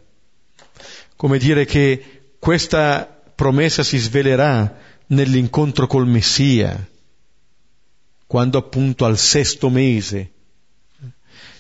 come 1.14 1.39
dire 1.39 1.64
che 1.64 2.33
questa 2.41 3.05
promessa 3.37 3.85
si 3.85 3.99
svelerà 3.99 4.77
nell'incontro 5.07 5.87
col 5.87 6.09
Messia, 6.09 6.89
quando 8.27 8.59
appunto 8.59 9.05
al 9.05 9.16
sesto 9.16 9.70
mese 9.70 10.33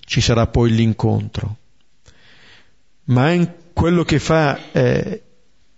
ci 0.00 0.20
sarà 0.20 0.48
poi 0.48 0.72
l'incontro. 0.72 1.56
Ma 3.04 3.30
in 3.30 3.48
quello 3.72 4.02
che 4.02 4.18
fa 4.18 4.72
eh, 4.72 5.22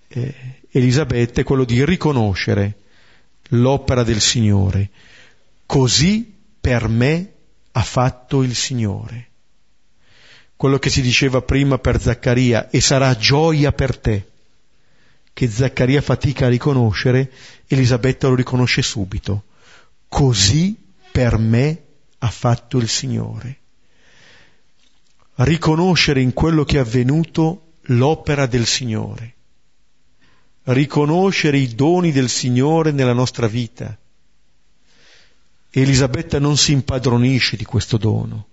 eh, 0.09 0.34
Elisabetta 0.70 1.43
è 1.43 1.45
quello 1.45 1.64
di 1.64 1.84
riconoscere 1.84 2.78
l'opera 3.49 4.05
del 4.05 4.22
Signore. 4.22 4.89
Così 5.66 6.36
per 6.66 6.88
me 6.88 7.32
ha 7.70 7.82
fatto 7.84 8.42
il 8.42 8.56
Signore. 8.56 9.28
Quello 10.56 10.80
che 10.80 10.90
si 10.90 11.00
diceva 11.00 11.40
prima 11.40 11.78
per 11.78 12.00
Zaccaria, 12.00 12.70
e 12.70 12.80
sarà 12.80 13.16
gioia 13.16 13.70
per 13.70 13.96
te, 13.96 14.26
che 15.32 15.48
Zaccaria 15.48 16.02
fatica 16.02 16.46
a 16.46 16.48
riconoscere, 16.48 17.30
Elisabetta 17.68 18.26
lo 18.26 18.34
riconosce 18.34 18.82
subito. 18.82 19.44
Così 20.08 20.76
per 21.12 21.38
me 21.38 21.82
ha 22.18 22.30
fatto 22.30 22.78
il 22.78 22.88
Signore. 22.88 23.58
Riconoscere 25.36 26.20
in 26.20 26.32
quello 26.32 26.64
che 26.64 26.78
è 26.78 26.80
avvenuto 26.80 27.74
l'opera 27.82 28.46
del 28.46 28.66
Signore. 28.66 29.34
Riconoscere 30.64 31.58
i 31.58 31.72
doni 31.76 32.10
del 32.10 32.28
Signore 32.28 32.90
nella 32.90 33.12
nostra 33.12 33.46
vita 33.46 33.96
Elisabetta 35.81 36.39
non 36.39 36.57
si 36.57 36.72
impadronisce 36.72 37.55
di 37.55 37.64
questo 37.66 37.99
dono, 37.99 38.47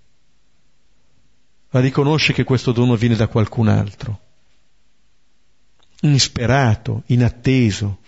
ma 1.69 1.79
riconosce 1.79 2.33
che 2.33 2.43
questo 2.43 2.73
dono 2.73 2.97
viene 2.97 3.15
da 3.15 3.27
qualcun 3.27 3.69
altro, 3.69 4.19
insperato, 6.01 7.03
inatteso. 7.05 7.99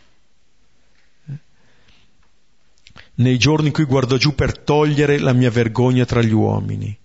Nei 3.15 3.37
giorni 3.37 3.67
in 3.67 3.73
cui 3.73 3.85
guardo 3.85 4.17
giù 4.17 4.35
per 4.35 4.57
togliere 4.57 5.17
la 5.19 5.31
mia 5.31 5.49
vergogna 5.49 6.03
tra 6.03 6.21
gli 6.21 6.33
uomini. 6.33 6.99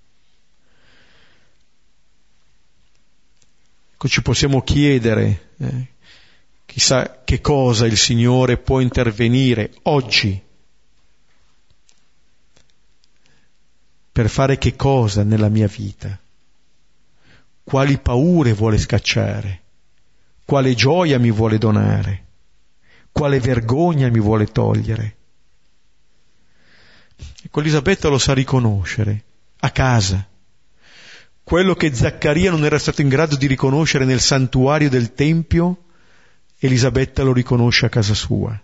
Ecco, 3.92 4.08
ci 4.08 4.20
possiamo 4.20 4.62
chiedere, 4.62 5.50
eh, 5.58 5.86
chissà 6.66 7.22
che 7.22 7.40
cosa 7.40 7.86
il 7.86 7.96
Signore 7.96 8.58
può 8.58 8.80
intervenire 8.80 9.72
oggi 9.82 10.48
per 14.12 14.28
fare 14.28 14.58
che 14.58 14.76
cosa 14.76 15.22
nella 15.22 15.48
mia 15.48 15.68
vita? 15.68 16.18
Quali 17.62 17.98
paure 17.98 18.52
vuole 18.52 18.78
scacciare? 18.78 19.60
Quale 20.44 20.74
gioia 20.74 21.18
mi 21.18 21.30
vuole 21.30 21.58
donare? 21.58 22.24
Quale 23.12 23.38
vergogna 23.38 24.08
mi 24.08 24.18
vuole 24.18 24.46
togliere? 24.46 25.16
Ecco, 27.42 27.60
Elisabetta 27.60 28.08
lo 28.08 28.18
sa 28.18 28.32
riconoscere, 28.32 29.24
a 29.60 29.70
casa. 29.70 30.26
Quello 31.42 31.74
che 31.74 31.94
Zaccaria 31.94 32.50
non 32.50 32.64
era 32.64 32.78
stato 32.78 33.02
in 33.02 33.08
grado 33.08 33.36
di 33.36 33.46
riconoscere 33.46 34.04
nel 34.04 34.20
santuario 34.20 34.88
del 34.88 35.14
Tempio, 35.14 35.84
Elisabetta 36.58 37.22
lo 37.22 37.32
riconosce 37.32 37.86
a 37.86 37.88
casa 37.88 38.14
sua 38.14 38.60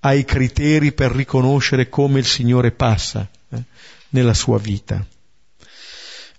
ha 0.00 0.12
i 0.14 0.24
criteri 0.24 0.92
per 0.92 1.12
riconoscere 1.12 1.88
come 1.88 2.18
il 2.18 2.26
Signore 2.26 2.72
passa 2.72 3.28
eh, 3.50 3.62
nella 4.10 4.34
sua 4.34 4.58
vita. 4.58 5.04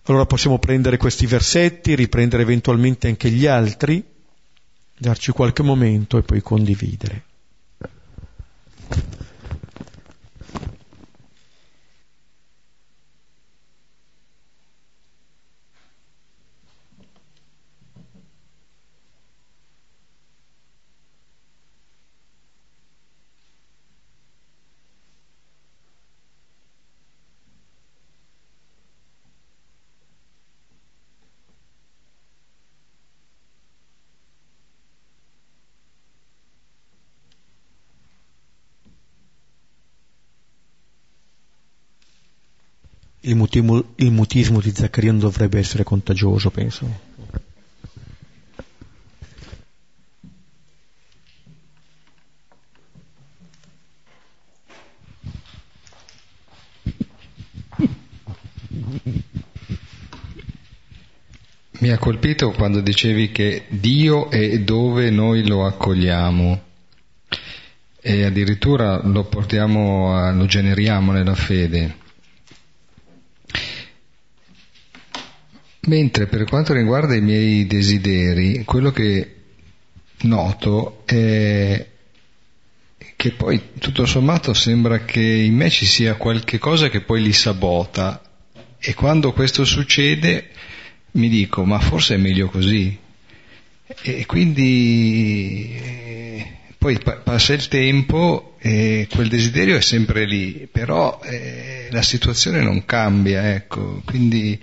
Allora 0.06 0.26
possiamo 0.26 0.58
prendere 0.58 0.98
questi 0.98 1.26
versetti, 1.28 1.96
riprendere 1.96 2.42
eventualmente 2.42 3.08
anche 3.08 3.30
gli 3.30 3.46
altri, 3.46 4.04
darci 4.98 5.32
qualche 5.32 5.64
momento 5.64 6.18
e 6.18 6.24
poi 6.24 6.42
condividere. 6.42 7.24
Il 43.32 43.38
mutismo, 43.38 43.84
il 43.96 44.12
mutismo 44.12 44.60
di 44.60 44.72
Zaccaria 44.72 45.12
non 45.12 45.22
dovrebbe 45.22 45.58
essere 45.58 45.84
contagioso, 45.84 46.50
penso. 46.50 47.10
Mi 61.80 61.90
ha 61.90 61.98
colpito 61.98 62.52
quando 62.52 62.80
dicevi 62.80 63.32
che 63.32 63.64
Dio 63.70 64.30
è 64.30 64.60
dove 64.60 65.10
noi 65.10 65.48
lo 65.48 65.66
accogliamo 65.66 66.62
e 68.00 68.24
addirittura 68.24 69.02
lo 69.04 69.24
portiamo, 69.24 70.16
a, 70.16 70.32
lo 70.32 70.46
generiamo 70.46 71.12
nella 71.12 71.34
fede. 71.34 72.01
Mentre 75.88 76.28
per 76.28 76.44
quanto 76.46 76.74
riguarda 76.74 77.16
i 77.16 77.22
miei 77.22 77.66
desideri, 77.66 78.64
quello 78.66 78.92
che 78.92 79.36
noto 80.22 81.02
è 81.06 81.88
che 83.16 83.32
poi 83.32 83.62
tutto 83.80 84.06
sommato 84.06 84.54
sembra 84.54 85.06
che 85.06 85.22
in 85.22 85.56
me 85.56 85.70
ci 85.70 85.86
sia 85.86 86.16
qualche 86.16 86.58
cosa 86.60 86.90
che 86.90 87.02
poi 87.02 87.22
li 87.22 87.34
sabota. 87.34 88.22
E 88.80 88.94
quando 88.94 89.32
questo 89.32 89.64
succede 89.66 90.50
mi 91.12 91.30
dico 91.30 91.64
ma 91.66 91.80
forse 91.80 92.16
è 92.16 92.18
meglio 92.18 92.48
così 92.48 92.98
e 94.02 94.26
quindi 94.26 95.78
poi 96.78 96.98
passa 97.24 97.54
il 97.54 97.68
tempo 97.68 98.56
e 98.60 99.08
quel 99.14 99.28
desiderio 99.28 99.76
è 99.76 99.82
sempre 99.82 100.26
lì 100.26 100.68
però 100.72 101.20
eh, 101.24 101.90
la 101.92 102.02
situazione 102.02 102.62
non 102.62 102.86
cambia 102.86 103.54
ecco. 103.54 104.02
Quindi 104.06 104.60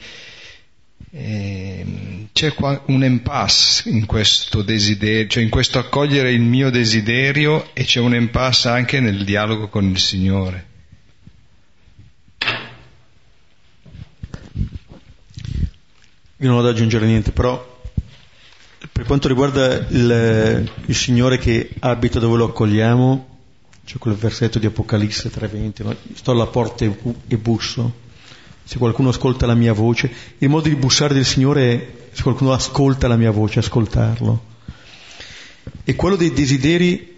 eh, 1.11 2.27
c'è 2.33 2.55
un 2.87 3.03
impasse 3.03 3.89
in 3.89 4.07
questo 4.07 4.63
desiderio, 4.63 5.29
cioè 5.29 5.43
in 5.43 5.49
questo 5.49 5.79
accogliere 5.79 6.33
il 6.33 6.41
mio 6.41 6.71
desiderio 6.71 7.71
e 7.73 7.85
c'è 7.85 8.01
un 8.01 8.15
impasse 8.15 8.69
anche 8.69 9.01
nel 9.01 9.25
dialogo 9.25 9.69
con 9.69 9.85
il 9.89 9.99
Signore. 9.99 10.67
Io 16.41 16.49
non 16.49 16.59
ho 16.59 16.63
da 16.63 16.71
aggiungere 16.71 17.07
niente, 17.07 17.33
però 17.33 17.81
per 18.93 19.05
quanto 19.05 19.27
riguarda 19.27 19.89
il, 19.89 20.71
il 20.87 20.95
Signore 20.95 21.39
che 21.39 21.71
abita 21.81 22.21
dove 22.21 22.37
lo 22.37 22.45
accogliamo, 22.45 23.37
c'è 23.85 23.97
quel 23.99 24.15
versetto 24.15 24.59
di 24.61 24.67
Apocalisse 24.67 25.31
3.20, 25.31 25.83
no? 25.83 25.97
sto 26.15 26.31
alla 26.31 26.47
porta 26.47 26.85
e 26.85 27.37
busso 27.39 28.07
se 28.69 28.77
qualcuno 28.77 29.09
ascolta 29.09 29.47
la 29.47 29.55
mia 29.55 29.73
voce. 29.73 30.13
Il 30.37 30.51
modo 30.51 30.69
di 30.69 30.75
bussare 30.77 31.15
del 31.15 31.25
Signore 31.25 31.73
è 31.73 31.93
se 32.13 32.23
qualcuno 32.23 32.53
ascolta 32.53 33.09
la 33.09 33.17
mia 33.17 33.31
voce, 33.31 33.61
ascoltarlo. 33.61 34.45
E 35.85 35.95
quello 35.95 36.17
dei 36.17 36.35
desideri, 36.35 37.17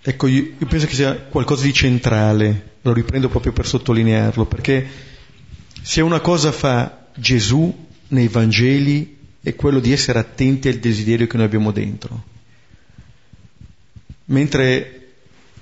ecco, 0.00 0.28
io, 0.28 0.42
io 0.56 0.66
penso 0.68 0.86
che 0.86 0.94
sia 0.94 1.16
qualcosa 1.16 1.64
di 1.64 1.72
centrale, 1.72 2.74
lo 2.82 2.92
riprendo 2.92 3.28
proprio 3.28 3.52
per 3.52 3.66
sottolinearlo, 3.66 4.46
perché 4.46 4.86
se 5.82 6.02
una 6.02 6.20
cosa 6.20 6.52
fa 6.52 7.08
Gesù 7.16 7.86
nei 8.06 8.28
Vangeli 8.28 9.16
è 9.42 9.56
quello 9.56 9.80
di 9.80 9.90
essere 9.90 10.20
attenti 10.20 10.68
al 10.68 10.76
desiderio 10.76 11.26
che 11.26 11.36
noi 11.36 11.46
abbiamo 11.46 11.72
dentro. 11.72 12.22
Mentre 14.26 15.08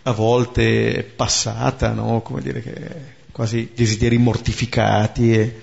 a 0.02 0.12
volte 0.12 0.96
è 0.96 1.02
passata, 1.02 1.92
no? 1.92 2.20
come 2.20 2.42
dire 2.42 2.60
che 2.60 3.16
quasi 3.38 3.70
desideri 3.72 4.18
mortificati. 4.18 5.32
E 5.32 5.60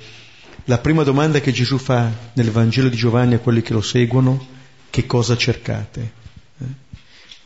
la 0.63 0.77
prima 0.77 1.03
domanda 1.03 1.41
che 1.41 1.51
Gesù 1.51 1.77
fa 1.77 2.09
nel 2.31 2.49
Vangelo 2.49 2.87
di 2.87 2.95
Giovanni 2.95 3.33
a 3.33 3.39
quelli 3.39 3.61
che 3.61 3.73
lo 3.73 3.81
seguono, 3.81 4.47
che 4.89 5.05
cosa 5.05 5.35
cercate? 5.35 6.11
Eh? 6.57 6.65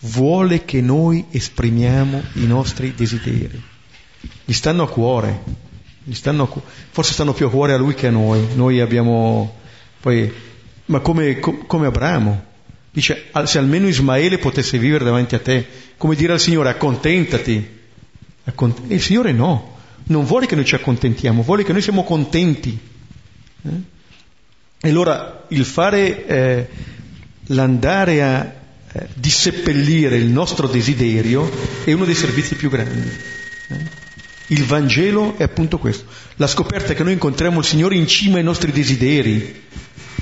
Vuole 0.02 0.66
che 0.66 0.82
noi 0.82 1.26
esprimiamo 1.32 2.22
i 2.34 2.46
nostri 2.46 2.94
desideri. 2.94 3.60
Gli 4.46 4.54
stanno 4.54 4.84
a 4.84 4.88
cuore, 4.88 5.42
gli 6.04 6.14
stanno 6.14 6.44
a 6.44 6.48
cu- 6.48 6.62
forse 6.92 7.14
stanno 7.14 7.34
più 7.34 7.48
a 7.48 7.50
cuore 7.50 7.74
a 7.74 7.78
lui 7.78 7.96
che 7.96 8.06
a 8.06 8.12
noi. 8.12 8.50
Noi 8.54 8.82
abbiamo 8.82 9.58
poi, 10.00 10.32
ma 10.86 11.00
come, 11.00 11.40
come 11.40 11.88
Abramo, 11.88 12.46
Dice, 12.92 13.30
se 13.46 13.58
almeno 13.58 13.88
Ismaele 13.88 14.40
potesse 14.40 14.78
vivere 14.78 15.06
davanti 15.06 15.34
a 15.34 15.40
te, 15.40 15.66
come 15.98 16.16
dire 16.16 16.34
al 16.34 16.40
Signore, 16.40 16.70
accontentati. 16.70 17.78
E 18.44 18.54
il 18.88 19.02
Signore 19.02 19.32
no, 19.32 19.78
non 20.10 20.26
vuole 20.26 20.46
che 20.46 20.56
noi 20.56 20.66
ci 20.66 20.76
accontentiamo, 20.76 21.42
vuole 21.42 21.64
che 21.64 21.72
noi 21.72 21.82
siamo 21.82 22.04
contenti. 22.04 22.78
Eh? 23.64 23.70
E 24.82 24.90
allora 24.90 25.46
il 25.50 25.66
fare, 25.66 26.26
eh, 26.26 26.68
l'andare 27.48 28.24
a 28.24 28.54
eh, 28.92 29.08
disseppellire 29.14 30.18
il 30.18 30.28
nostro 30.28 30.68
desiderio 30.68 31.50
è 31.84 31.92
uno 31.92 32.06
dei 32.06 32.16
servizi 32.16 32.56
più 32.56 32.70
grandi. 32.70 33.10
Eh? 33.70 34.08
Il 34.48 34.64
Vangelo 34.64 35.38
è 35.38 35.44
appunto 35.44 35.78
questo, 35.78 36.06
la 36.38 36.48
scoperta 36.48 36.96
che 36.96 37.04
noi 37.04 37.14
incontriamo 37.14 37.60
il 37.60 37.66
Signore 37.66 37.96
in 37.96 38.08
cima 38.08 38.38
ai 38.38 38.44
nostri 38.44 38.72
desideri, 38.72 39.64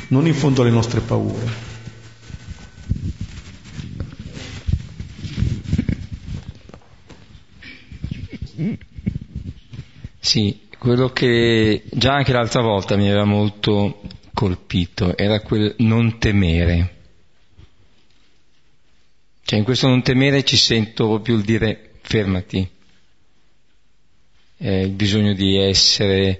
non 0.09 0.27
in 0.27 0.33
fondo 0.33 0.63
alle 0.63 0.71
nostre 0.71 0.99
paure. 0.99 1.75
Sì, 10.37 10.67
quello 10.77 11.09
che 11.09 11.81
già 11.91 12.13
anche 12.13 12.31
l'altra 12.31 12.61
volta 12.61 12.95
mi 12.95 13.07
aveva 13.07 13.23
molto 13.23 14.01
colpito 14.35 15.17
era 15.17 15.39
quel 15.39 15.73
non 15.79 16.19
temere. 16.19 16.93
Cioè 19.43 19.57
in 19.57 19.65
questo 19.65 19.87
non 19.87 20.03
temere 20.03 20.43
ci 20.43 20.55
sento 20.55 21.07
proprio 21.07 21.37
il 21.37 21.41
dire 21.41 21.93
fermati, 22.01 22.69
eh, 24.57 24.81
il 24.81 24.91
bisogno 24.91 25.33
di 25.33 25.57
essere 25.57 26.39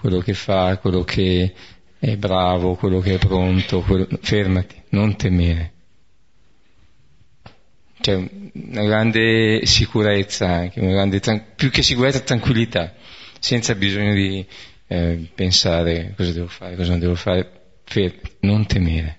quello 0.00 0.18
che 0.18 0.34
fa, 0.34 0.78
quello 0.78 1.04
che 1.04 1.54
è 2.00 2.16
bravo, 2.16 2.74
quello 2.74 2.98
che 2.98 3.14
è 3.14 3.18
pronto, 3.18 3.80
quello... 3.82 4.08
fermati, 4.22 4.82
non 4.88 5.14
temere. 5.14 5.72
C'è 8.00 8.14
una 8.16 8.82
grande 8.82 9.64
sicurezza 9.66 10.48
anche, 10.48 10.80
una 10.80 10.90
grande, 10.90 11.20
più 11.54 11.70
che 11.70 11.82
sicurezza, 11.84 12.18
tranquillità 12.18 12.92
senza 13.38 13.74
bisogno 13.74 14.14
di 14.14 14.44
eh, 14.88 15.28
pensare 15.34 16.14
cosa 16.16 16.32
devo 16.32 16.48
fare, 16.48 16.76
cosa 16.76 16.90
non 16.90 17.00
devo 17.00 17.14
fare, 17.14 17.50
fermi, 17.84 18.20
non 18.40 18.66
temere. 18.66 19.18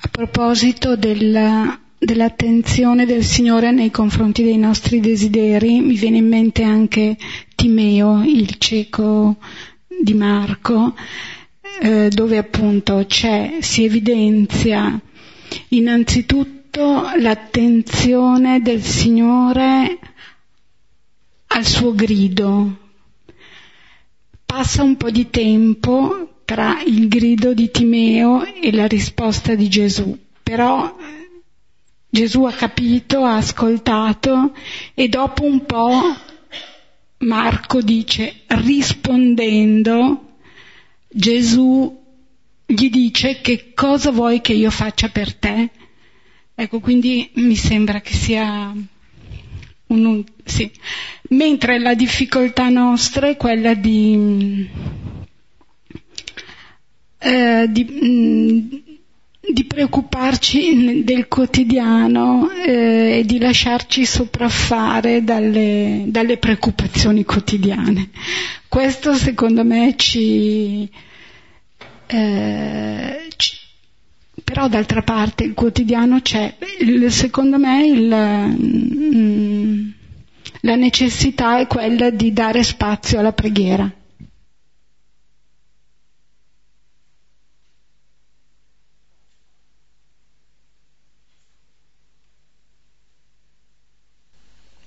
A 0.00 0.08
proposito 0.10 0.96
della, 0.96 1.78
dell'attenzione 1.98 3.06
del 3.06 3.24
Signore 3.24 3.70
nei 3.70 3.90
confronti 3.90 4.42
dei 4.42 4.56
nostri 4.56 5.00
desideri, 5.00 5.80
mi 5.80 5.94
viene 5.94 6.18
in 6.18 6.28
mente 6.28 6.62
anche 6.62 7.16
Timeo, 7.54 8.22
il 8.24 8.56
cieco 8.58 9.36
di 10.00 10.14
Marco, 10.14 10.94
eh, 11.80 12.08
dove 12.08 12.38
appunto 12.38 13.04
c'è, 13.06 13.58
si 13.60 13.84
evidenzia 13.84 15.00
innanzitutto 15.68 17.10
l'attenzione 17.18 18.60
del 18.60 18.82
Signore 18.82 19.98
al 21.48 21.64
suo 21.64 21.94
grido. 21.94 22.76
Passa 24.44 24.82
un 24.82 24.96
po' 24.96 25.10
di 25.10 25.30
tempo 25.30 26.40
tra 26.44 26.80
il 26.84 27.08
grido 27.08 27.52
di 27.52 27.70
Timeo 27.70 28.44
e 28.44 28.72
la 28.72 28.86
risposta 28.86 29.54
di 29.54 29.68
Gesù, 29.68 30.16
però 30.42 30.96
Gesù 32.10 32.44
ha 32.44 32.52
capito, 32.52 33.24
ha 33.24 33.36
ascoltato 33.36 34.52
e 34.94 35.08
dopo 35.08 35.44
un 35.44 35.66
po' 35.66 36.16
Marco 37.18 37.82
dice 37.82 38.42
rispondendo 38.46 40.27
Gesù 41.18 42.00
gli 42.64 42.90
dice 42.90 43.40
che 43.40 43.72
cosa 43.74 44.12
vuoi 44.12 44.40
che 44.40 44.52
io 44.52 44.70
faccia 44.70 45.08
per 45.08 45.34
te? 45.34 45.68
Ecco, 46.54 46.78
quindi 46.78 47.28
mi 47.34 47.56
sembra 47.56 48.00
che 48.00 48.12
sia 48.12 48.72
un, 49.86 50.04
un 50.04 50.24
sì. 50.44 50.70
Mentre 51.30 51.80
la 51.80 51.94
difficoltà 51.94 52.68
nostra 52.68 53.26
è 53.26 53.36
quella 53.36 53.74
di, 53.74 54.68
eh, 57.18 57.66
di, 57.68 57.84
mm, 57.84 58.58
di 59.40 59.64
preoccuparci 59.64 61.02
del 61.02 61.26
quotidiano 61.26 62.48
eh, 62.52 63.18
e 63.18 63.24
di 63.24 63.40
lasciarci 63.40 64.04
sopraffare 64.04 65.24
dalle, 65.24 66.04
dalle 66.06 66.36
preoccupazioni 66.36 67.24
quotidiane. 67.24 68.10
Questo 68.68 69.14
secondo 69.14 69.64
me 69.64 69.94
ci, 69.96 70.88
eh, 72.08 73.28
ci 73.36 73.56
però 74.48 74.66
d'altra 74.66 75.02
parte 75.02 75.44
il 75.44 75.52
quotidiano 75.54 76.20
c'è. 76.22 76.56
Il, 76.80 77.12
secondo 77.12 77.58
me 77.58 77.86
il, 77.86 78.14
mm, 79.14 79.90
la 80.62 80.74
necessità 80.74 81.58
è 81.58 81.66
quella 81.66 82.10
di 82.10 82.32
dare 82.32 82.62
spazio 82.62 83.18
alla 83.18 83.32
preghiera. 83.32 83.92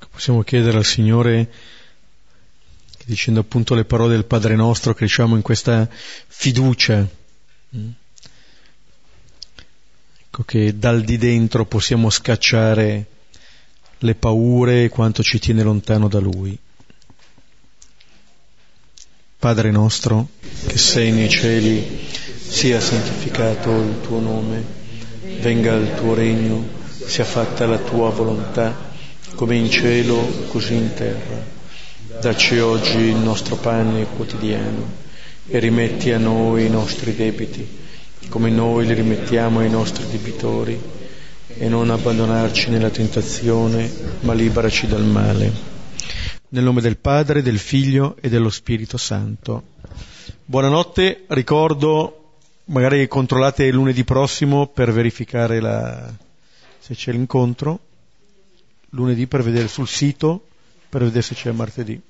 Possiamo 0.09 0.41
chiedere 0.43 0.77
al 0.77 0.85
Signore 0.85 1.49
dicendo 3.11 3.41
appunto 3.41 3.75
le 3.75 3.83
parole 3.83 4.13
del 4.13 4.23
Padre 4.23 4.55
nostro, 4.55 4.93
cresciamo 4.93 5.35
in 5.35 5.41
questa 5.41 5.85
fiducia. 5.89 7.05
Ecco 10.17 10.43
che 10.43 10.77
dal 10.77 11.01
di 11.01 11.17
dentro 11.17 11.65
possiamo 11.65 12.09
scacciare 12.09 13.05
le 13.97 14.15
paure 14.15 14.85
e 14.85 14.89
quanto 14.89 15.23
ci 15.23 15.39
tiene 15.39 15.61
lontano 15.61 16.07
da 16.07 16.19
Lui. 16.19 16.57
Padre 19.37 19.71
nostro, 19.71 20.29
che 20.67 20.77
sei 20.77 21.11
nei 21.11 21.29
cieli, 21.29 22.07
sia 22.47 22.79
santificato 22.79 23.77
il 23.81 23.99
tuo 24.01 24.21
nome, 24.21 24.63
venga 25.41 25.73
il 25.73 25.95
tuo 25.95 26.13
regno, 26.13 26.65
sia 27.05 27.25
fatta 27.25 27.65
la 27.65 27.79
tua 27.79 28.09
volontà, 28.11 28.89
come 29.35 29.57
in 29.57 29.69
cielo, 29.69 30.45
così 30.47 30.75
in 30.75 30.93
terra. 30.93 31.59
Dacci 32.21 32.59
oggi 32.59 32.99
il 32.99 33.15
nostro 33.15 33.55
pane 33.55 34.05
quotidiano 34.05 34.87
e 35.47 35.57
rimetti 35.57 36.11
a 36.11 36.19
noi 36.19 36.67
i 36.67 36.69
nostri 36.69 37.15
debiti, 37.15 37.67
come 38.29 38.51
noi 38.51 38.85
li 38.85 38.93
rimettiamo 38.93 39.57
ai 39.57 39.71
nostri 39.71 40.05
debitori, 40.05 40.79
e 41.47 41.67
non 41.67 41.89
abbandonarci 41.89 42.69
nella 42.69 42.91
tentazione, 42.91 43.91
ma 44.19 44.33
liberaci 44.33 44.85
dal 44.85 45.03
male. 45.03 45.51
Nel 46.49 46.63
nome 46.63 46.81
del 46.81 46.97
Padre, 46.97 47.41
del 47.41 47.57
Figlio 47.57 48.15
e 48.21 48.29
dello 48.29 48.51
Spirito 48.51 48.97
Santo. 48.97 49.63
Buonanotte, 50.45 51.23
ricordo, 51.29 52.35
magari 52.65 53.07
controllate 53.07 53.71
lunedì 53.71 54.03
prossimo 54.03 54.67
per 54.67 54.91
verificare 54.91 55.59
la, 55.59 56.13
se 56.77 56.93
c'è 56.93 57.13
l'incontro, 57.13 57.79
lunedì 58.91 59.25
per 59.25 59.41
vedere 59.41 59.67
sul 59.67 59.87
sito, 59.87 60.45
per 60.87 61.01
vedere 61.01 61.23
se 61.23 61.33
c'è 61.33 61.51
martedì 61.51 62.09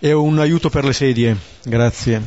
e 0.00 0.12
un 0.12 0.38
aiuto 0.38 0.70
per 0.70 0.84
le 0.84 0.92
sedie. 0.92 1.36
Grazie. 1.64 2.22